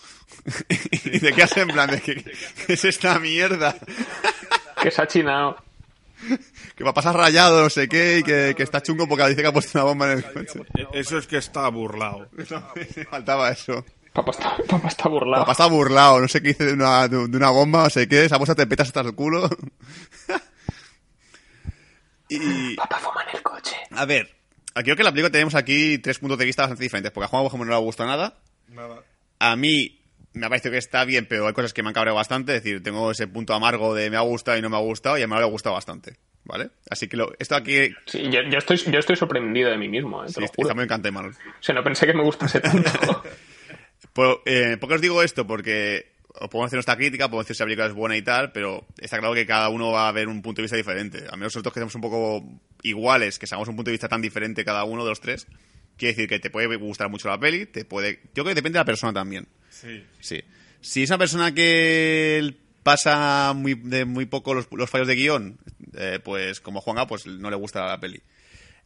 [0.69, 1.91] y dice, ¿qué hace en plan?
[1.91, 2.23] De, ¿qué,
[2.67, 3.75] ¿Qué es esta mierda?
[4.83, 5.57] que se ha chinado.
[6.77, 9.43] Que papá se ha rayado, no sé qué, y que, que, está chungo porque dice
[9.43, 10.61] que ha puesto una bomba en el coche.
[10.93, 12.29] Eso es que está burlado.
[13.11, 13.85] faltaba eso.
[14.13, 15.43] Papá está, papá está burlado.
[15.43, 18.25] Papá está burlado, no sé qué dice de una, de, una bomba, no sé qué,
[18.25, 19.49] esa bolsa te petas hasta el culo.
[22.29, 22.77] y...
[22.77, 23.77] Papá fuma en el coche.
[23.91, 24.35] A ver,
[24.75, 27.29] aquí creo que la película tenemos aquí tres puntos de vista bastante diferentes, porque a
[27.29, 28.39] Juan, por ejemplo, no le gusta nada.
[28.69, 29.03] Nada.
[29.39, 30.02] A mí
[30.35, 32.57] me ha parecido que está bien, pero hay cosas que me han cabreado bastante.
[32.57, 35.19] Es decir, tengo ese punto amargo de me ha gustado y no me ha gustado,
[35.19, 36.17] y a mí le ha gustado bastante.
[36.45, 36.71] ¿Vale?
[36.91, 37.95] Así que lo, esto aquí.
[38.07, 40.27] Sí, yo, yo, estoy, yo estoy sorprendido de mí mismo, ¿eh?
[40.27, 40.75] te sí, lo juro.
[40.75, 41.35] Me Manuel.
[41.35, 43.23] O sea, no pensé que me gustase tanto.
[44.13, 45.47] Pero, eh, ¿Por qué os digo esto?
[45.47, 48.51] Porque os podemos hacer nuestra crítica, podemos decir si la película es buena y tal,
[48.53, 51.19] pero está claro que cada uno va a ver un punto de vista diferente.
[51.29, 52.45] A menos nosotros que somos un poco
[52.83, 55.47] iguales, que seamos un punto de vista tan diferente cada uno de los tres,
[55.97, 58.21] quiere decir que te puede gustar mucho la peli, te puede.
[58.35, 59.47] Yo creo que depende de la persona también.
[59.73, 60.05] Sí.
[60.21, 60.41] Sí.
[60.81, 65.59] Si es una persona que pasa muy, de muy poco los, los fallos de guion,
[65.95, 68.23] eh, pues como Juanga, pues no le gusta la peli.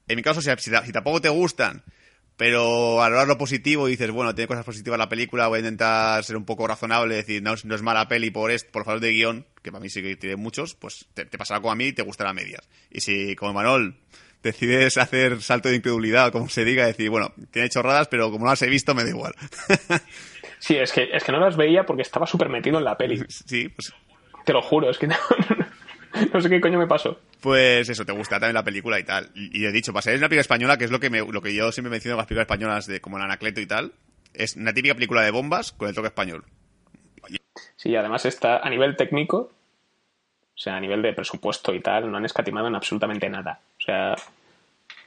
[0.08, 1.82] En mi caso, si, tampoco te gustan,
[2.36, 6.22] pero valorar lo positivo y dices, bueno, tiene cosas positivas la película, voy a intentar
[6.22, 9.12] ser un poco razonable, decir, no, no es mala peli por esto, por fallos de
[9.12, 11.86] guion, que para mí sí que tiene muchos, pues te, te pasará como a mí
[11.86, 12.68] y te gustará a medias.
[12.90, 13.98] Y si, como Manol,
[14.42, 18.50] decides hacer salto de incredulidad, como se diga, decir, bueno, tiene chorradas, pero como no
[18.52, 19.34] las he visto, me da igual.
[20.58, 23.22] sí, es que, es que no las veía porque estaba súper metido en la peli.
[23.28, 23.92] Sí, pues...
[24.44, 25.16] Te lo juro, es que no,
[26.32, 27.18] no sé qué coño me pasó.
[27.40, 29.30] Pues eso, te gusta también la película y tal.
[29.34, 31.54] Y, he dicho, para ser una película española, que es lo que, me, lo que
[31.54, 33.92] yo siempre menciono en las películas españolas, de como el Anacleto y tal,
[34.34, 36.44] es una típica película de bombas con el toque español.
[37.76, 39.52] Sí, además está a nivel técnico,
[40.56, 43.60] o sea, a nivel de presupuesto y tal, no han escatimado en absolutamente nada.
[43.78, 44.14] O sea,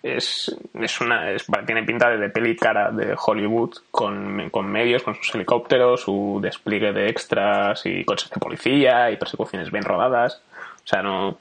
[0.02, 5.04] es, es una es, tiene pinta de, de peli cara de Hollywood con, con medios,
[5.04, 10.42] con sus helicópteros, su despliegue de extras y coches de policía y persecuciones bien rodadas.
[10.84, 11.38] O sea, no.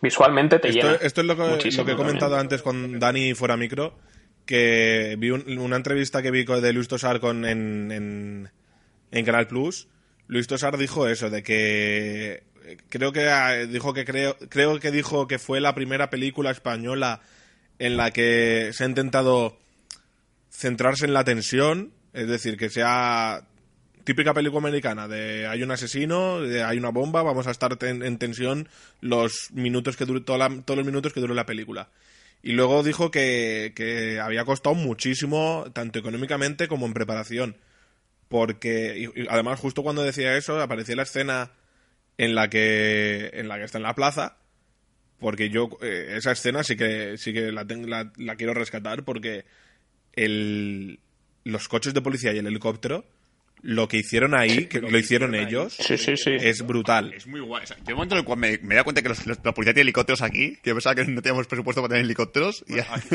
[0.00, 0.98] Visualmente te esto, llena.
[1.00, 2.40] Esto es lo que, lo que he comentado también.
[2.40, 3.94] antes con Dani fuera micro.
[4.44, 8.50] Que vi un, una entrevista que vi de Luis Tosar con, en, en,
[9.10, 9.88] en Canal Plus.
[10.28, 12.44] Luis Tosar dijo eso, de que.
[12.88, 17.20] Creo que dijo que creo, creo que dijo que fue la primera película española
[17.78, 19.58] en la que se ha intentado
[20.50, 23.46] centrarse en la tensión, es decir, que sea
[24.04, 28.68] típica película americana de hay un asesino, hay una bomba, vamos a estar en tensión
[29.00, 31.88] los minutos que dure, todos los minutos que dure la película.
[32.42, 37.56] Y luego dijo que, que había costado muchísimo, tanto económicamente como en preparación.
[38.28, 41.50] Porque, además, justo cuando decía eso, aparecía la escena
[42.18, 44.36] en la que, en la que está en la plaza.
[45.18, 49.04] Porque yo, eh, esa escena sí que, sí que la, tengo, la, la quiero rescatar
[49.04, 49.44] porque
[50.12, 51.00] el,
[51.44, 53.04] los coches de policía y el helicóptero
[53.62, 56.30] lo que hicieron ahí, que lo, lo hicieron ellos, sí, sí, sí.
[56.38, 57.12] es brutal.
[57.14, 57.64] Es muy guay.
[57.64, 59.52] O sea, de momento en el cual me, me da cuenta que los, los, la
[59.52, 62.64] policía tiene helicópteros aquí, que yo pensaba que no teníamos presupuesto para tener helicópteros.
[62.68, 62.78] Y...
[62.78, 63.08] Aquí,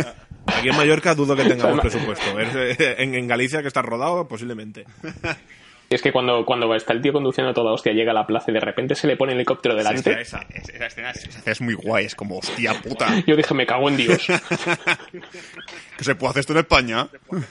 [0.47, 2.39] aquí, en Mallorca dudo que tengamos presupuesto.
[2.39, 4.85] En, en Galicia, que está rodado, posiblemente.
[5.91, 8.49] Y es que cuando, cuando está el tío conduciendo toda hostia, llega a la plaza
[8.49, 10.21] y de repente se le pone el helicóptero delante.
[10.21, 13.21] Esa, esa, esa, escena esa es muy guay, es como, hostia puta.
[13.27, 14.25] Yo dije, me cago en Dios.
[15.97, 17.09] que se puede hacer esto en España.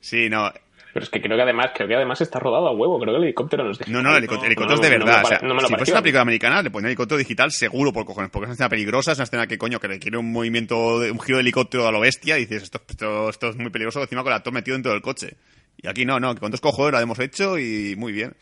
[0.00, 0.52] sí, no.
[0.92, 3.18] Pero es que creo que además, creo que además está rodado a huevo, creo que
[3.18, 4.00] el helicóptero no es digital.
[4.00, 5.16] No, no, el helicóptero, el helicóptero no, es de verdad.
[5.16, 8.04] No o sea, no si fuese una película americana, le ponen helicóptero digital seguro por
[8.04, 10.98] cojones, porque es una escena peligrosa, es una escena que coño, que requiere un movimiento,
[10.98, 14.02] un giro de helicóptero a lo bestia, y dices, esto, esto, esto es muy peligroso,
[14.02, 15.36] encima con el actor metido dentro del coche.
[15.84, 18.34] Y aquí no, no, con dos cojones lo hemos hecho y muy bien.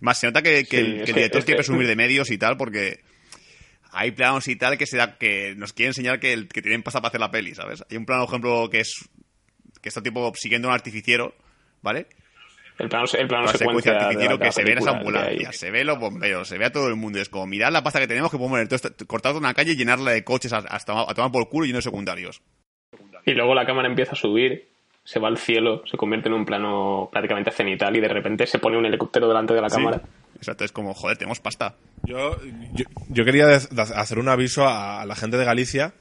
[0.00, 2.30] Más se nota que, que Sí, el, que el director quiere que- presumir de medios
[2.30, 3.00] y tal, porque
[3.92, 6.82] hay planos y tal que se da, que nos quiere enseñar que, el- que tienen
[6.82, 7.84] pasta para hacer la peli, ¿sabes?
[7.90, 8.94] Hay un plano, por ejemplo, que es
[9.82, 11.34] que está tipo siguiendo un artificiero,
[11.82, 12.06] ¿vale?
[12.78, 13.58] El plano, el plano La secuencia
[13.92, 15.30] secuencia artificiero la- que la se ve en esa película que hay.
[15.34, 17.20] ambulancia, se ve los bomberos, se ve a todo el mundo.
[17.20, 20.10] Es como, mirad la pasta que tenemos que podemos poner cortar una calle y llenarla
[20.12, 22.40] de coches hasta, a tomar por culo y de secundarios.
[23.26, 24.68] Y luego la cámara empieza a subir,
[25.04, 28.58] se va al cielo, se convierte en un plano prácticamente cenital y de repente se
[28.58, 29.76] pone un helicóptero delante de la Sí.
[29.76, 30.00] cámara.
[30.36, 31.76] Exacto, es como, joder, tenemos pasta.
[32.04, 32.38] Yo,
[32.74, 35.92] yo, yo quería hacer un aviso a, a la gente de Galicia.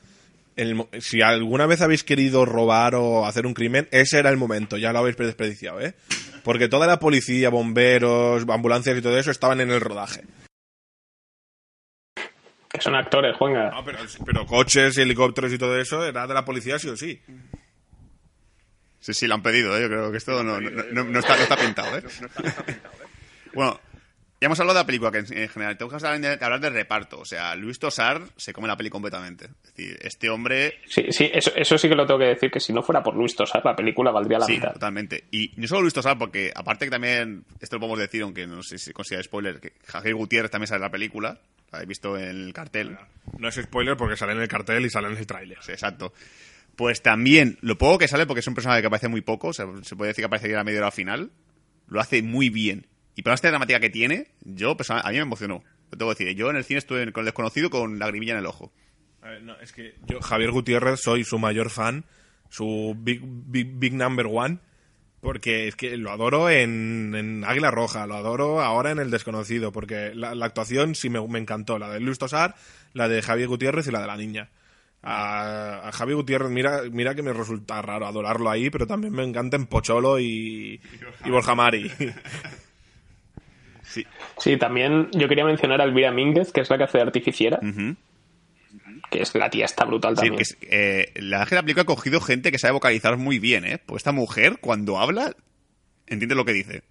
[0.56, 4.78] El si alguna vez habéis querido robar o hacer un crimen, ese era el momento,
[4.78, 5.96] ya lo habéis desperdiciado, ¿eh?
[6.44, 10.22] Porque toda la policía, bomberos, ambulancias y todo eso estaban en el rodaje.
[12.70, 13.70] Que son actores, Juanga.
[13.72, 16.98] No, pero, pero coches y helicópteros y todo eso era de la policía sí o
[16.98, 17.22] sí.
[19.04, 19.82] Sí, sí, lo han pedido, ¿eh?
[19.82, 22.04] Yo creo que esto no, no- no- no está, no está pintado, ¿eh?
[23.54, 23.80] Bueno,
[24.40, 27.20] ya hemos hablado de la película, que en, en general tengo que hablar de, reparto.
[27.20, 29.46] O sea, Luis Tosar se come la peli completamente.
[29.46, 30.80] Es decir, este hombre...
[30.88, 33.16] Sí, sí, eso, eso sí que lo tengo que decir, que si no fuera por
[33.16, 34.74] Luis Tosar, la película valdría la Sí, mitad.
[34.74, 35.26] totalmente.
[35.32, 38.64] Y no solo Luis Tosar, porque aparte que también, esto lo podemos decir, aunque no
[38.64, 41.38] sé si considera spoiler, que Javier Gutiérrez también sale en la película.
[41.72, 42.98] La he visto en el cartel.
[43.38, 45.58] No es spoiler porque sale en el cartel y sale en el tráiler.
[45.62, 46.14] Sí, exacto.
[46.76, 49.66] Pues también, lo poco que sale, porque es un personaje que aparece muy poco, se
[49.66, 51.32] puede decir que aparece a la media hora final,
[51.88, 52.88] lo hace muy bien.
[53.16, 55.64] Y por esta dramática que tiene, yo, a mí me emocionó.
[55.92, 56.36] Lo tengo que decir.
[56.38, 58.74] Yo en el cine estuve con el desconocido con lagrimilla en el ojo.
[59.22, 62.06] A ver, no, es que yo, Javier Gutiérrez, soy su mayor fan,
[62.50, 64.58] su big, big, big number one,
[65.22, 70.12] porque es que lo adoro en, Águila Roja, lo adoro ahora en El Desconocido, porque
[70.14, 72.56] la, la actuación sí me, me encantó, la de Luis Tosar,
[72.94, 74.50] la de Javier Gutiérrez y la de la niña.
[75.06, 79.24] A, a Javier Gutiérrez, mira, mira que me resulta raro adorarlo ahí, pero también me
[79.24, 80.80] encanta en Pocholo y,
[81.26, 81.92] y Borja Mari.
[83.84, 84.06] Sí.
[84.38, 87.60] Sí, también yo quería mencionar a Elvira Mínguez, que es la que hace de artificiera,
[89.12, 90.38] que es la tía está brutal Sí, también.
[90.38, 93.18] que es- eh, la verdad es que la película ha cogido gente que sabe vocalizar
[93.18, 93.80] muy bien, ¿eh?
[93.86, 95.36] Pues esta mujer, cuando habla,
[96.08, 96.82] entiende lo que dice.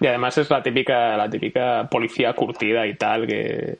[0.00, 3.78] Y además es la típica, la típica policía curtida y tal, que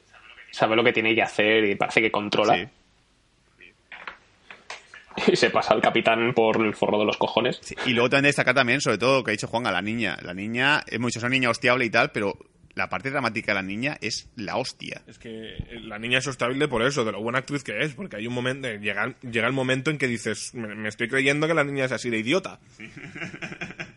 [0.51, 2.55] sabe lo que tiene que hacer y parece que controla.
[2.57, 2.65] Sí.
[5.33, 7.59] Y se pasa al capitán por el forro de los cojones.
[7.63, 9.83] Sí, Y luego también destacar también, sobre todo, lo que ha dicho Juan, a la
[9.83, 10.17] niña.
[10.23, 12.39] La niña, hemos dicho, es una niña hostiable y tal, pero
[12.75, 15.03] la parte dramática de la niña es la hostia.
[15.07, 18.17] Es que la niña es sostenible por eso, de lo buena actriz que es, porque
[18.17, 21.55] hay un momento, llega, llega el momento en que dices, me, me estoy creyendo que
[21.55, 22.61] la niña es así de idiota.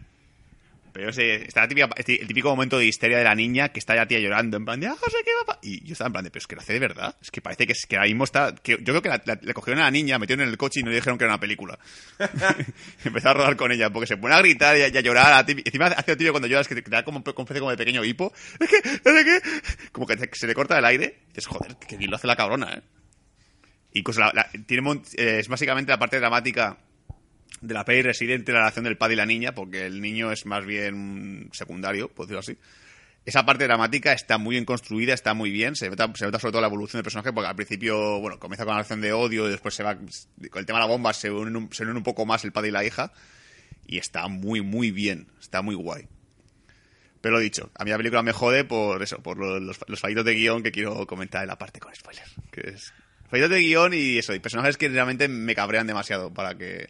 [0.94, 3.96] Pero ese, está típica- este- el típico momento de histeria de la niña que está
[3.96, 5.60] ya tía llorando, en plan de, ah, no sé qué va a pa-".
[5.64, 7.16] Y yo estaba en plan de, pero es que lo hace de verdad.
[7.20, 8.54] Es que parece que, es, que ahora mismo está.
[8.54, 10.90] Que, yo creo que la, cogieron a la niña, metieron en el coche y no
[10.92, 11.80] le dijeron que era una película.
[13.04, 15.46] Empezó a rodar con ella, porque se pone a gritar y a, y a llorar.
[15.50, 18.32] encima hace el tío cuando lloras que te, da como, como como de pequeño hipo.
[18.60, 19.42] Es que, es que,
[19.92, 21.18] como que se le corta el aire.
[21.26, 22.82] Y dices, joder, que bien lo hace la cabrona, eh.
[23.96, 26.78] Incluso la- la- tiene, eh, es básicamente la parte dramática
[27.64, 30.46] de la peli residente la relación del padre y la niña, porque el niño es
[30.46, 32.58] más bien secundario, por decirlo así.
[33.26, 36.52] Esa parte dramática está muy bien construida, está muy bien, se nota, se nota sobre
[36.52, 39.48] todo la evolución del personaje, porque al principio, bueno, comienza con una relación de odio
[39.48, 41.96] y después se va, con el tema de la bomba se unen un, se unen
[41.96, 43.14] un poco más el padre y la hija,
[43.88, 46.08] y está muy, muy bien, está muy guay.
[47.22, 50.00] Pero lo dicho, a mí la película me jode por eso, por lo- los, los
[50.02, 52.30] fallitos de guion que quiero comentar en la parte con spoilers.
[52.52, 52.94] Que es
[53.30, 56.90] fallitos de guion y eso, y personajes que realmente me cabrean demasiado para que...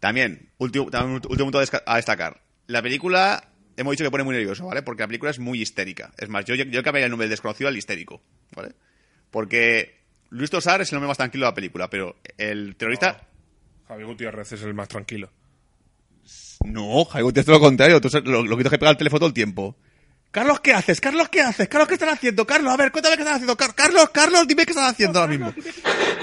[0.00, 2.42] También, último, también, último punto a destacar.
[2.66, 4.82] La película, hemos dicho que pone muy nervioso, ¿vale?
[4.82, 6.12] Porque la película es muy histérica.
[6.18, 8.22] Es más, yo, yo, yo cambiaría el nombre del desconocido al histérico,
[8.54, 8.74] ¿vale?
[9.30, 10.00] Porque
[10.30, 13.22] Luis Tosar es el nombre más tranquilo de la película, pero el terrorista...
[13.88, 15.30] Javier Gutiérrez es el más tranquilo.
[16.64, 18.00] No, Jaime Gutiérrez, todo lo contrario.
[18.00, 19.76] Tú lo, lo que tengo que pegar el teléfono todo el tiempo.
[20.32, 21.00] Carlos, ¿qué haces?
[21.00, 21.68] Carlos, ¿qué haces?
[21.68, 22.44] Carlos, ¿qué estás haciendo?
[22.46, 23.56] Carlos, a ver, cuéntame qué estás haciendo.
[23.56, 25.54] Car- Carlos, Carlos, dime qué estás haciendo ahora mismo.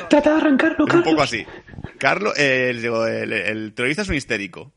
[0.10, 1.22] Trata de arrancarlo, Es un poco Carlos.
[1.24, 1.46] así.
[2.04, 4.74] Carlos, eh, el, el- el terrorista es un histérico.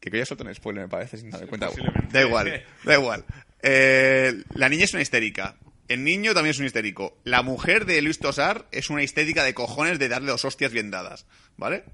[0.00, 1.70] Que ya suelto un spoiler, me parece, sin darme cuenta.
[2.10, 3.24] Da igual, da igual.
[3.62, 5.56] Eh, la niña es una histérica.
[5.88, 7.18] El niño también es un histérico.
[7.24, 10.90] La mujer de Luis Tosar es una histérica de cojones de darle dos hostias bien
[10.90, 11.26] dadas.
[11.56, 11.84] ¿Vale?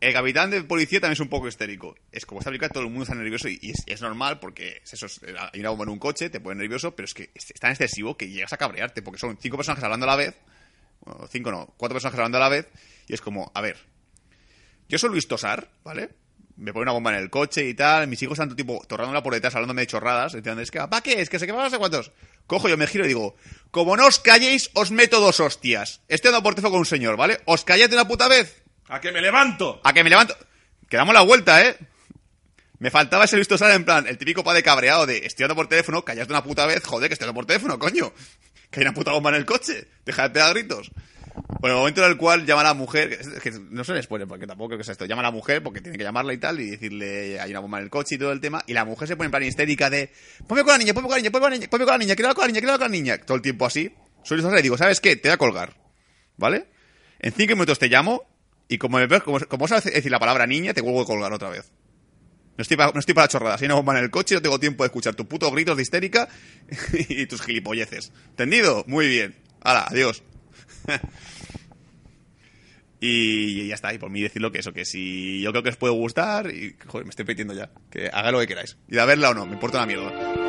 [0.00, 1.94] El capitán de policía también es un poco histérico.
[2.12, 4.80] Es como esta película, todo el mundo está nervioso y, y es, es normal porque
[4.84, 5.20] es eso, es-
[5.52, 7.70] hay una bomba en un coche, te pone nervioso, pero es que es, es tan
[7.70, 10.34] excesivo que llegas a cabrearte porque son cinco personajes hablando a la vez.
[11.00, 12.66] Bueno, cinco no, cuatro personajes hablando a la vez
[13.06, 13.76] y es como, a ver,
[14.88, 16.10] yo soy Luis Tosar, ¿vale?
[16.56, 19.22] Me pone una bomba en el coche y tal, mis hijos están todo tipo torrándola
[19.22, 21.20] por detrás, hablándome de chorradas, entiendes es que, ¿para qué?
[21.20, 22.12] Es que se queman no sé cuántos.
[22.46, 23.36] Cojo, yo me giro y digo,
[23.70, 26.00] como no os calléis, os meto dos hostias.
[26.08, 27.40] Estoy dando por teléfono con un señor, ¿vale?
[27.44, 28.62] Os calláis de una puta vez.
[28.88, 29.80] ¡A que me levanto!
[29.84, 30.36] A que me levanto.
[30.88, 31.76] Que damos la vuelta, ¿eh?
[32.78, 35.68] Me faltaba ese visto sale en plan, el típico padre cabreado de estoy hablando por
[35.68, 38.12] teléfono, callas de una puta vez, joder, que estoy hablando por teléfono, coño.
[38.70, 40.90] Que hay una puta bomba en el coche, deja de pegar gritos.
[41.60, 44.26] Bueno, el momento en el cual llama a la mujer, que no se les spoiler
[44.26, 46.38] porque tampoco creo que sea esto, llama a la mujer porque tiene que llamarla y
[46.38, 48.84] tal y decirle hay una bomba en el coche y todo el tema y la
[48.84, 50.10] mujer se pone en plan histérica de
[50.46, 51.98] ponme con la niña, ponme con la niña, ponme con la niña, ponme con la
[51.98, 53.92] niña, quiero con la niña, con la niña, todo el tiempo así.
[54.22, 55.16] Soy le digo, ¿sabes qué?
[55.16, 55.76] Te voy a colgar,
[56.36, 56.66] ¿vale?
[57.20, 58.22] En cinco minutos te llamo
[58.68, 61.50] y como me como, como sabes decir la palabra niña, te vuelvo a colgar otra
[61.50, 61.70] vez.
[62.56, 63.60] No estoy, para, no estoy para chorradas.
[63.60, 65.82] Hay una bomba en el coche, no tengo tiempo de escuchar tus putos gritos de
[65.82, 66.28] histérica
[66.92, 68.12] y tus gilipolleces.
[68.30, 68.84] ¿Entendido?
[68.86, 69.36] Muy bien.
[69.60, 70.22] Hala, adiós.
[73.00, 73.94] y ya está.
[73.94, 76.76] Y por mí decirlo que eso, que si yo creo que os puede gustar, y
[76.86, 77.70] joder, me estoy pidiendo ya.
[77.90, 78.76] Que haga lo que queráis.
[78.88, 80.45] Y de verla o no, me importa una mierda.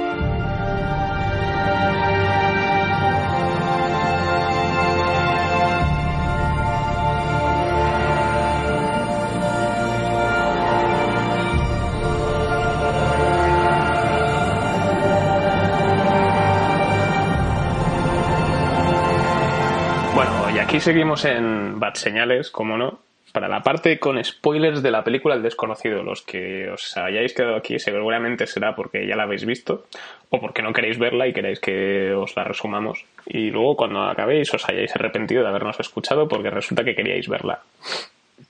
[20.68, 23.00] Aquí seguimos en Bad Señales, como no,
[23.32, 26.04] para la parte con spoilers de la película El Desconocido.
[26.04, 29.86] Los que os hayáis quedado aquí seguramente será porque ya la habéis visto
[30.30, 33.06] o porque no queréis verla y queréis que os la resumamos.
[33.28, 37.62] Y luego cuando acabéis os hayáis arrepentido de habernos escuchado porque resulta que queríais verla.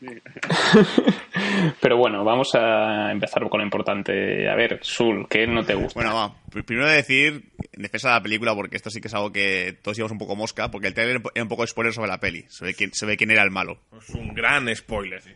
[1.80, 4.50] Pero bueno, vamos a empezar con lo importante.
[4.50, 6.00] A ver, Sul, ¿qué no te gusta?
[6.00, 6.34] Bueno, va.
[6.66, 7.44] Primero decir,
[7.78, 10.18] en defensa de la película, porque esto sí que es algo que todos llevamos un
[10.18, 12.44] poco mosca, porque el trailer era un poco spoiler sobre la peli.
[12.50, 13.80] Se ve quién, se ve quién era el malo.
[13.96, 15.32] Es un gran spoiler, sí.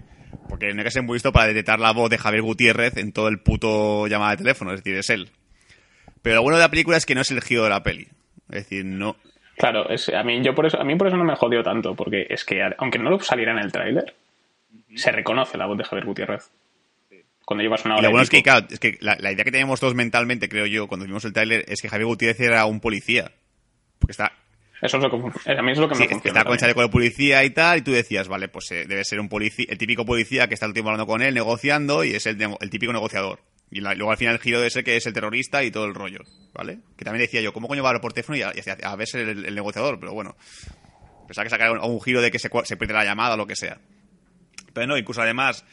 [0.50, 3.14] Porque no hay que ser muy visto para detectar la voz de Javier Gutiérrez en
[3.14, 5.30] todo el puto llamada de teléfono, es decir, es él.
[6.24, 8.08] Pero lo bueno de la película es que no es el giro de la peli.
[8.50, 9.18] Es decir, no.
[9.58, 11.94] Claro, es, a, mí, yo por eso, a mí por eso no me jodió tanto,
[11.94, 14.16] porque es que aunque no lo saliera en el tráiler,
[14.96, 16.52] se reconoce la voz de Javier Gutiérrez.
[17.52, 18.02] Cuando llevas una hora.
[18.02, 20.66] Y lo bueno es que, claro, es que la, idea que teníamos todos mentalmente, creo
[20.68, 23.30] yo, cuando vimos el tráiler, es que Javier Gutiérrez era un policía.
[24.00, 24.32] Porque está.
[24.82, 25.18] Eso es lo que,
[25.52, 26.40] a mí es lo que me funciona.
[26.40, 29.20] Está con chaleco de policía y tal, y tú decías, vale, pues eh, debe ser
[29.20, 32.26] un policía, el típico policía que está el tiempo hablando con él, negociando, y es
[32.26, 33.42] el, el típico negociador.
[33.70, 35.94] Y luego al final el giro de ese que es el terrorista y todo el
[35.94, 36.22] rollo,
[36.54, 36.80] ¿vale?
[36.96, 38.54] Que también decía yo, ¿cómo coño va a hablar por teléfono y a,
[38.84, 40.00] a, ver el, el, negociador?
[40.00, 40.38] Pero bueno,
[41.28, 43.46] pensaba que sacar un, un, giro de que se, se pierde la llamada o lo
[43.46, 43.78] que sea.
[44.74, 45.66] Pero no, incluso además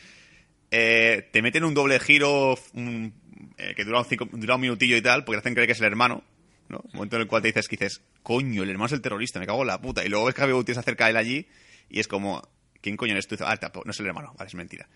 [0.70, 5.24] eh, te meten un doble giro eh, que dura un, cinco, dura minutillo y tal,
[5.24, 6.22] porque hacen creer que es el hermano.
[6.68, 6.80] ¿no?
[6.84, 9.40] Un momento en el cual te dices que dices, coño, el hermano es el terrorista,
[9.40, 10.04] me cago en la puta.
[10.04, 11.46] Y luego ves que Javier Gutiérrez se acerca a él allí
[11.88, 12.42] y es como,
[12.80, 13.36] ¿quién coño eres tú?
[13.40, 14.88] Ah, no es el hermano, vale, es mentira.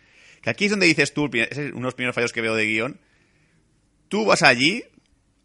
[0.42, 2.66] Que aquí es donde dices tú, es uno de los primeros fallos que veo de
[2.66, 3.00] guion.
[4.08, 4.84] Tú vas allí,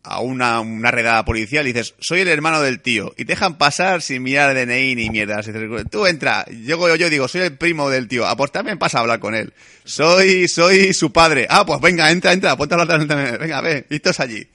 [0.07, 3.13] a una, una redada policial y dices, soy el hermano del tío.
[3.17, 5.49] Y te dejan pasar sin mirar DNI ni mierdas.
[5.91, 8.25] Tú entra, yo, yo digo, soy el primo del tío.
[8.25, 9.53] Ah, pues también pasa a hablar con él.
[9.83, 11.47] Soy, soy su padre.
[11.49, 13.37] Ah, pues venga, entra, entra, ponte a hablar también.
[13.39, 14.47] Venga, ve, y todos allí.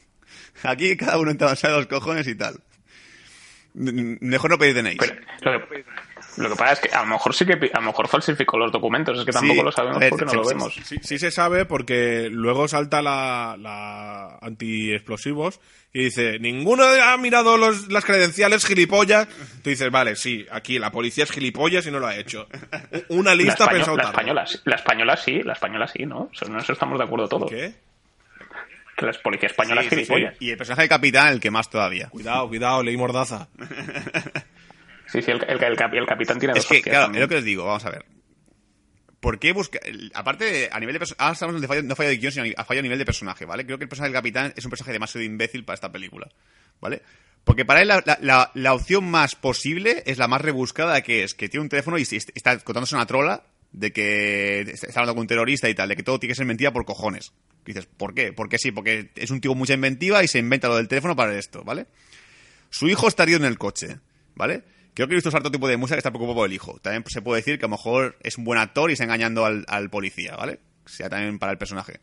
[0.62, 2.60] Aquí cada uno entra a los cojones y tal.
[3.74, 4.96] Mejor no pedir DNI.
[6.36, 8.72] Lo que pasa es que a lo mejor sí que a lo mejor falsificó los
[8.72, 10.74] documentos, es que tampoco lo sabemos porque no lo vemos.
[10.84, 15.60] Sí, se sabe porque luego salta la, la antiexplosivos
[15.92, 19.28] y dice, ninguno ha mirado los, las credenciales gilipollas.
[19.62, 22.46] Tú dices, vale, sí, aquí la policía es gilipollas y no lo ha hecho.
[23.08, 26.30] Una lista la pensado la española, la española sí, la española sí, ¿no?
[26.40, 27.50] En eso estamos de acuerdo todos.
[27.50, 27.74] ¿Qué?
[28.96, 30.34] Que la policía española es gilipollas.
[30.40, 32.08] Y el personaje de capitán, el que más todavía.
[32.08, 33.48] Cuidado, cuidado, leí mordaza.
[35.12, 37.66] Sí, sí, el, el, el, capitán tiene es que, claro, es lo que os digo,
[37.66, 38.06] vamos a ver.
[39.20, 39.82] ¿Por qué buscar.?
[40.14, 41.06] Aparte, a nivel de.
[41.18, 43.44] Ahora estamos de fallo, no fallo de guion, sino a fallo a nivel de personaje,
[43.44, 43.66] ¿vale?
[43.66, 46.28] Creo que el personaje del capitán es un personaje demasiado imbécil para esta película,
[46.80, 47.02] ¿vale?
[47.44, 51.34] Porque para él la, la, la, opción más posible es la más rebuscada, que es
[51.34, 55.26] que tiene un teléfono y está contándose una trola de que está hablando con un
[55.26, 57.32] terrorista y tal, de que todo tiene que ser mentira por cojones.
[57.66, 58.32] Y dices, ¿por qué?
[58.32, 61.36] Porque sí, porque es un tipo mucha inventiva y se inventa lo del teléfono para
[61.38, 61.86] esto, ¿vale?
[62.70, 63.98] Su hijo está herido en el coche,
[64.34, 64.62] ¿vale?
[64.94, 66.78] Creo que he visto cierto tipo de música que está preocupado por el hijo.
[66.80, 69.46] También se puede decir que a lo mejor es un buen actor y está engañando
[69.46, 70.60] al, policía, ¿vale?
[70.84, 72.00] Sea también para el personaje.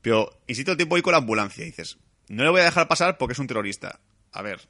[0.00, 1.62] Pero, insisto, el tiempo ahí con la ambulancia.
[1.62, 1.98] Y dices,
[2.28, 4.00] no le voy a dejar pasar porque es un terrorista.
[4.32, 4.60] A ver,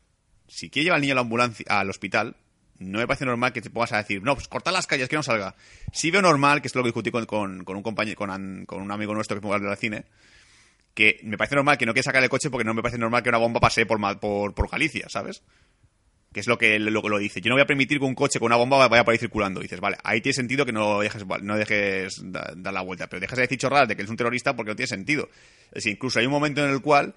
[0.48, 2.36] si quiere llevar al niño a la ambulancia, al hospital,
[2.78, 5.16] no me parece normal que te pongas a decir, no, pues corta las calles, que
[5.16, 5.54] no salga.
[5.92, 8.30] Sí veo normal, que es lo que discutí con, un compañero, con,
[8.68, 10.04] un amigo nuestro que fue al cine,
[10.94, 13.22] que me parece normal que no quiera sacar el coche porque no me parece normal
[13.22, 15.42] que una bomba pase por Galicia, ¿sabes?
[16.36, 17.40] Que es lo que lo, lo, dice.
[17.40, 19.62] Yo no voy a permitir que un coche con una bomba vaya por ahí circulando.
[19.62, 23.36] dices, vale, ahí tiene sentido que no dejes, no dejes dar la vuelta, pero dejas
[23.36, 25.30] de decir chorradas de que es un terrorista porque no tiene sentido.
[25.68, 27.14] Es decir, incluso hay un momento en el cual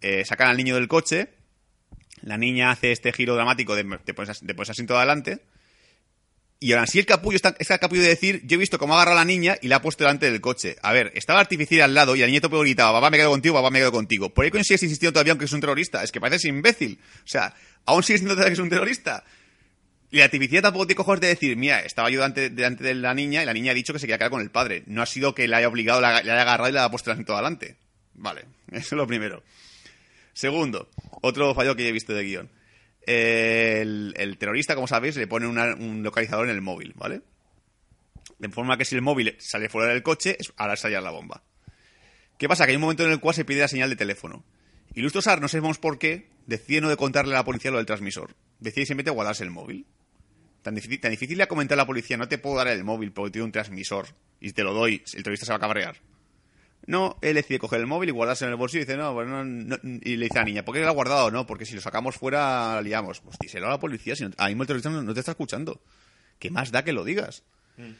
[0.00, 1.28] eh, sacan al niño del coche,
[2.22, 5.38] la niña hace este giro dramático de te pones, asiento adelante,
[6.64, 9.16] Y ahora sí el capullo está, capullo de decir, yo he visto cómo agarra a
[9.16, 10.76] la niña y la ha puesto delante del coche.
[10.80, 13.68] A ver, estaba artificial al lado y el nieto gritaba, papá me quedo contigo, papá
[13.68, 14.30] me quedo contigo.
[14.30, 16.02] Por ahí sigues insistiendo todavía aunque es un terrorista.
[16.02, 16.98] Es que pareces imbécil.
[17.18, 17.54] O sea,
[17.84, 19.24] aún sigues todavía que es un terrorista.
[20.10, 23.42] Y la artificial tampoco te cojones de decir, mira, estaba yo delante, de la niña
[23.42, 24.84] y la niña ha dicho que se quería quedar con el padre.
[24.86, 27.76] No ha sido que la haya obligado, la, haya agarrado y la haya puesto delante.
[28.14, 29.42] Vale, eso es lo primero.
[30.32, 30.88] Segundo,
[31.20, 32.63] otro fallo que he visto de guion
[33.06, 37.22] el, terrorista, como sabéis, le pone un localizador en el móvil, ¿vale?
[38.38, 41.42] De forma que si el móvil sale fuera del coche, ahora estallar la bomba.
[42.38, 42.64] ¿Qué pasa?
[42.64, 44.44] Que hay un momento en el cual se pide la señal de teléfono.
[44.94, 47.86] Y Lustosar, no sabemos por qué, decide no de contarle a la policía lo del
[47.86, 48.34] transmisor.
[48.58, 49.86] Decide simplemente guardarse el móvil.
[50.62, 53.12] Tan difícil, tan difícil a comentar a la policía, no te puedo dar el móvil
[53.12, 54.08] porque tiene un transmisor.
[54.40, 55.96] Y te lo doy, el terrorista se va a cabrear.
[56.86, 59.42] No, él decide coger el móvil y guardarse en el bolsillo y dice, no, bueno,
[59.44, 61.30] no, y le dice a la niña, ¿por qué lo ha guardado?
[61.30, 63.20] No, porque si lo sacamos fuera, liamos.
[63.20, 65.80] Pues díselo a la policía, si no, ahí el terrorista no, te está escuchando.
[66.38, 67.42] ¿Qué más da que lo digas?
[67.78, 67.92] Mm.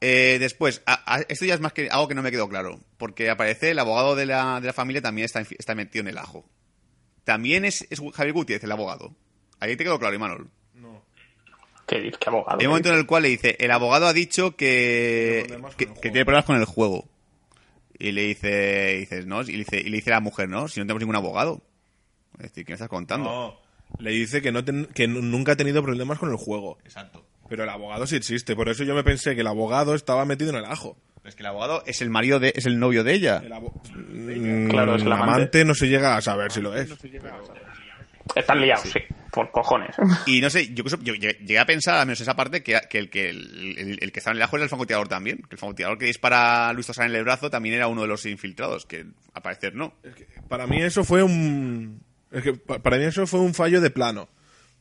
[0.00, 0.82] Eh, después,
[1.28, 4.14] esto ya es más que algo que no me quedó claro, porque aparece el abogado
[4.14, 6.44] de la, de la familia también está, está metido en el ajo.
[7.24, 9.14] También es, Javier Gutiérrez, el abogado.
[9.58, 10.50] Ahí te quedó claro, Imanol.
[10.74, 11.02] No.
[11.86, 12.58] ¿Qué, qué abogado?
[12.60, 16.24] Hay un momento en el cual le dice, el abogado ha dicho que, que tiene
[16.24, 17.08] problemas con el juego.
[17.98, 19.42] Y le dice, dices, ¿no?
[19.42, 20.68] Y le dice, y le dice a la mujer, ¿no?
[20.68, 21.62] Si no tenemos ningún abogado.
[22.38, 23.24] Es decir, ¿qué me estás contando?
[23.24, 23.60] No,
[23.98, 26.78] le dice que, no que nunca ha tenido problemas con el juego.
[26.84, 27.24] Exacto.
[27.48, 30.50] Pero el abogado sí existe, por eso yo me pensé que el abogado estaba metido
[30.50, 30.96] en el ajo.
[31.24, 33.42] Es que el abogado es el marido de, es el novio de ella.
[33.42, 35.64] Mm, claro, es el amante.
[35.64, 36.90] no se llega a saber si lo es.
[38.34, 39.00] Están liados, sí.
[39.30, 39.94] Por cojones.
[40.26, 44.12] Y no sé, yo, llegué a pensar, al menos esa parte, que, el, que el,
[44.12, 45.38] que estaba en el ajo era el francotirador también.
[45.38, 48.08] Que el francotirador que dispara a Luis Tosar en el brazo también era uno de
[48.08, 49.94] los infiltrados, que al parecer no.
[50.48, 52.02] para mí eso fue un...
[52.82, 54.28] para mí eso fue un fallo de plano.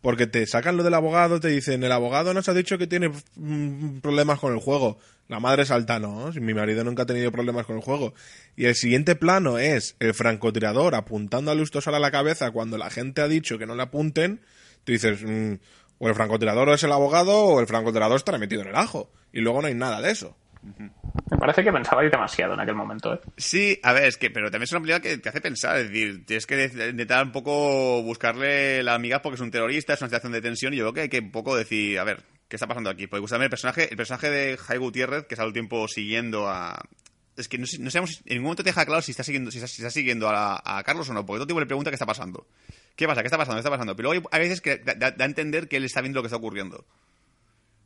[0.01, 3.09] Porque te sacan lo del abogado, te dicen, el abogado nos ha dicho que tiene
[3.35, 4.99] mm, problemas con el juego.
[5.29, 8.13] La madre salta, no, mi marido nunca ha tenido problemas con el juego.
[8.55, 12.89] Y el siguiente plano es el francotirador apuntando a Lustosar a la cabeza cuando la
[12.89, 14.41] gente ha dicho que no le apunten.
[14.83, 15.53] Tú dices, mm,
[15.99, 19.09] o el francotirador es el abogado o el francotirador estará metido en el ajo.
[19.31, 20.35] Y luego no hay nada de eso.
[21.31, 23.13] Me parece que pensabais demasiado en aquel momento.
[23.13, 23.19] ¿eh?
[23.37, 25.77] Sí, a ver, es que, pero también es una película que te hace pensar.
[25.77, 30.01] Es decir, tienes que intentar un poco buscarle la amiga porque es un terrorista, es
[30.01, 30.73] una situación de tensión.
[30.73, 33.07] Y yo creo que hay que un poco decir, a ver, ¿qué está pasando aquí?
[33.07, 36.81] Porque justamente el personaje, el personaje de Jai Gutiérrez, que está el tiempo siguiendo a.
[37.35, 39.89] Es que no, sabemos, en ningún momento te deja claro si está siguiendo, si está,
[39.89, 42.45] siguiendo a, Carlos o no, porque todo el tiempo le pregunta qué está pasando.
[42.95, 43.21] ¿Qué pasa?
[43.21, 43.55] ¿Qué está pasando?
[43.55, 43.95] ¿Qué está pasando?
[43.95, 46.37] Pero luego hay, veces que da, a entender que él está viendo lo que está
[46.37, 46.85] ocurriendo.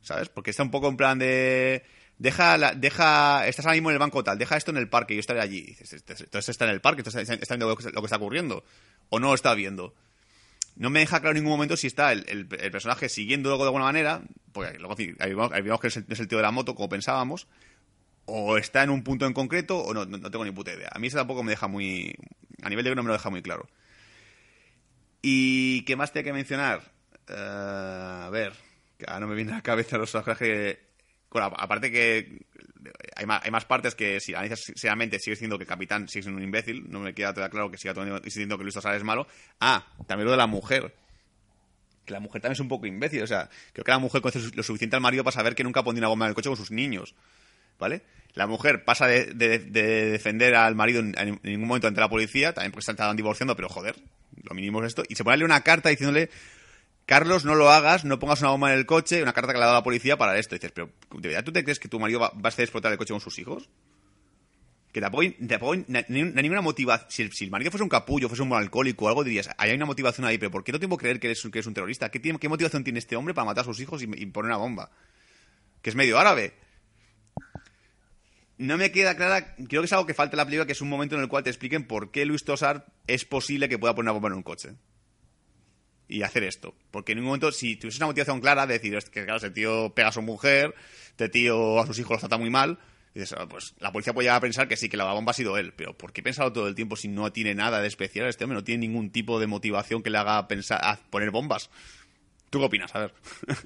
[0.01, 0.27] ¿Sabes?
[0.27, 1.84] Porque está un poco en plan de
[2.17, 5.13] deja, la, deja, estás ahora mismo en el banco tal, deja esto en el parque,
[5.13, 5.75] yo estaré allí.
[5.79, 8.63] Entonces está en el parque, está, está viendo lo que, está ocurriendo.
[9.09, 9.93] O no está viendo.
[10.78, 13.70] No me deja claro en ningún momento si está el, el, personaje siguiendo luego de
[13.70, 14.22] alguna manera,
[14.52, 15.34] porque luego ahí
[15.64, 17.48] vemos que es el, tío de la moto, como pensábamos,
[18.26, 20.90] o está en un punto en concreto, o no, no, tengo ni puta idea.
[20.94, 22.16] A mí eso tampoco me deja muy.
[22.62, 23.68] A nivel de no me lo deja muy claro.
[25.22, 26.82] ¿Y qué más tengo que mencionar?
[27.30, 28.54] Uh, a ver,
[28.98, 30.78] que ahora no me viene a la cabeza los personajes
[31.36, 32.45] aparte que
[33.16, 36.38] hay más, hay más, partes que si analizas seriamente sigue siendo que Capitán sigue siendo
[36.38, 39.28] un imbécil, no me queda todavía claro que siga diciendo que Luis Tosar es malo.
[39.60, 40.94] Ah, también lo de la mujer.
[42.06, 44.40] Que la mujer también es un poco imbécil, o sea, creo que la mujer conoce
[44.56, 46.58] lo suficiente al marido para saber que nunca pone una bomba en el coche con
[46.58, 47.16] sus niños,
[47.78, 48.02] ¿vale?
[48.34, 52.90] La mujer pasa de, defender al marido en, ningún momento ante la policía, también porque
[52.90, 53.95] están divorciando, pero joder,
[54.44, 56.30] lo mínimo es esto, y se pone una carta diciéndole
[57.07, 59.63] Carlos, no lo hagas, no pongas una bomba en el coche, una carta que le
[59.63, 60.55] ha dado la policía para esto.
[60.55, 62.91] Y dices, pero ¿de verdad tú te crees que tu marido va, a hacer explotar
[62.91, 63.69] el coche con sus hijos?
[64.91, 65.34] Que tampoco hay,
[66.09, 67.31] ninguna motivación.
[67.31, 70.27] Si, el marido fuese un capullo, fuese un alcohólico o algo, dirías, hay una motivación
[70.27, 72.09] ahí, pero ¿por qué no tengo que creer que eres, que un terrorista?
[72.11, 74.91] ¿Qué, ¿Qué, motivación tiene este hombre para matar a sus hijos y, poner una bomba?
[75.81, 76.55] Que es medio árabe.
[78.57, 80.81] No me queda clara, creo que es algo que falta en la película, que es
[80.81, 83.95] un momento en el cual te expliquen por qué Luis Tosar es posible que pueda
[83.95, 84.75] poner una bomba en un coche
[86.07, 86.73] y hacer esto.
[86.91, 89.93] Porque en un momento, si tuviese una motivación clara de decir que, claro, ese tío
[89.93, 90.73] pega a su mujer,
[91.09, 92.77] este tío a sus hijos los trata muy mal,
[93.13, 95.34] dices, ah, pues la policía puede llegar a pensar que sí, que la bomba ha
[95.34, 95.73] sido él.
[95.75, 98.55] Pero ¿por qué pensado todo el tiempo si no tiene nada de especial este hombre?
[98.55, 101.69] No tiene ningún tipo de motivación que le haga pensar a poner bombas.
[102.49, 102.95] ¿Tú qué opinas?
[102.95, 103.13] A ver.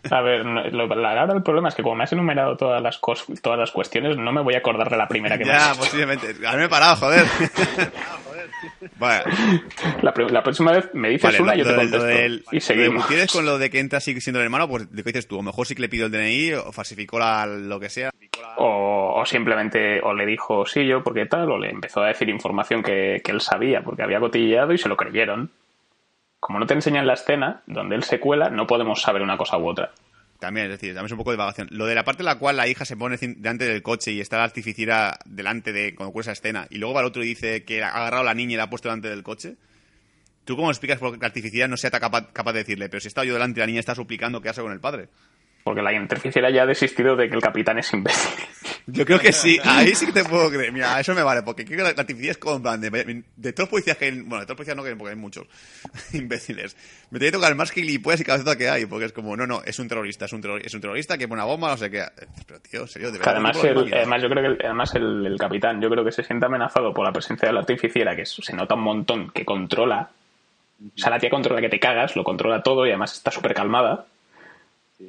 [0.10, 3.00] A ver, ahora el problema es que como me has enumerado todas las,
[3.42, 5.74] todas las cuestiones, no me voy a acordar de la primera que ya, me has
[5.74, 6.48] Ya, posiblemente.
[6.48, 7.26] A me he parado, joder.
[8.98, 9.24] Vale.
[10.02, 12.06] La, la, próxima vez me dices una y yo te contesto.
[12.06, 13.08] Del, y seguimos.
[13.08, 14.68] ¿Tienes con lo de que entra sigue siendo el hermano?
[14.68, 15.40] Pues ¿qué dices tú?
[15.40, 18.12] O mejor sí que le pidió el DNI o falsificó la, lo que sea.
[18.58, 22.30] O, o, simplemente o le dijo sí yo porque tal, o le empezó a decir
[22.30, 25.52] información que, que él sabía porque había cotilleado y se lo creyeron
[26.42, 29.58] como no te enseñan la escena donde él se cuela, no podemos saber una cosa
[29.60, 29.92] u otra.
[30.42, 31.68] También, es decir, es un poco de vagación.
[31.70, 34.22] Lo de la parte en la cual la hija se pone delante del coche y
[34.22, 37.28] está la artificiera delante de cuando ocurre esa escena, y luego va el otro y
[37.28, 39.58] dice que ha agarrado a la niña y la ha puesto delante del coche.
[40.44, 43.08] ¿Tú cómo explicas por qué la artificiera no sea capaz, capaz de decirle, pero si
[43.08, 45.10] está yo delante y la niña está suplicando que hace con el padre?
[45.64, 48.32] Porque la interficiera ya ha desistido de que el capitán es imbécil.
[48.88, 50.72] Yo creo que sí, ahí sí que te puedo creer.
[50.72, 53.66] Mira, eso me vale, porque creo que la, es como en plan de, de todos
[53.66, 55.46] los policías que hay, bueno, de todos los policías no que hay, porque hay muchos
[56.14, 56.76] imbéciles.
[57.12, 59.46] Me tiene que tocar el más gilipollas y cabezota que hay, porque es como, no,
[59.46, 61.78] no, es un terrorista, es un, terror- es un terrorista que pone una bomba, no
[61.78, 62.04] sé qué.
[62.48, 63.34] Pero tío, en serio, de verdad.
[63.36, 66.24] además, el- además, yo creo que el, además el, el capitán, yo creo que se
[66.24, 70.10] siente amenazado por la presencia de la artificiera, que se nota un montón, que controla.
[70.84, 73.54] O sea, la tía controla que te cagas, lo controla todo y además está súper
[73.54, 74.06] calmada.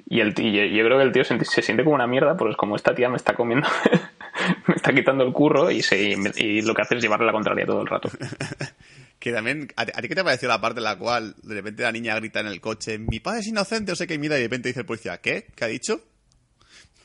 [0.07, 2.53] Y, el, y yo, creo que el tío se, se siente como una mierda, porque
[2.53, 3.69] es como esta tía me está comiendo,
[4.67, 7.67] me está quitando el curro y, se, y lo que hace es llevarle la contraria
[7.67, 8.11] todo el rato.
[9.19, 11.55] Que también, ¿a ti, a ti qué te pareció la parte en la cual de
[11.55, 14.35] repente la niña grita en el coche, mi padre es inocente, o sé que mira,
[14.35, 15.47] y de repente dice el policía, ¿qué?
[15.55, 16.01] ¿Qué ha dicho?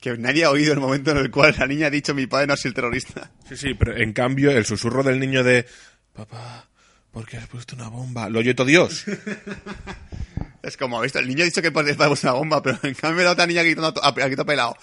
[0.01, 2.47] Que nadie ha oído el momento en el cual la niña ha dicho, mi padre
[2.47, 3.30] no es el terrorista.
[3.47, 5.68] Sí, sí, pero en cambio el susurro del niño de
[6.11, 6.68] papá,
[7.11, 8.30] ¿por qué has puesto una bomba?
[8.30, 9.05] Lo oye todo Dios.
[10.63, 11.19] Es como, ¿visto?
[11.19, 11.93] El niño ha dicho que puesto
[12.23, 14.75] una bomba, pero en cambio la otra niña gritando a, a pelado,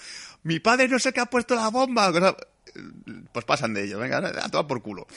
[0.43, 2.11] mi padre no sé qué ha puesto la bomba.
[3.31, 5.07] Pues pasan de ello, venga, a tomar por culo.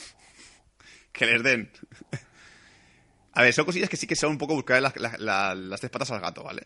[1.11, 1.71] Que les den.
[3.33, 6.11] A ver, son cosillas que sí que son un poco buscar las, las- tres patas
[6.11, 6.63] al gato, ¿vale?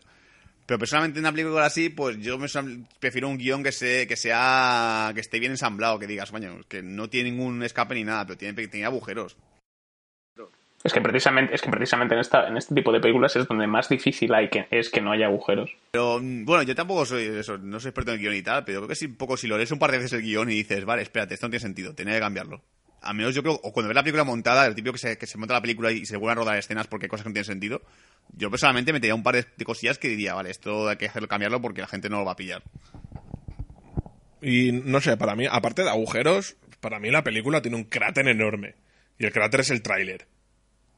[0.66, 2.48] Pero personalmente en una película así, pues yo me
[2.98, 6.82] prefiero un guion que, se, que sea que esté bien ensamblado, que digas, coño, que
[6.82, 9.36] no tiene ningún escape ni nada, pero tiene, tiene agujeros.
[10.84, 13.66] Es que precisamente, es que precisamente en, esta, en este tipo de películas es donde
[13.66, 15.74] más difícil hay que, es que no haya agujeros.
[15.92, 18.64] Pero mm, bueno, yo tampoco soy eso, no soy experto en el guion y tal,
[18.66, 20.50] pero creo que sí, un poco si lo lees un par de veces el guion
[20.50, 22.62] y dices, vale, espérate, esto no tiene sentido, tenía que cambiarlo.
[23.00, 25.26] A menos yo creo, o cuando ves la película montada, el típico que se, que
[25.26, 27.34] se monta la película y se vuelve a rodar escenas porque hay cosas que no
[27.34, 27.80] tienen sentido,
[28.36, 31.28] yo personalmente metería un par de, de cosillas que diría, vale, esto hay que hacerlo,
[31.28, 32.62] cambiarlo porque la gente no lo va a pillar.
[34.42, 38.28] Y no sé, para mí, aparte de agujeros, para mí la película tiene un cráter
[38.28, 38.74] enorme.
[39.18, 40.26] Y el cráter es el tráiler.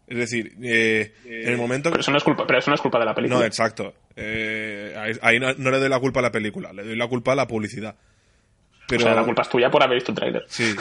[0.07, 2.81] Es decir, eh, en el momento Pero eso no es culpa, pero eso no es
[2.81, 3.41] culpa de la película.
[3.41, 3.93] No, exacto.
[4.15, 7.33] Eh, ahí no, no le doy la culpa a la película, le doy la culpa
[7.33, 7.97] a la publicidad.
[8.89, 10.45] Pero, O sea, la culpa es tuya por haber visto el tráiler.
[10.49, 10.73] Sí.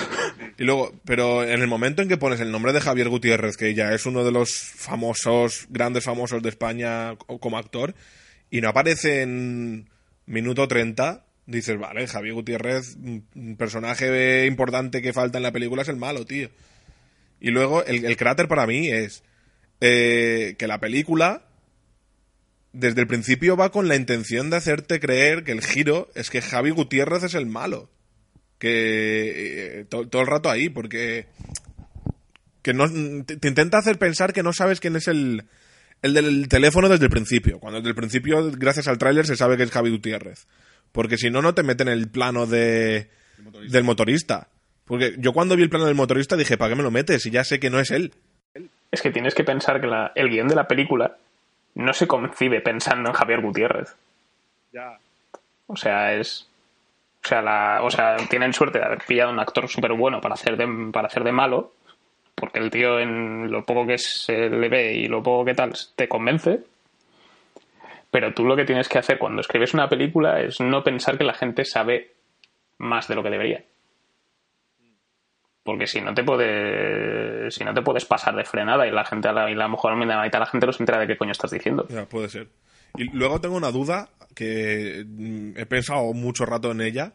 [0.59, 3.73] Y luego, pero en el momento en que pones el nombre de Javier Gutiérrez, que
[3.73, 7.95] ya es uno de los famosos, grandes famosos de España co- como actor,
[8.51, 9.89] y no aparece en
[10.27, 15.81] minuto 30, dices, vale, Javier Gutiérrez, un un personaje importante que falta en la película
[15.81, 16.49] es el malo, tío.
[17.45, 19.23] Y luego, el, el cráter para mí es
[19.79, 21.45] eh, que la película,
[22.73, 26.41] desde el principio, va con la intención de hacerte creer que el giro es que
[26.41, 27.91] Javi Gutiérrez es el malo
[28.57, 31.27] que eh, to- todo el rato ahí, porque
[32.63, 32.85] que no
[33.25, 35.43] te, te intenta hacer pensar que no sabes quién es el,
[36.01, 37.59] el del teléfono desde el principio.
[37.59, 40.47] Cuando desde el principio, gracias al tráiler, se sabe que es Javi Gutiérrez.
[40.91, 43.09] Porque si no, no te meten el plano de,
[43.69, 44.49] del motorista.
[44.85, 47.23] Porque yo cuando vi el plano del motorista dije, ¿para qué me lo metes?
[47.23, 48.13] Si ya sé que no es él.
[48.91, 51.17] Es que tienes que pensar que la- el guion de la película
[51.73, 53.95] no se concibe pensando en Javier Gutiérrez.
[55.67, 56.47] O sea, es.
[57.23, 60.35] O sea, la, o sea, tienen suerte de haber pillado un actor súper bueno para
[60.35, 61.73] hacer de, para hacer de malo.
[62.35, 65.73] Porque el tío, en lo poco que se le ve y lo poco que tal,
[65.95, 66.59] te convence.
[68.11, 71.23] Pero tú lo que tienes que hacer cuando escribes una película es no pensar que
[71.23, 72.11] la gente sabe
[72.77, 73.63] más de lo que debería.
[75.65, 79.29] Porque si no te puede, si no te puedes pasar de frenada y la gente
[79.29, 81.07] a la, y a lo mejor a la mitad la gente no se entera de
[81.07, 81.87] qué coño estás diciendo.
[81.89, 82.49] Ya, puede ser.
[82.95, 87.13] Y luego tengo una duda que mm, he pensado mucho rato en ella.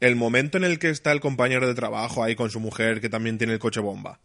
[0.00, 3.10] El momento en el que está el compañero de trabajo ahí con su mujer que
[3.10, 4.18] también tiene el coche bomba.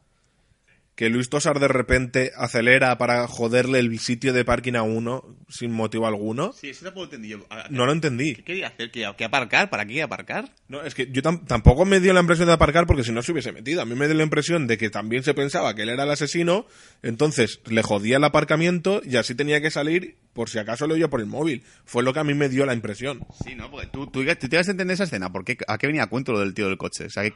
[0.99, 5.71] Que Luis Tosar de repente acelera para joderle el sitio de parking a uno sin
[5.71, 6.51] motivo alguno.
[6.51, 7.37] Sí, eso tampoco entendí yo.
[7.69, 8.35] No lo entendí.
[8.35, 8.91] ¿Qué quería hacer?
[8.91, 9.69] ¿Que, que aparcar?
[9.69, 10.49] ¿Para qué aparcar?
[10.67, 13.21] No, es que yo tam- tampoco me dio la impresión de aparcar porque si no
[13.21, 13.81] se hubiese metido.
[13.81, 16.11] A mí me dio la impresión de que también se pensaba que él era el
[16.11, 16.65] asesino,
[17.01, 21.09] entonces le jodía el aparcamiento y así tenía que salir por si acaso lo oía
[21.09, 21.61] por el móvil.
[21.83, 23.25] Fue lo que a mí me dio la impresión.
[23.43, 25.29] Sí, no, porque tú, tú, tú tienes que entender esa escena.
[25.33, 27.07] ¿Por qué, ¿A qué venía a cuento lo del tío del coche?
[27.07, 27.33] O sea, ¿qué-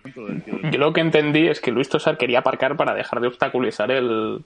[0.72, 4.46] Yo lo que entendí es que Luis Tosar quería aparcar para dejar de obstaculizar el...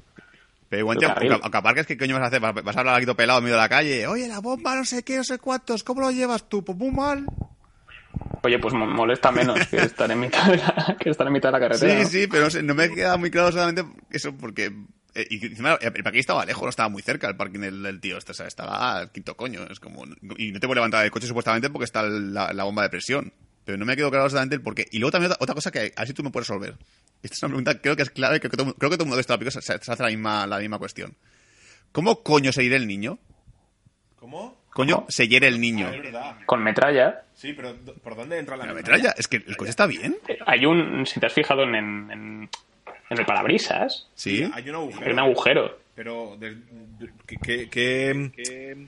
[0.69, 0.97] Pero igual,
[1.43, 2.41] aunque aparques, ¿qué coño vas a hacer?
[2.41, 4.07] ¿Vas a hablar aquí todo pelado en medio de la calle?
[4.07, 5.83] Oye, la bomba, no sé qué, no sé cuántos.
[5.83, 6.65] ¿Cómo lo llevas tú?
[6.65, 7.25] Pues muy mal.
[8.41, 11.49] Oye, pues mo- molesta menos que estar en mitad de la, que estar en mitad
[11.49, 11.93] de la carretera.
[11.99, 12.09] Sí, ¿no?
[12.09, 14.71] sí, pero no, sé, no me queda muy claro solamente eso porque...
[15.21, 17.99] eh, y encima el parking estaba lejos, no estaba muy cerca el parking del, del
[17.99, 18.17] tío.
[18.17, 19.63] este, O sea, estaba al quinto coño.
[19.69, 20.05] Es como...
[20.37, 23.33] Y no te puedes levantar del coche supuestamente porque está la, la bomba de presión.
[23.65, 24.85] Pero no me quedó claro exactamente el porqué.
[24.91, 26.77] Y luego también otra, otra cosa que a ver si tú me puedes resolver.
[27.21, 29.09] Esta es una pregunta creo que es clave, creo que todo, creo que todo el
[29.09, 31.15] mundo está en la se, se hace la misma, la misma cuestión.
[31.91, 33.19] ¿Cómo coño se irá el niño?
[34.15, 34.57] ¿Cómo?
[34.71, 35.91] coño se hiere el niño.
[36.45, 37.23] Con metralla.
[37.33, 40.15] Sí, pero ¿dó- ¿por dónde entra la, La metralla, es que el coche está bien.
[40.27, 42.49] Eh, Hay un, si te has fijado en, en,
[43.09, 44.49] en- el parabrisas, Sí.
[44.53, 45.05] Hay un agujero.
[45.05, 45.79] hay un agujero.
[45.95, 48.87] Pero, de- de- ¿qué, qué, qué,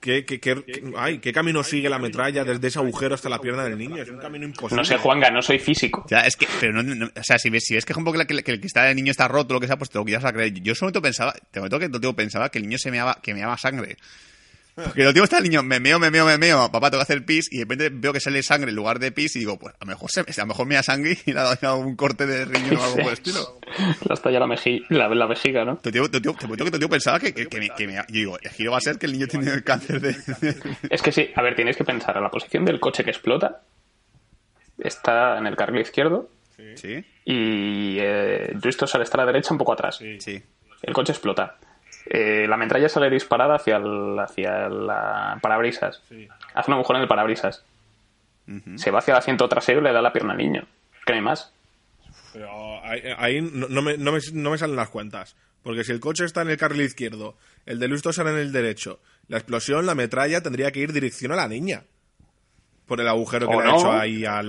[0.00, 0.62] qué, qué- qué-
[0.98, 4.02] ay, ¿qué camino sigue la metralla desde ese agujero hasta la pierna del niño?
[4.02, 4.76] Es un camino imposible.
[4.76, 6.02] No sé, Juanga, no soy físico.
[6.04, 8.12] O sea, es que, pero no, no- o sea, si ves, si ves que, ejemplo,
[8.12, 9.88] que, la- que, la- que el cristal del niño está roto, lo que sea, pues
[9.88, 10.52] te lo quieras a creer.
[10.60, 13.96] Yo solo pensaba, te momento que pensaba que el niño se meaba, que meaba sangre.
[14.74, 17.04] Porque lo tío está el niño, me meo, me meo, me meo, papá tengo que
[17.12, 19.56] hacer pis, y de repente veo que sale sangre en lugar de pis, y digo,
[19.58, 21.76] pues a lo mejor, se, a lo mejor me da sangre y le ha dado
[21.78, 23.60] un corte de riñón o algo por el estilo.
[23.76, 25.76] Le has tallado la, la, la vejiga, ¿no?
[25.76, 27.94] Tu tío, tu tío, te que tu tío pensaba que, que, que me, que me-
[27.94, 30.16] yo digo, el giro va a ser que el niño tiene cáncer de...
[30.90, 33.62] Es que sí, a ver, tienes que pensar, la posición del coche que explota
[34.78, 36.28] está en el carril izquierdo
[36.76, 37.04] ¿Sí?
[37.24, 39.98] y eh, Justo sale está a la derecha un poco atrás.
[40.18, 40.42] Sí.
[40.82, 41.58] El coche explota.
[42.06, 46.02] Eh, la metralla sale disparada hacia el hacia la parabrisas.
[46.54, 47.64] Hace un agujero en el parabrisas.
[48.76, 50.66] Se va hacia el asiento trasero y le da la pierna al niño.
[51.06, 51.52] ¿Qué hay más?
[52.32, 52.50] Pero
[52.84, 55.34] ahí, ahí no, no me, no, me, no me salen las cuentas.
[55.62, 58.52] Porque si el coche está en el carril izquierdo, el de Luis Tosar en el
[58.52, 61.84] derecho, la explosión, la metralla tendría que ir dirección a la niña.
[62.86, 64.48] Por el agujero que O le ha hecho ahí al.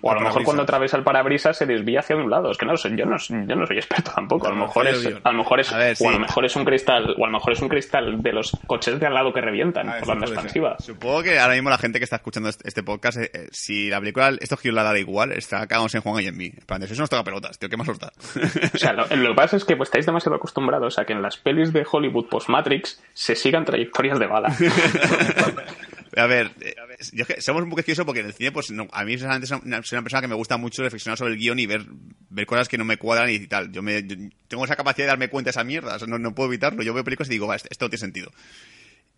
[0.00, 2.50] O a lo al mejor cuando atraviesa el parabrisas se desvía hacia un lado.
[2.50, 4.46] Es que no lo sé, yo no, yo no soy experto tampoco.
[4.46, 6.22] A lo mejor es, a lo mejor es, A ver, o a lo sí.
[6.22, 9.06] mejor es un cristal, o a lo mejor es un cristal de los coches de
[9.06, 10.34] al lado que revientan por la onda puede ser.
[10.34, 10.76] expansiva.
[10.78, 13.90] Supongo que ahora mismo la gente que está escuchando este, este podcast, eh, eh, si
[13.90, 16.46] la película, estos giros la da igual, está cagados en Juan y en mí.
[16.46, 18.12] En plan, eso nos toca pelotas, tío, ¿qué más os da?
[18.74, 21.20] O sea, lo, lo que pasa es que pues, estáis demasiado acostumbrados a que en
[21.22, 24.54] las pelis de Hollywood post-Matrix se sigan trayectorias de bala.
[26.16, 26.74] A ver, eh,
[27.12, 29.12] yo es que somos un poco quisquillosos porque en el cine, pues no, a mí
[29.12, 31.66] personalmente soy una, soy una persona que me gusta mucho reflexionar sobre el guion y
[31.66, 31.84] ver,
[32.30, 33.70] ver cosas que no me cuadran y tal.
[33.72, 34.16] Yo, me, yo
[34.48, 36.82] tengo esa capacidad de darme cuenta de esa mierda, o sea, no, no puedo evitarlo.
[36.82, 38.30] Yo veo películas y digo, va, esto, esto no tiene sentido.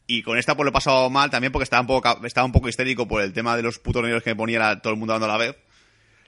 [0.06, 2.52] Y con esta pues lo he pasado mal también porque estaba un poco, estaba un
[2.52, 4.98] poco histérico por el tema de los putos negros que me ponía la- todo el
[4.98, 5.56] mundo dando a la vez.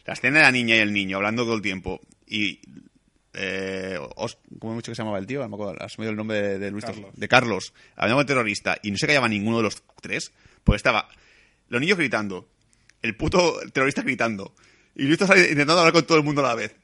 [0.05, 2.01] La escena de la niña y el niño hablando todo el tiempo.
[2.27, 2.61] Y.
[3.35, 5.41] Eh, Os- ¿Cómo dicho que se llamaba el tío?
[5.41, 7.11] No me acuerdo, has el nombre de, de Luis Carlos.
[7.15, 10.33] de Carlos, hablando con terrorista, y no se callaba ninguno de los tres,
[10.65, 11.09] pues estaba
[11.69, 12.49] los niños gritando,
[13.03, 14.55] el puto terrorista gritando,
[14.95, 16.75] y Luis está intentando hablar con todo el mundo a la vez.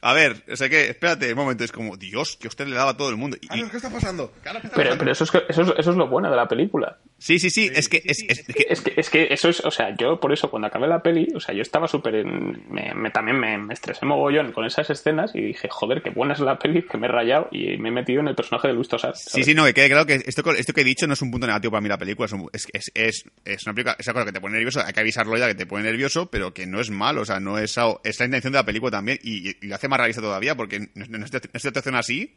[0.00, 2.92] A ver, o sea que, espérate, un momento, es como, Dios, que usted le daba
[2.92, 3.36] a todo el mundo.
[3.40, 4.32] Y- ¿qué está pasando?
[4.76, 6.98] Pero, pero eso, es que- eso, es, eso es lo bueno de la película.
[7.18, 9.70] Sí, sí, sí, es que, es, es que- Es que, es que eso es, o
[9.70, 12.94] sea, yo por eso cuando acabé la peli, o sea, yo estaba súper, en- me,
[12.94, 16.40] me- también me, me estresé mogollón con esas escenas y dije, joder, qué buena es
[16.40, 18.88] la peli, que me he rayado y me he metido en el personaje de Luis
[18.88, 19.14] Tosar.
[19.16, 21.30] Sí, sí, no, que quede claro que esto, esto que he dicho no es un
[21.30, 24.24] punto negativo para mí la película, es, un- es, es, es, una película, es cosa
[24.24, 26.80] que te pone nervioso, hay que avisarlo ya que te pone nervioso, pero que no
[26.80, 29.66] es malo, o sea, no es, es la intención de la película también, y, y
[29.68, 32.34] lo hace más realista todavía, porque en, en esta, en esta situación así,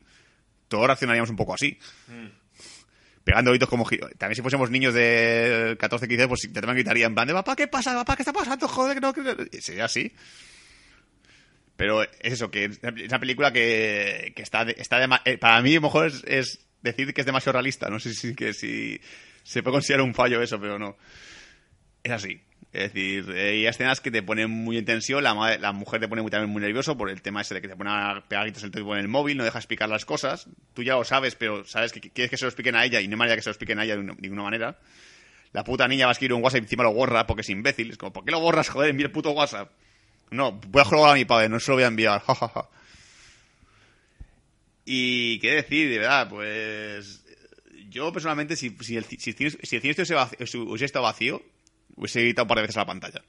[0.67, 1.77] todos reaccionaríamos un poco así.
[3.23, 3.87] Pegando gritos como.
[4.17, 7.67] También si fuésemos niños de 14, 15, pues también gritaría en plan de papá, ¿qué
[7.67, 7.93] pasa?
[7.93, 8.67] Papá, ¿qué está pasando?
[8.67, 9.35] Joder, no, que no".
[9.59, 10.11] Sería así.
[11.75, 15.75] Pero es eso, que es una película que, que está, está de, para mí a
[15.75, 17.89] lo mejor es, es decir que es demasiado realista.
[17.89, 18.99] No sé si, que si
[19.43, 20.97] se puede considerar un fallo eso, pero no.
[22.03, 22.41] Es así.
[22.73, 25.99] Es decir, eh, hay escenas que te ponen muy en tensión, la, ma- la mujer
[25.99, 28.23] te pone muy, también muy nervioso por el tema ese de que te pone a
[28.31, 30.47] el tipo en el móvil, no deja explicar las cosas.
[30.73, 33.07] Tú ya lo sabes, pero sabes que quieres que se lo expliquen a ella y
[33.09, 34.77] no hay manera que se lo expliquen a ella de una- ninguna manera.
[35.51, 37.91] La puta niña va a escribir un WhatsApp y encima lo borra porque es imbécil.
[37.91, 38.69] Es como, ¿por qué lo borras?
[38.69, 39.69] Joder, envía el puto WhatsApp.
[40.29, 42.23] No, voy a jugar a mi padre, no se lo voy a enviar.
[44.85, 47.23] Y qué decir, de verdad, pues.
[47.89, 51.41] Yo personalmente, si, si, el, si, el hubiese estado vacío,
[51.95, 53.21] hubiese gritado un par de veces a la pantalla.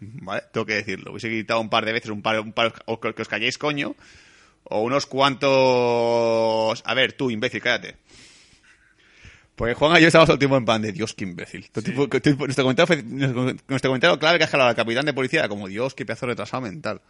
[0.00, 0.42] ¿Vale?
[0.52, 1.10] Tengo que decirlo.
[1.12, 3.58] Hubiese gritado un par de veces, un par, un par o que, que os calléis,
[3.58, 3.96] coño.
[4.64, 6.82] O unos cuantos.
[6.86, 7.96] A ver, tú, imbécil, cállate.
[9.56, 11.70] Porque Juan y yo estábamos todo el tiempo en plan de Dios, qué imbécil.
[11.70, 12.08] Que- tipo-
[12.46, 15.68] nuestro, comentario fue- nuestro comentario clave que ha jalado al capitán de policía era como
[15.68, 17.00] Dios, qué pedazo de retrasado mental.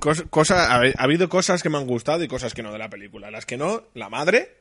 [0.00, 2.78] Cos- cosa, ha, ha habido cosas que me han gustado y cosas que no de
[2.78, 3.30] la película.
[3.30, 4.56] Las que no, la madre,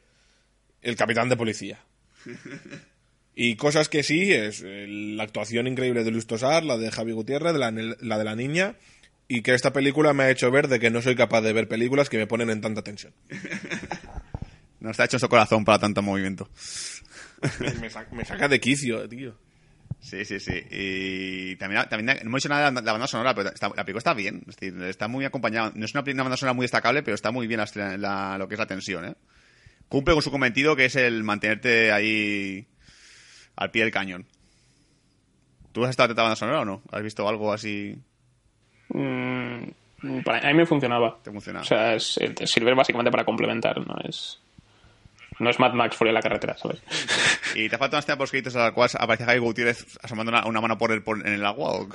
[0.81, 1.79] el capitán de policía.
[3.35, 7.11] Y cosas que sí, es eh, la actuación increíble de Luis Tosar, la de Javi
[7.11, 8.75] Gutiérrez, la, la de la niña,
[9.27, 11.67] y que esta película me ha hecho ver de que no soy capaz de ver
[11.67, 13.13] películas que me ponen en tanta tensión.
[14.79, 16.47] No está hecho su corazón para tanto movimiento.
[17.59, 19.35] Me, me sa- me saca de quicio, tío.
[19.99, 20.61] Sí, sí, sí.
[20.69, 23.97] Y también, también no hemos dicho nada de la banda sonora, pero está- la película
[23.99, 24.43] está bien.
[24.47, 25.71] Es decir, está muy acompañada.
[25.73, 28.47] No es una, una banda sonora muy destacable, pero está muy bien la- la- lo
[28.47, 29.15] que es la tensión, ¿eh?
[29.89, 32.67] Cumple con su cometido, que es el mantenerte ahí
[33.55, 34.25] al pie del cañón.
[35.71, 36.81] ¿Tú has estado banda sonora o no?
[36.91, 37.97] ¿Has visto algo así?
[38.89, 39.63] Mm,
[40.23, 41.17] para, a mí me funcionaba.
[41.23, 41.61] ¿Te funciona?
[41.61, 43.95] O sea, es- te sirve básicamente para complementar, ¿no?
[44.07, 44.39] Es...
[45.37, 46.79] No es Mad Max fuera de la carretera, ¿sabes?
[47.55, 50.77] ¿Y te faltan hasta poscritos a la cual aparece Javi Gutiérrez asomando una, una mano
[50.77, 51.71] por el, por- en el agua?
[51.71, 51.89] ¿o?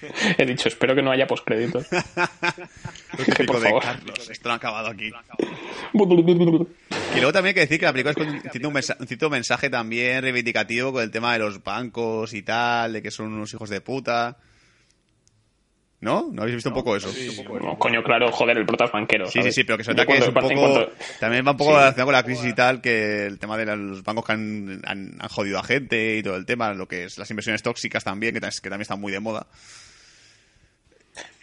[0.38, 1.86] He dicho, espero que no haya postcréditos.
[3.16, 3.82] Típico por de favor.
[3.82, 5.10] Carlos, esto no ha acabado aquí.
[7.14, 9.06] Y luego también hay que decir que la película es con- tiene un, mensa- un
[9.06, 13.32] cierto mensaje también reivindicativo con el tema de los bancos y tal, de que son
[13.32, 14.36] unos hijos de puta.
[16.06, 16.28] ¿No?
[16.32, 17.08] ¿No habéis visto un poco eso?
[17.10, 19.26] Sí, No, coño, claro, joder, el prota es banquero.
[19.26, 19.52] sí, ¿sabes?
[19.56, 20.46] sí, pero que se nota que es un poco...
[20.48, 21.76] cuanto- También va un poco Sí.
[21.78, 25.16] relacionado con la crisis y tal, que el tema de los bancos que han, han,
[25.20, 28.34] han jodido a gente y todo el tema, lo que es las inversiones tóxicas también,
[28.34, 29.48] que, tam- que también están muy de moda.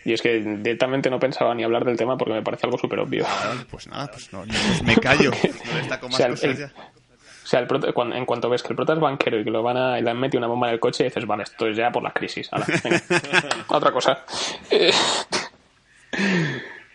[0.06, 3.00] Y es que directamente no pensaba ni hablar del tema porque me parece algo súper
[3.00, 3.26] obvio.
[3.70, 5.32] Pues nada, pues no, pues me callo.
[5.72, 6.74] No destaco más O sea, el- cosas el- ya.
[7.44, 9.52] O sea, el prota- cuando- en cuanto ves que el prota es banquero y que
[9.52, 11.68] lo van a, y le han metido una bomba en el coche, dices, vale, esto
[11.68, 12.50] es ya por la crisis.
[12.84, 13.02] Venga.
[13.68, 14.24] Otra cosa.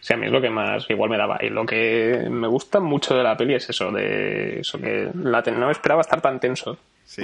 [0.00, 1.38] O sea, a mí es lo que más igual me daba.
[1.42, 5.42] Y lo que me gusta mucho de la peli es eso, de eso que la
[5.42, 6.78] no me esperaba estar tan tenso.
[7.04, 7.22] Sí.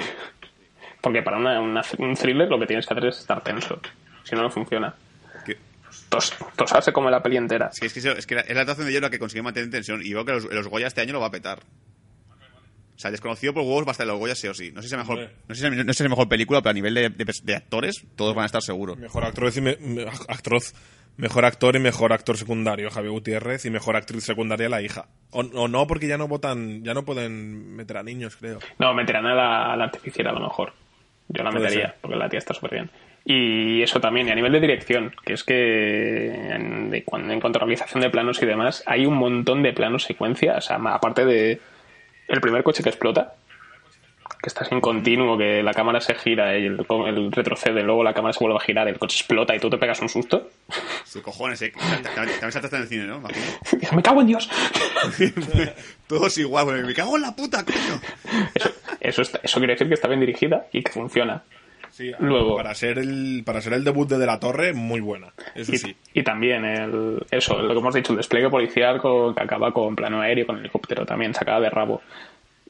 [1.00, 3.80] Porque para una, una- un thriller lo que tienes que hacer es estar tenso.
[4.24, 4.94] Si no, no funciona.
[6.08, 7.70] Tos, tosarse como la peli entera.
[7.72, 9.70] Sí, es que, eso- es que es la actuación de Yellow la que consigue mantener
[9.70, 10.00] tensión.
[10.04, 11.60] Y creo que los, los Goya este año lo va a petar.
[12.96, 14.70] O sea, desconocido por huevos va a estar los Goya sí o sí.
[14.72, 15.18] No sé si es mejor,
[15.48, 17.54] no sé si, no sé si es mejor película, pero a nivel de, de- de
[17.56, 18.96] actores, todos van a estar seguros.
[18.98, 20.72] Mejor actor y me- me- actroz.
[21.16, 25.06] Mejor actor y mejor actor secundario, Javier Gutiérrez, y mejor actriz secundaria, la hija.
[25.30, 28.58] O, o no, porque ya no votan, ya no pueden meter a niños, creo.
[28.80, 30.72] No, meterán a la, a la artificial a lo mejor.
[31.28, 31.96] Yo la Puede metería, ser.
[32.00, 32.90] porque la tía está súper bien.
[33.24, 37.40] Y eso también, y a nivel de dirección, que es que en, de cuan- en
[37.40, 40.76] cuanto a realización de planos y demás, hay un montón de planos secuencia, o sea,
[40.76, 41.60] aparte de
[42.28, 43.34] el primer coche que explota,
[44.42, 46.78] que estás en continuo, que la cámara se gira y el,
[47.32, 50.00] retrocede, luego la cámara se vuelve a girar, el coche explota y tú te pegas
[50.00, 50.50] un susto.
[51.04, 51.72] Sí, cojones, eh.
[52.14, 53.20] También, saltaste en el cine, ¿no?
[53.94, 54.50] Me cago en Dios.
[56.06, 58.00] Todos igual, me cago en la puta, coño.
[58.54, 58.70] Eso,
[59.00, 61.42] eso, está- eso quiere decir que está bien dirigida y que funciona.
[61.94, 65.32] Sí, Luego- para ser el para ser el debut de De la Torre, muy buena.
[65.54, 65.96] Eso Y, sí.
[66.12, 69.94] y también el, eso, lo que hemos dicho, el despliegue policial con- que acaba con
[69.94, 72.02] plano aéreo, con helicóptero también, sacada de rabo.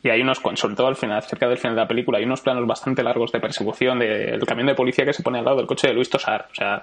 [0.02, 2.42] Y hay unos, sobre todo al final, cerca del final de la película, hay unos
[2.42, 5.66] planos bastante largos de persecución del camión de policía que se pone al lado del
[5.66, 6.48] coche de Luis Tosar.
[6.52, 6.82] O sea,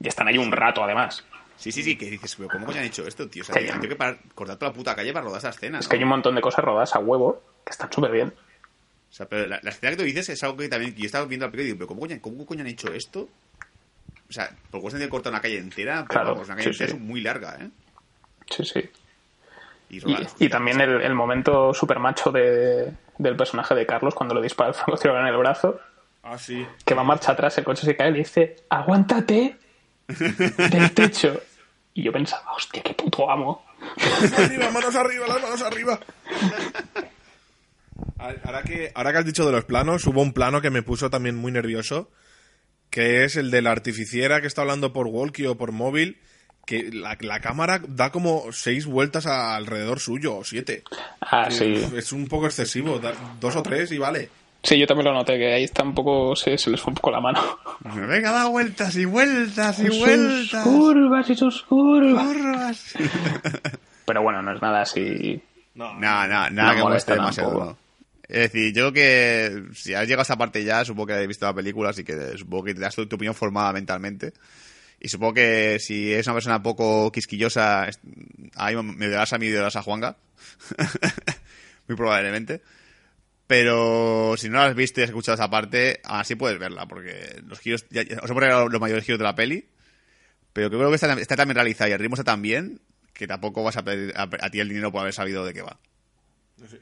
[0.00, 1.24] y están ahí un rato además.
[1.54, 3.42] Sí, sí, sí, que dices, pero ¿cómo coño han hecho esto, tío?
[3.42, 5.78] O sea, Que- tengo que parar, cortar toda la puta calle para rodar esa escena.
[5.78, 5.90] Es ¿no?
[5.90, 8.32] que hay un montón de cosas rodadas a huevo que están súper bien.
[9.10, 10.94] O sea, pero la, la escena que tú dices es algo que también.
[10.94, 12.92] que Yo estaba viendo la película y digo, ¿pero cómo coño, cómo coño han hecho
[12.92, 13.28] esto?
[14.28, 16.82] O sea, por cuestión de cortar una calle entera, pero Claro, vamos, una calle sí,
[16.84, 16.96] entera sí.
[16.96, 17.68] es muy larga, ¿eh?
[18.48, 18.90] Sí, sí.
[19.90, 24.14] Y, Y, rodar- y también el, el momento super macho de, del personaje de Carlos
[24.14, 25.80] cuando le dispara el francotirador en el brazo.
[26.22, 26.64] Ah, sí.
[26.84, 29.56] que va marcha atrás, el coche se cae y le dice, aguántate
[30.06, 31.40] del techo.
[31.94, 33.64] Y yo pensaba, hostia, qué puto amo.
[34.38, 35.98] arriba, manos arriba, las manos arriba.
[38.44, 41.08] Ahora que, ahora que has dicho de los planos, hubo un plano que me puso
[41.10, 42.10] también muy nervioso,
[42.90, 46.18] que es el de la artificiera que está hablando por walkie o por móvil,
[46.66, 50.82] que la, la cámara da como seis vueltas a- alrededor suyo, o siete.
[51.20, 51.86] Ah, Que, sí.
[51.96, 54.28] Es un poco excesivo, da- dos o tres y vale.
[54.62, 56.94] Sí, yo también lo noté, que ahí está un poco, se, se les fue un
[56.96, 57.40] poco la mano.
[57.80, 60.62] Venga, da vueltas y vueltas y vueltas.
[60.64, 62.26] Sus curvas y sus curvas.
[62.26, 62.94] Curvas.
[64.04, 65.40] Pero bueno, no es nada así.
[65.74, 67.78] No, nada, nada No que molesta moleste demasiado.
[68.30, 71.26] Es decir, yo creo que si has llegado a esta parte ya, supongo que has
[71.26, 74.32] visto la película, así que supongo que te das tu, tu opinión formada mentalmente.
[75.00, 77.88] Y supongo que si es una persona poco quisquillosa,
[78.54, 80.16] ahí me darás a mí y darás a Juanga.
[81.88, 82.62] Muy probablemente.
[83.48, 87.42] Pero si no la has visto y has escuchado esa parte, así puedes verla, porque
[87.48, 89.66] los giros, ya, os he puesto los mayores giros de la peli,
[90.52, 92.80] pero creo que está, está también realizada y el ritmo está tan bien
[93.12, 95.62] que tampoco vas a pedir a, a ti el dinero por haber sabido de qué
[95.62, 95.80] va.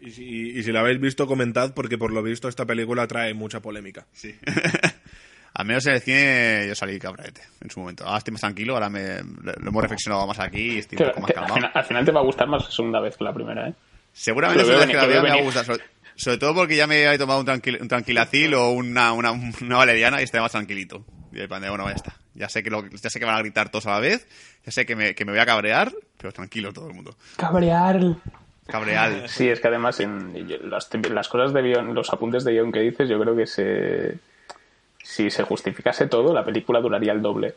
[0.01, 3.35] Y si, y si la habéis visto, comentad, porque por lo visto esta película trae
[3.35, 4.07] mucha polémica.
[4.13, 4.35] Sí.
[5.55, 8.05] Al menos en el cine yo salí cabrete en su momento.
[8.05, 11.21] Ahora estoy más tranquilo, ahora me, lo hemos reflexionado más aquí y estoy un poco
[11.21, 11.55] más al, calmado.
[11.55, 13.75] final, al final te va a gustar más la segunda vez que la primera, ¿eh?
[14.13, 15.65] Seguramente la segunda vez que la vea me va a gustar.
[15.65, 15.85] Sobre,
[16.15, 19.77] sobre todo porque ya me he tomado un, tranquil, un tranquilacil o una, una, una
[19.77, 21.05] valeriana y estoy más tranquilito.
[21.33, 22.15] Y el plan de, bueno, ya está.
[22.35, 24.29] Ya sé que, lo, ya sé que van a gritar todos a la vez,
[24.65, 27.17] ya sé que me, que me voy a cabrear, pero tranquilo todo el mundo.
[27.37, 28.01] Cabrear.
[28.69, 29.25] Cabreal.
[29.29, 32.81] Sí, es que además en las, las cosas de guion, los apuntes de guion que
[32.81, 34.19] dices, yo creo que se,
[35.03, 37.55] si se justificase todo, la película duraría el doble.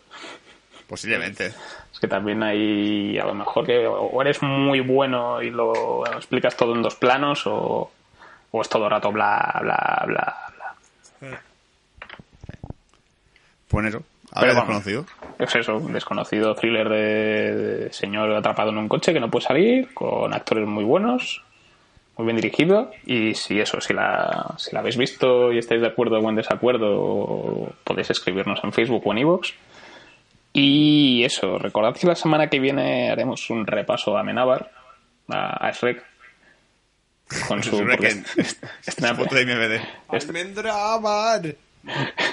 [0.88, 1.48] Posiblemente.
[1.94, 6.58] Es que también hay, a lo mejor que o eres muy bueno y lo explicas
[6.58, 7.92] todo en dos planos o,
[8.52, 10.36] o es todo el rato bla, bla, bla,
[11.20, 11.42] bla.
[13.68, 14.04] Pues eso.
[14.40, 15.06] Pero desconocido.
[15.40, 17.56] Es eso, un desconocido thriller de,
[17.86, 21.44] de señor atrapado en un coche que no puede salir, con actores muy buenos
[22.18, 25.88] muy bien dirigido y si eso, si la, si la habéis visto y estáis de
[25.88, 29.53] acuerdo o en desacuerdo, podéis escribirnos en Facebook o en iVoox.
[30.53, 34.70] Y eso, recordad que la semana que viene haremos un repaso a Menabar,
[35.30, 36.03] a, a Shrek,
[37.48, 37.78] con su...
[37.78, 39.82] Shrek en- est- estrena- Foto de MVD.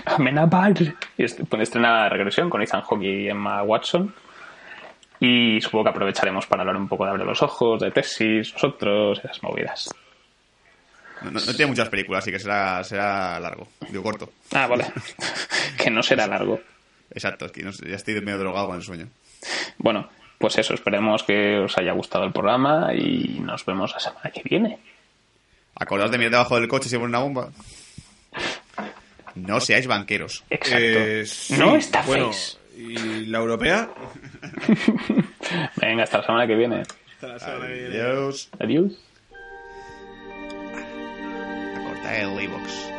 [0.05, 0.75] Amenabar.
[1.17, 4.15] Y est- estrena Regresión con Ethan Hawke y Emma Watson.
[5.21, 9.19] Y supongo que aprovecharemos para hablar un poco de Abre los Ojos, de Tesis, nosotros,
[9.19, 9.89] esas movidas.
[11.23, 13.67] No, no- no tiene muchas películas, así que será, será largo.
[13.91, 14.31] Digo, corto.
[14.55, 14.87] Ah, vale.
[15.77, 16.61] que no será largo.
[17.11, 19.09] Exacto, es que no ya estoy medio drogado con el sueño.
[19.79, 20.09] Bueno,
[20.39, 24.43] pues eso, esperemos que os haya gustado el programa y nos vemos la semana que
[24.45, 24.79] viene.
[25.75, 27.49] Acordaos de mirar debajo del coche si pone una bomba.
[29.47, 30.45] No seáis banqueros.
[30.51, 30.79] Exacto.
[30.81, 32.31] Eh, sí, no está bueno,
[32.77, 33.91] ¿Y la europea?
[35.77, 36.83] Venga, hasta la semana que viene.
[37.21, 38.51] Adiós.
[38.61, 38.93] Adiós.
[41.77, 42.98] A cortar el iVox.